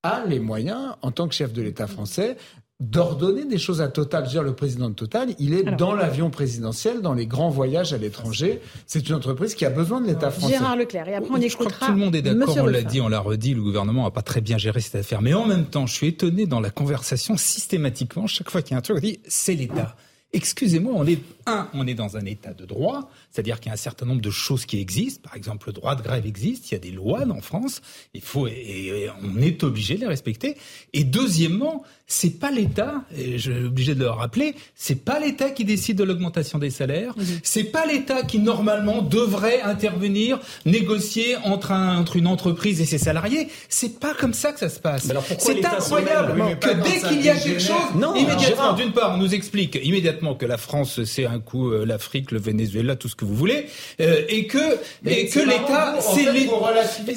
[0.04, 2.38] a les moyens, en tant que chef de l'État français,
[2.80, 4.24] d'ordonner des choses à Total.
[4.24, 5.78] Je veux dire, le président de Total, il est Alors.
[5.78, 8.62] dans l'avion présidentiel, dans les grands voyages à l'étranger.
[8.88, 10.54] C'est une entreprise qui a besoin de l'État français.
[10.54, 11.10] Gérard Leclerc.
[11.10, 13.10] Et après, on Je crois que tout le monde est d'accord, on l'a dit, on
[13.10, 15.22] l'a redit, le gouvernement n'a pas très bien géré cette affaire.
[15.22, 18.76] Mais en même temps, je suis étonné dans la conversation, systématiquement, chaque fois qu'il y
[18.76, 19.96] a un truc, on dit c'est l'État.
[20.32, 23.74] Excusez-moi, on est un, on est dans un état de droit, c'est-à-dire qu'il y a
[23.74, 25.22] un certain nombre de choses qui existent.
[25.24, 27.82] Par exemple, le droit de grève existe, il y a des lois en France,
[28.14, 30.56] il faut et, et on est obligé de les respecter.
[30.94, 35.52] Et deuxièmement, c'est pas l'État, et je suis obligé de le rappeler, c'est pas l'État
[35.52, 37.14] qui décide de l'augmentation des salaires,
[37.44, 42.98] c'est pas l'État qui normalement devrait intervenir, négocier entre un, entre une entreprise et ses
[42.98, 43.48] salariés.
[43.70, 45.08] C'est pas comme ça que ça se passe.
[45.38, 49.18] C'est incroyable Oui, que dès qu'il y a quelque chose, Non, immédiatement, d'une part, on
[49.18, 53.16] nous explique immédiatement que la France c'est un coup euh, l'Afrique, le Venezuela, tout ce
[53.16, 53.68] que vous voulez,
[54.02, 54.58] euh, et que
[55.04, 56.50] Mais et que l'État c'est les-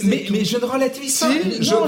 [0.05, 1.31] mais, mais je ne relativise pas.
[1.31, 1.87] Si, non,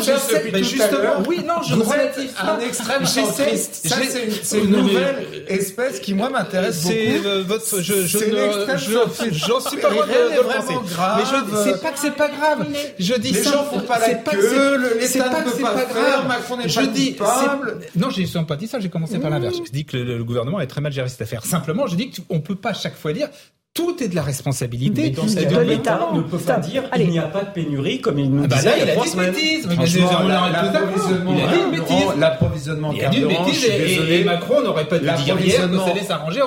[0.62, 2.56] justement, oui, je ne relativise pas.
[2.93, 3.86] un extrême J'essaie- centriste.
[3.88, 6.94] Ça, j'ai- c'est une, c'est une Non, mais- nouvelle espèce qui, moi, m'intéresse beaucoup.
[6.94, 10.74] C'est euh, votre, je, je ne, je, j'en suis pas loin de, le penser.
[10.94, 11.20] grave.
[11.20, 12.66] Mais je, c'est pas que c'est pas grave.
[12.98, 13.52] Je dis Les ça.
[13.52, 15.78] gens font pas la c'est pas que queue, l'État c'est ne peut c'est pas pas
[15.86, 16.28] faire, grave.
[16.28, 17.78] Macron n'est je pas dis, coupable.
[17.82, 19.56] c'est- Non, j'ai pas dit ça, j'ai commencé par l'inverse.
[19.66, 21.44] Je dis que le, gouvernement est très mal géré cette affaire.
[21.44, 23.28] Simplement, je dis qu'on peut pas chaque fois dire
[23.74, 26.08] tout est de la responsabilité Mais dans ce de l'État.
[26.14, 27.04] ne peut pas dire Allez.
[27.06, 29.20] il n'y a pas de pénurie comme il nous disait là, il a dit une
[29.20, 29.66] bêtise.
[29.66, 32.20] L'approvisionnement Il a dit une carburant, bêtise.
[32.20, 34.20] l'approvisionnement Il a dit une carburant, bêtise je et, désolé.
[34.20, 36.40] et Macron n'aurait pas dû dire hier que L'approvisionnement- ça allait s'arranger.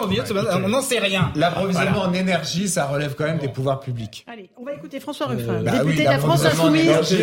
[0.64, 1.32] On n'en sait rien.
[1.36, 2.10] L'approvisionnement Voilà.
[2.10, 4.26] en énergie, ça relève quand même des pouvoirs publics.
[4.32, 7.16] Allez, on va écouter François Ruffin, bah député oui, de la France en Insoumise, qui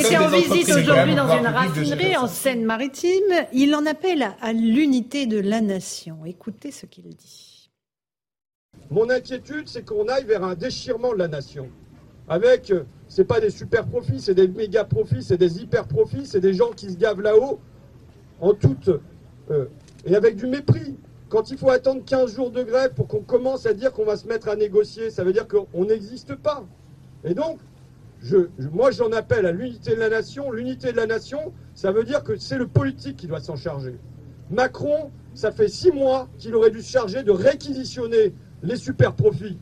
[0.00, 2.26] était en visite aujourd'hui dans une raffinerie en.
[2.26, 3.46] Seine-Maritime.
[3.52, 6.16] Il en appelle à l'unité de la nation.
[6.26, 7.45] Écoutez ce qu'il dit.
[8.90, 11.68] Mon inquiétude, c'est qu'on aille vers un déchirement de la nation.
[12.28, 16.26] Avec, euh, c'est pas des super profits, c'est des méga profits, c'est des hyper profits,
[16.26, 17.60] c'est des gens qui se gavent là-haut
[18.40, 18.90] en toute
[19.50, 19.66] euh,
[20.04, 20.96] et avec du mépris.
[21.28, 24.16] Quand il faut attendre 15 jours de grève pour qu'on commence à dire qu'on va
[24.16, 26.64] se mettre à négocier, ça veut dire qu'on n'existe pas.
[27.24, 27.58] Et donc,
[28.72, 30.52] moi j'en appelle à l'unité de la nation.
[30.52, 33.96] L'unité de la nation, ça veut dire que c'est le politique qui doit s'en charger.
[34.50, 38.32] Macron, ça fait six mois qu'il aurait dû se charger de réquisitionner
[38.66, 39.56] les super profits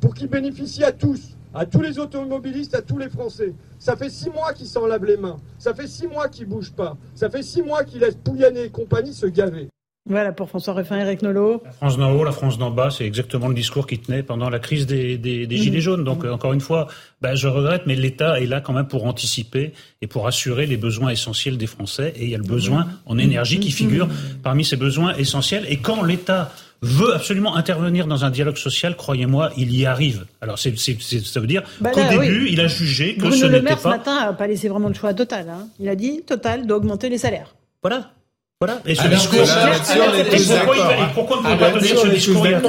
[0.00, 3.52] pour qu'ils bénéficient à tous, à tous les automobilistes, à tous les Français.
[3.78, 5.36] Ça fait six mois qu'ils s'en lavent les mains.
[5.58, 6.96] Ça fait six mois qu'ils bougent pas.
[7.14, 9.68] Ça fait six mois qu'ils laissent Pouyanné et compagnie se gaver.
[10.08, 11.60] Voilà pour François Ruffin, Eric Nolot.
[11.62, 14.48] La France d'en haut, la France d'en bas, c'est exactement le discours qui tenait pendant
[14.48, 16.04] la crise des, des, des Gilets jaunes.
[16.04, 16.88] Donc, euh, encore une fois,
[17.20, 20.78] bah, je regrette, mais l'État est là quand même pour anticiper et pour assurer les
[20.78, 22.14] besoins essentiels des Français.
[22.16, 24.08] Et il y a le besoin en énergie qui figure
[24.42, 25.66] parmi ces besoins essentiels.
[25.68, 26.50] Et quand l'État
[26.82, 30.24] veut absolument intervenir dans un dialogue social, croyez-moi, il y arrive.
[30.40, 32.50] Alors, c'est, ça veut dire Bah qu'au début, oui.
[32.52, 33.90] il a jugé que Bruno ce Le n'était Maire, ce pas...
[33.90, 35.46] matin, n'a pas laissé vraiment le choix à Total.
[35.48, 35.66] hein.
[35.78, 37.54] Il a dit Total doit augmenter les salaires.
[37.82, 38.10] Voilà.
[38.62, 38.78] Voilà.
[38.84, 40.52] Et ce Alors discours, que là, là-dessus, on est et tous
[41.14, 41.48] pourquoi, hein.
[41.50, 42.60] ne peut pas l'heure tenir des- ce discours À l'heure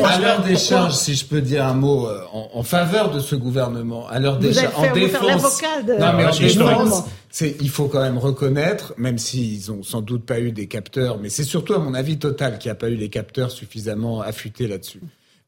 [0.42, 3.36] des Pourquoi charges, si je peux dire un mot euh, en, en faveur de ce
[3.36, 5.22] gouvernement, à l'heure des charges, en défense.
[5.28, 9.72] l'avocat de- Non, mais Ah, en défense, c'est, il faut quand même reconnaître, même s'ils
[9.72, 12.70] ont sans doute pas eu des capteurs, mais c'est surtout à mon avis Total qui
[12.70, 14.99] a pas eu les capteurs suffisamment affûtés là-dessus.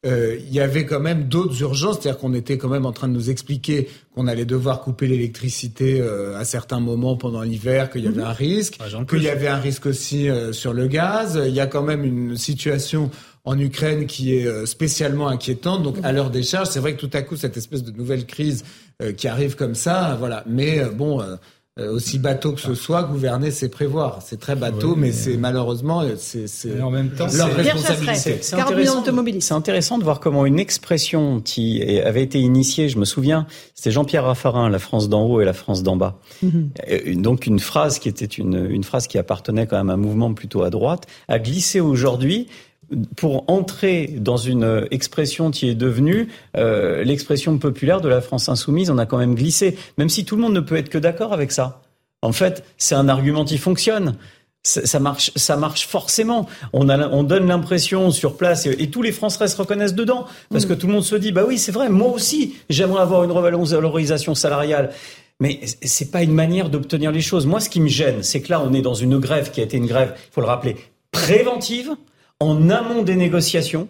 [0.06, 3.08] Euh, il y avait quand même d'autres urgences, c'est-à-dire qu'on était quand même en train
[3.08, 8.04] de nous expliquer qu'on allait devoir couper l'électricité euh, à certains moments pendant l'hiver, qu'il
[8.04, 8.78] y avait un risque,
[9.08, 11.40] qu'il y avait un risque aussi euh, sur le gaz.
[11.46, 13.10] Il y a quand même une situation
[13.44, 15.82] en Ukraine qui est euh, spécialement inquiétante.
[15.82, 18.26] Donc à l'heure des charges, c'est vrai que tout à coup cette espèce de nouvelle
[18.26, 18.64] crise
[19.02, 20.42] euh, qui arrive comme ça, voilà.
[20.46, 21.22] Mais euh, bon.
[21.78, 24.20] Euh, euh, aussi bateau que ce soit, gouverner, c'est prévoir.
[24.24, 27.48] C'est très bateau, Oui, mais mais- c'est malheureusement, euh, c'est c'est en même temps, leur
[27.48, 28.38] c'est- responsabilité.
[28.42, 29.02] C'est intéressant,
[29.40, 33.90] c'est intéressant de voir comment une expression qui avait été initiée, je me souviens, c'était
[33.90, 36.18] Jean-Pierre Raffarin, la France d'en haut et la France d'en bas.
[36.44, 39.94] Euh, une- Donc une phrase qui était une, une phrase qui appartenait quand même à
[39.94, 42.46] un mouvement plutôt à droite, a glissé aujourd'hui
[43.16, 48.90] pour entrer dans une expression qui est devenue euh, l'expression populaire de la France insoumise.
[48.90, 51.32] On a quand même glissé, même si tout le monde ne peut être que d'accord
[51.32, 51.82] avec ça.
[52.22, 54.16] En fait, c'est un argument qui fonctionne.
[54.62, 56.46] Ça ça marche, ça marche forcément.
[56.72, 60.24] On, a, on donne l'impression sur place, et, et tous les Français se reconnaissent dedans,
[60.50, 63.24] parce que tout le monde se dit, bah oui, c'est vrai, moi aussi, j'aimerais avoir
[63.24, 64.90] une revalorisation salariale.
[65.40, 67.44] Mais c'est pas une manière d'obtenir les choses.
[67.44, 69.64] Moi, ce qui me gêne, c'est que là, on est dans une grève qui a
[69.64, 70.76] été une grève, il faut le rappeler,
[71.10, 71.90] préventive,
[72.44, 73.88] en amont des négociations,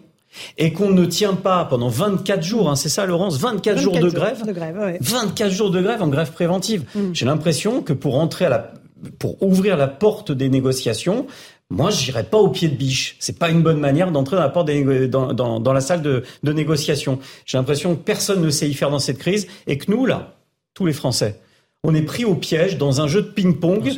[0.57, 4.09] et qu'on ne tient pas pendant 24 jours, hein, c'est ça, Laurence, 24, jours de
[4.09, 4.45] grève.
[4.45, 4.97] De grève, ouais.
[5.01, 6.83] 24 jours de grève en grève préventive.
[7.13, 8.73] J'ai l'impression que pour entrer à la,
[9.19, 11.27] pour ouvrir la porte des négociations,
[11.69, 13.15] moi, j'irai pas au pied de biche.
[13.19, 16.23] C'est pas une bonne manière d'entrer dans la porte des dans, dans la salle de,
[16.43, 17.19] de négociation.
[17.45, 20.35] J'ai l'impression que personne ne sait y faire dans cette crise et que nous, là,
[20.75, 21.39] tous les Français,
[21.85, 23.93] on est pris au piège dans un jeu de ping-pong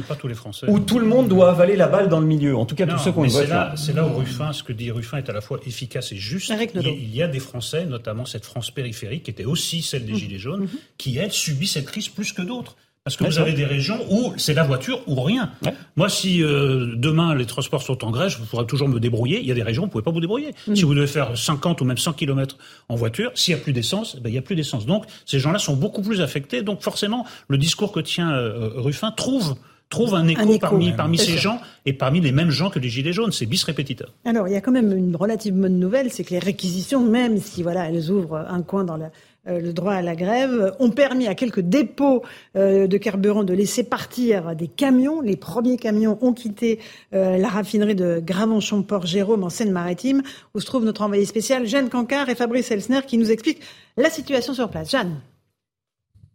[0.67, 2.55] où tout le monde doit avaler la balle dans le milieu.
[2.57, 4.17] En tout cas, Non, tous ceux qui ont mais une c'est là, c'est là où
[4.17, 6.51] Ruffin, ce que dit Ruffin est à la fois efficace et juste.
[6.51, 10.05] Eric Il, il y a des Français, notamment cette France périphérique, qui était aussi celle
[10.05, 12.75] des Gilets jaunes, qui, elle, subit cette crise plus que d'autres.
[13.07, 15.49] Parce que Ouais, vous avez des régions où c'est la voiture ou rien.
[15.95, 19.39] Moi, si euh, demain les transports sont en grève, je pourrais toujours me débrouiller.
[19.39, 20.53] Il y a des régions où vous pouvez pas vous débrouiller.
[20.75, 22.57] Si vous devez faire 50 ou même 100 km
[22.89, 24.85] en voiture, s'il y a plus d'essence, ben, il y a plus d'essence.
[24.85, 26.63] Donc, ces gens-là sont beaucoup plus affectés.
[26.63, 29.55] Donc, forcément, le discours que tient euh, Ruffin trouve
[29.89, 31.39] trouve un écho, Un écho, parmi, parmi ces sûr.
[31.39, 33.31] gens et parmi les mêmes gens que les Gilets jaunes.
[33.31, 34.03] C'est bis repetita.
[34.25, 37.37] Alors, il y a quand même une relative bonne nouvelle, c'est que les réquisitions, même
[37.39, 39.11] si voilà, elles ouvrent un coin dans la-
[39.47, 42.23] le droit à la grève, ont permis à quelques dépôts
[42.55, 45.21] euh, de carburant de laisser partir des camions.
[45.21, 46.79] Les premiers camions ont quitté
[47.13, 50.21] euh, la raffinerie de Gravenchon-Port-Jérôme en Seine-Maritime,
[50.53, 53.61] où se trouve notre envoyé spécial Jeanne Cancard et Fabrice Elsner qui nous expliquent
[53.95, 54.91] la situation sur place.
[54.91, 55.21] Jeanne.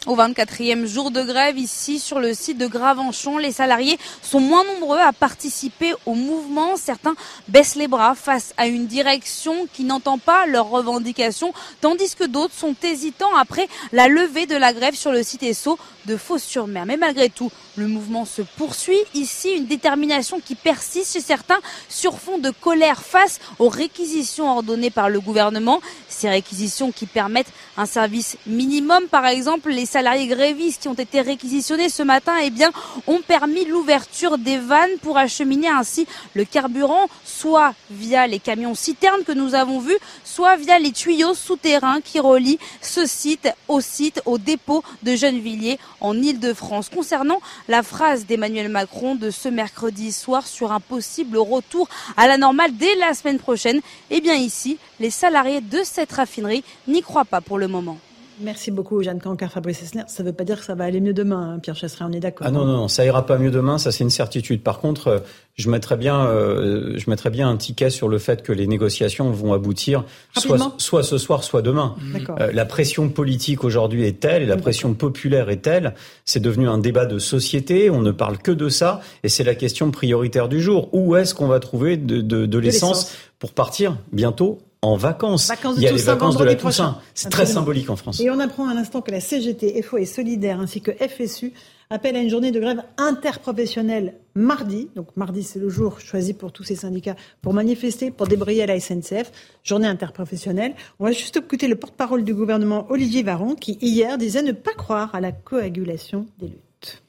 [0.04, 4.64] Au 24e jour de grève, ici sur le site de Gravenchon, les salariés sont moins
[4.64, 6.76] nombreux à participer au mouvement.
[6.76, 7.14] Certains
[7.46, 12.52] baissent les bras face à une direction qui n'entend pas leurs revendications, tandis que d'autres
[12.52, 16.84] sont hésitants après la levée de la grève sur le site ESSO de Fos-sur-Mer.
[16.84, 18.99] Mais malgré tout, le mouvement se poursuit.
[19.15, 21.59] Ici, une détermination qui persiste chez certains
[21.89, 25.81] sur fond de colère face aux réquisitions ordonnées par le gouvernement.
[26.09, 31.20] Ces réquisitions qui permettent un service minimum, par exemple, les salariés grévistes qui ont été
[31.20, 32.70] réquisitionnés ce matin, eh bien,
[33.07, 39.24] ont permis l'ouverture des vannes pour acheminer ainsi le carburant, soit via les camions citernes
[39.24, 44.20] que nous avons vus, soit via les tuyaux souterrains qui relient ce site au site,
[44.27, 46.89] au dépôt de Gennevilliers en Ile-de-France.
[46.89, 52.39] Concernant la phrase d'Emmanuel Macron de ce mercredi soir sur un possible retour à la
[52.39, 53.80] normale dès la semaine prochaine,
[54.10, 57.98] eh bien ici, les salariés de cette raffinerie n'y croient pas pour le moment.
[58.40, 60.02] Merci beaucoup, Jeanne Cancar, Fabrice Esner.
[60.06, 62.12] Ça ne veut pas dire que ça va aller mieux demain, hein, Pierre Chasseret, on
[62.12, 62.46] est d'accord.
[62.46, 64.62] Ah non, non, non, ça ira pas mieux demain, ça c'est une certitude.
[64.62, 65.18] Par contre, euh,
[65.54, 69.30] je mettrais bien, euh, je mettrais bien un ticket sur le fait que les négociations
[69.30, 70.04] vont aboutir
[70.36, 71.94] soit, soit, ce soir, soit demain.
[72.40, 75.94] Euh, la pression politique aujourd'hui est telle et la pression populaire est telle,
[76.24, 79.54] c'est devenu un débat de société, on ne parle que de ça et c'est la
[79.54, 80.88] question prioritaire du jour.
[80.92, 85.50] Où est-ce qu'on va trouver de, de, de l'essence pour partir bientôt en vacances.
[85.76, 86.98] Il y a les vacances de la Toussaint.
[87.14, 88.20] C'est très symbolique en France.
[88.20, 91.52] Et on apprend à l'instant que la CGT, FO et Solidaire ainsi que FSU
[91.88, 94.88] appellent à une journée de grève interprofessionnelle mardi.
[94.96, 98.66] Donc mardi, c'est le jour choisi pour tous ces syndicats pour manifester, pour débrayer à
[98.66, 99.30] la SNCF.
[99.62, 100.74] Journée interprofessionnelle.
[100.98, 104.74] On va juste écouter le porte-parole du gouvernement, Olivier Varon, qui hier disait ne pas
[104.74, 107.02] croire à la coagulation des luttes.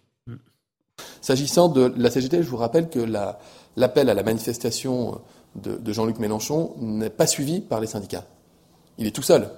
[1.22, 3.00] S'agissant de la CGT, je vous rappelle que
[3.76, 5.22] l'appel à la manifestation
[5.56, 8.26] de, Jean-Luc Mélenchon n'est pas suivi par les syndicats.
[8.98, 9.50] Il est tout seul.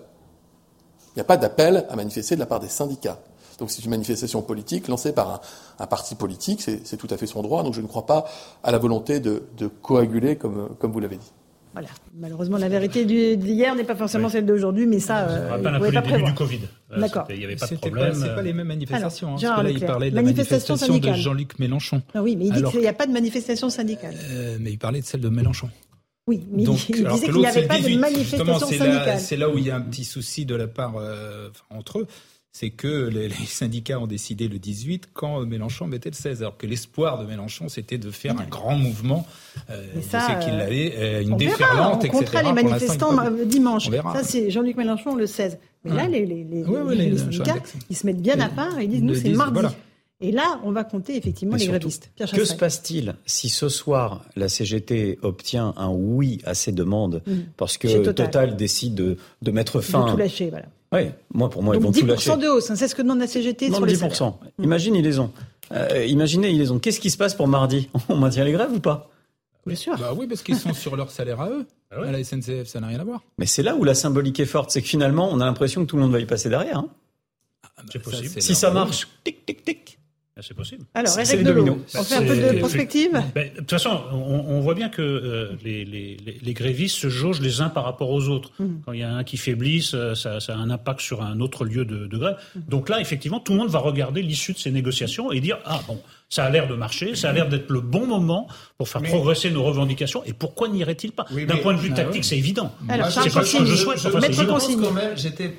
[1.11, 3.19] Il n'y a pas d'appel à manifester de la part des syndicats.
[3.59, 5.41] Donc c'est une manifestation politique lancée par
[5.79, 7.63] un, parti politique, c'est tout à fait son droit.
[7.63, 8.25] Donc je ne crois pas
[8.63, 9.41] à la volonté de,
[9.81, 11.31] coaguler, comme, comme vous l'avez dit.
[11.75, 11.89] Voilà.
[12.17, 13.03] Malheureusement, la vérité
[13.35, 16.33] d'hier n'est pas forcément celle d'aujourd'hui, mais ça, euh, rappelle un peu le début du
[16.33, 16.59] Covid.
[16.93, 17.25] Euh, D'accord.
[17.29, 18.13] Il n'y avait pas de problème.
[18.13, 19.35] C'est pas les mêmes manifestations.
[19.35, 22.01] Alors, hein, là, il parlait de la manifestation, de Jean-Luc Mélenchon.
[22.13, 24.15] Ah oui, mais il dit qu'il n'y a pas de manifestation syndicale.
[24.31, 25.69] Euh, mais il parlait de celle de Mélenchon.
[26.27, 26.93] Oui, mais il disait
[27.27, 29.19] qu'il n'y avait pas de manifestation syndicale.
[29.19, 32.07] C'est là où il y a un petit souci de la part euh, entre eux
[32.55, 36.65] c'est que les, syndicats ont décidé le 18 quand Mélenchon mettait le 16, alors que
[36.65, 39.27] l'espoir de Mélenchon, c'était de faire un grand mouvement.
[39.69, 42.43] Euh, ça, qu'il avait euh, une déferlante, verra, on etc.
[42.45, 43.11] les manifestants
[43.43, 43.89] dimanche.
[43.89, 45.59] Ça, c'est Jean-Luc Mélenchon le 16.
[45.83, 47.57] Mais là, les, les, syndicats,
[47.89, 49.59] ils se mettent bien à part et ils disent, nous, c'est mardi.
[50.21, 52.09] Et là, on va compter effectivement les grévistes.
[52.33, 57.33] que se passe-t-il si ce soir la CGT obtient un oui à ces demandes mm.
[57.57, 58.55] parce que Total.
[58.55, 60.05] décide de, de mettre fin.
[60.05, 60.67] De tout lâcher, voilà.
[60.93, 62.31] Oui, moi pour moi ils vont tout lâcher.
[62.31, 64.33] 10% de hausse, hein, c'est ce que demande la CGT non, sur 10%.
[64.57, 65.31] les Imagine, ils les ont.
[65.71, 66.79] Euh, imaginez, ils les ont.
[66.79, 67.89] Qu'est-ce qui se passe pour mardi?
[68.07, 69.09] On maintient les grèves ou pas?
[69.65, 69.97] Bien sûr.
[69.97, 71.65] Bah oui, parce qu'ils sont sur leur salaire à eux.
[71.91, 73.23] Ah à la SNCF, ça n'a rien à voir.
[73.37, 75.85] Mais c'est là où la symbolique est forte, c'est que finalement, on a l'impression que
[75.85, 76.79] tout le monde va y passer derrière.
[76.79, 76.89] Hein.
[77.63, 78.41] Ah, bah, c'est possible.
[78.41, 79.99] Si ça marche, tic, tic, tic.
[80.37, 80.83] Ah, c'est possible.
[80.93, 84.73] Alors, Eric Delot, on fait un peu de prospective ben, De toute façon, on, voit
[84.73, 88.51] bien que euh, les, les, les, grévistes se jaugent les uns par rapport aux autres.
[88.59, 88.65] Mmh.
[88.85, 91.39] Quand il y a un qui faiblisse, euh, ça, ça, a un impact sur un
[91.39, 92.35] autre lieu de, de grève.
[92.53, 92.59] Mmh.
[92.67, 95.79] Donc là, effectivement, tout le monde va regarder l'issue de ces négociations et dire Ah
[95.87, 98.47] bon, ça a l'air de marcher, ça a l'air d'être le bon moment
[98.77, 100.23] pour faire progresser nos revendications.
[100.25, 102.73] Et pourquoi n'irait-il pas D'un point de vue ah tactique, c'est évident.
[102.89, 103.99] Alors, c'est pas ce que je souhaite.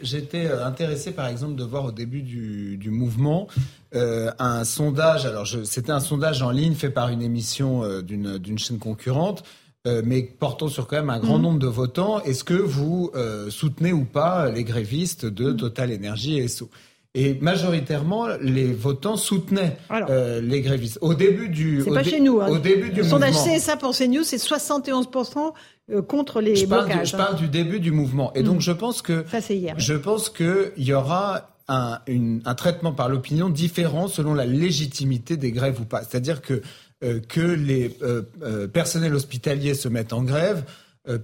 [0.02, 3.46] j'étais euh, intéressé, par exemple, de voir au début du, du mouvement
[3.94, 5.24] euh, un sondage.
[5.24, 9.44] Alors, c'était un sondage en ligne fait par une émission euh, d'une chaîne concurrente.
[10.02, 11.42] Mais portant sur quand même un grand mhm.
[11.42, 13.12] nombre de votants, est-ce que vous
[13.50, 15.56] soutenez ou pas les grévistes de mhm.
[15.56, 16.68] Total Energy et SO
[17.16, 19.76] et majoritairement, les votants soutenaient
[20.42, 20.98] les grévistes.
[21.00, 21.82] Au début du.
[21.82, 22.40] C'est pas chez nous.
[22.40, 22.48] Hein.
[22.48, 23.32] Au début du Le mouvement.
[23.32, 25.52] sondage CSA pour CNews, c'est 71%
[26.06, 26.88] contre les je blocages.
[26.88, 28.32] Parle je parle du début du mouvement.
[28.34, 28.60] Et donc, mhm.
[28.60, 29.24] je pense que.
[29.30, 29.74] Ça, c'est hier.
[29.78, 31.98] Je pense qu'il y aura un,
[32.44, 36.02] un traitement par l'opinion différent selon la légitimité des grèves ou pas.
[36.02, 36.62] C'est-à-dire que
[37.04, 40.64] euh, que les euh, euh, personnels hospitaliers se mettent en grève,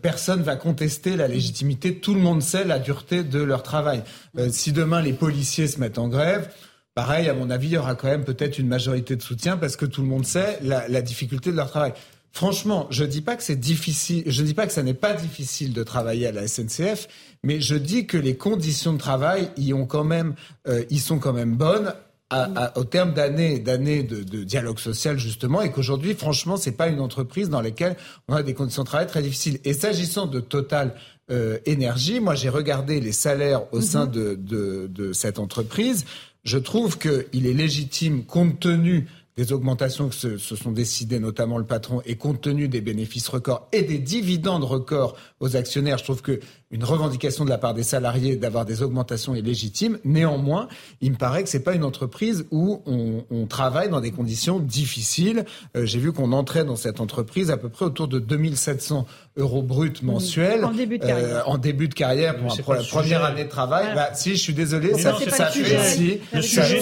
[0.00, 1.96] personne va contester la légitimité.
[1.96, 4.02] Tout le monde sait la dureté de leur travail.
[4.50, 6.48] si demain les policiers se mettent en grève,
[6.94, 9.76] pareil, à mon avis, il y aura quand même peut-être une majorité de soutien parce
[9.76, 11.92] que tout le monde sait la, la difficulté de leur travail.
[12.32, 15.74] Franchement, je dis pas que c'est difficile, je dis pas que ça n'est pas difficile
[15.74, 17.06] de travailler à la SNCF,
[17.44, 20.34] mais je dis que les conditions de travail y ont quand même,
[20.66, 21.92] euh, y sont quand même bonnes.
[22.32, 26.88] À, au terme d'années, d'années de, de, dialogue social justement, et qu'aujourd'hui, franchement, c'est pas
[26.88, 27.94] une entreprise dans laquelle
[28.26, 29.58] on a des conditions de travail très difficiles.
[29.64, 30.94] Et s'agissant de Total
[31.30, 34.12] euh, Énergie, moi, j'ai regardé les salaires au sein mhm.
[34.12, 36.06] de, de, de cette entreprise.
[36.44, 39.06] Je trouve qu'il est légitime, compte tenu
[39.36, 43.28] des augmentations que se, se, sont décidées, notamment le patron, et compte tenu des bénéfices
[43.28, 46.40] records et des dividendes records aux actionnaires, je trouve que
[46.72, 49.98] une revendication de la part des salariés d'avoir des augmentations est légitime.
[50.04, 50.68] Néanmoins,
[51.02, 54.58] il me paraît que c'est pas une entreprise où on, on, travaille dans des conditions
[54.58, 55.44] difficiles.
[55.76, 59.62] Euh, J'ai vu qu'on entrait dans cette entreprise à peu près autour de 2700 euros
[59.62, 60.64] bruts mensuels.
[60.64, 61.36] En début de carrière.
[61.36, 63.88] Euh, en début de carrière pour, la première année de travail.
[63.94, 66.80] Bah, si, je suis désolé, ça, fait, ça fait Le sujet,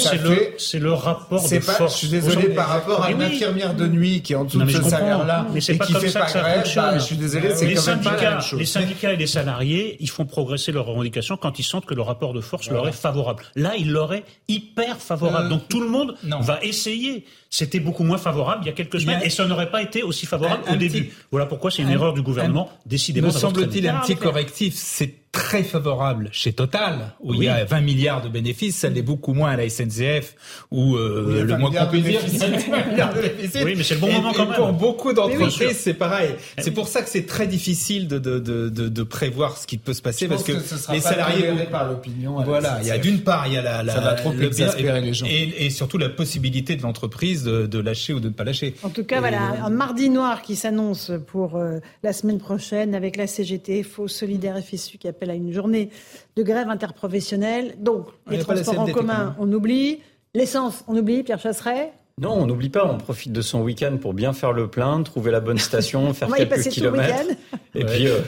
[0.59, 1.95] c'est le, rapport de pas, force.
[1.95, 4.71] Je suis désolé par rapport à une infirmière de nuit qui est en dessous de
[4.71, 6.65] ce salaire-là et qui fait pas grève.
[6.77, 8.61] Bah, je suis désolé, c'est quand même pas la même chose.
[8.61, 12.03] Les syndicats et les salariés ils font progresser leurs revendications quand ils sentent que le
[12.03, 13.45] rapport de force leur est favorable.
[13.57, 15.47] Là, il leur est hyper favorable.
[15.47, 17.25] Euh, Donc tout le monde va essayer.
[17.49, 20.27] C'était beaucoup moins favorable il y a quelques semaines et ça n'aurait pas été aussi
[20.27, 21.13] favorable au début.
[21.31, 23.29] Voilà pourquoi c'est une erreur du gouvernement, décidément.
[23.29, 24.75] Me semble-t-il un petit correctif.
[24.77, 29.01] C'est très favorable chez Total, où il y a 20 milliards de bénéfices, ça l'est
[29.03, 30.35] beaucoup moins à la SNCF,
[30.73, 32.21] où euh, le moins qu'on peut dire,
[33.65, 34.57] Oui, mais c'est le bon moment quand même.
[34.57, 36.31] Pour beaucoup d'entreprises, c'est pareil.
[36.59, 39.79] C'est pour ça que c'est très difficile de, de, de, de, de prévoir ce qui
[39.79, 41.47] peut se passer, Je parce que, que ce sera les pas salariés...
[41.71, 43.83] par l'opinion Voilà, il y a d'une part, il y a la...
[43.83, 45.27] la Ça va trop le- exaspérer les gens.
[45.27, 48.75] Et, et surtout la possibilité de l'entreprise de, de lâcher ou de ne pas lâcher.
[48.83, 52.95] En tout cas, Et- voilà, un mardi noir qui s'annonce pour euh, la semaine prochaine
[52.95, 55.91] avec la CGT, Faux Solidaire FSU qui à une journée
[56.37, 57.75] de grève interprofessionnelle.
[57.79, 59.99] Donc, les transports en commun, on oublie.
[60.35, 61.93] L'essence, on oublie, Pierre Chasseret?
[62.21, 65.31] Non, on n'oublie pas, on profite de son week-end pour bien faire le plein, trouver
[65.31, 67.29] la bonne station, faire On va y quelques passer tout le kilomètres.
[67.29, 67.57] week-end.
[67.75, 68.21] Et puis, euh,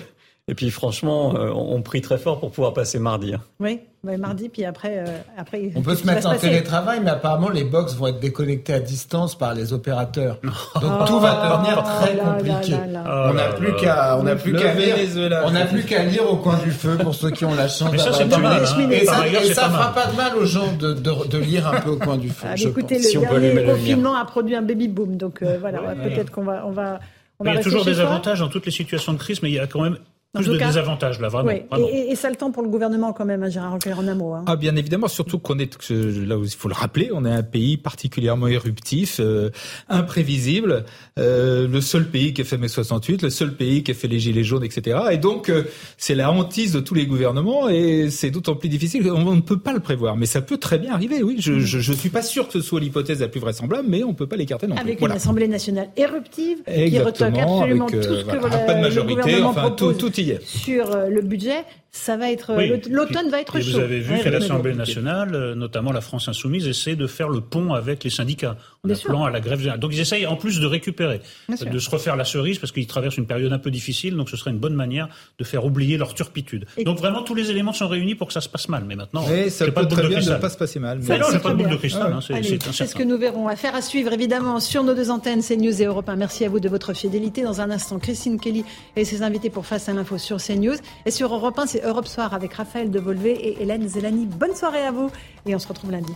[0.48, 3.32] et puis franchement, euh, on prie très fort pour pouvoir passer mardi.
[3.32, 3.40] hein.
[3.60, 4.98] Oui, ouais, mardi, puis après.
[4.98, 8.72] euh, après On peut se mettre en télétravail, mais apparemment les box vont être déconnectées
[8.74, 10.38] à distance par les opérateurs.
[10.42, 12.72] Donc Oh, tout va devenir très là, compliqué.
[12.72, 13.28] là, là.
[13.30, 14.96] On n'a Oh plus qu'à, on n'a plus Le qu'à lire,
[15.44, 17.90] on n'a plus qu'à lire au coin du feu pour ceux qui ont la chance
[17.92, 18.90] Mais ça, d'avoir du- mal, hein.
[18.90, 21.38] Et ça, ailleurs, et ça pas fera pas de mal aux gens de, de, de
[21.38, 22.48] lire un peu au coin du feu.
[22.50, 23.04] Ah, je écoutez, pense.
[23.04, 26.32] le Si on peut dernier confinement a produit un baby boom, donc euh, voilà, peut-être
[26.32, 26.98] qu'on va, on va,
[27.38, 29.40] on Mais va il y a toujours des avantages dans toutes les situations de crise,
[29.42, 29.98] mais il y a quand même
[30.34, 31.48] plus de cas- désavantages là, vraiment.
[31.48, 31.66] Ouais.
[31.70, 31.88] vraiment.
[31.88, 34.08] Et, et, et ça le temps pour le gouvernement quand même, hein, Gérard Leclerc en
[34.08, 34.32] un mot.
[34.32, 34.44] hein.
[34.46, 37.30] Ah bien évidemment, surtout qu'on est que là où il faut le rappeler, on est
[37.30, 39.50] un pays particulièrement éruptif, euh,
[39.88, 40.84] imprévisible,
[41.18, 44.08] euh, le seul pays qui a fait mai 68, le seul pays qui a fait
[44.08, 44.98] les gilets jaunes, etc.
[45.12, 45.64] Et donc euh,
[45.96, 49.08] c'est la hantise de tous les gouvernements et c'est d'autant plus difficile.
[49.10, 51.22] On, on ne peut pas le prévoir, mais ça peut très bien arriver.
[51.22, 54.02] Oui, je, je, je suis pas sûr que ce soit l'hypothèse la plus vraisemblable, mais
[54.02, 54.82] on peut pas l'écarter non plus.
[54.82, 55.14] Avec Voilà.
[55.14, 58.72] une Assemblée nationale éruptive qui retoque absolument avec, euh, tout ce que voilà, le, pas
[58.72, 60.10] de le majorité, gouvernement enfin, tout- propose tout
[60.44, 61.64] sur euh, le budget.
[61.94, 62.80] Ça va être Oui.
[62.88, 63.72] l'automne va être Et chaud.
[63.72, 67.28] vous avez vu Ouais, qu'à l'Assemblée nationale, euh, notamment la France insoumise, essaie de faire
[67.28, 69.10] le pont avec les syndicats, en Bien sûr.
[69.10, 69.78] appelant à la grève générale.
[69.78, 71.68] Donc ils essayent en plus de récupérer, Bien sûr.
[71.68, 74.38] de se refaire la cerise, parce qu'ils traversent une période un peu difficile, donc ce
[74.38, 75.06] serait une bonne manière
[75.38, 76.64] de faire oublier leur turpitude.
[76.78, 78.84] Et- Donc vraiment, tous les éléments sont réunis pour que ça se passe mal.
[78.86, 80.80] Mais maintenant, Et ça peut pas de boule très de bien ne pas se passer
[80.80, 80.98] mal.
[81.06, 83.48] Mais non, pas de boule de cristal, hein, c'est ce que nous verrons.
[83.48, 86.16] Affaire à suivre évidemment sur nos deux antennes, CNews et Europe 1.
[86.16, 87.42] Merci à vous de votre fidélité.
[87.42, 88.64] Dans un instant, Christine Kelly
[88.96, 90.76] et ses invités pour Face à l'info sur CNews.
[91.04, 94.26] Et sur Europe 1, c'est Europe Soir avec Raphaël Devolvé et Hélène Zélani.
[94.26, 95.10] Bonne soirée à vous
[95.46, 96.12] et on se retrouve lundi.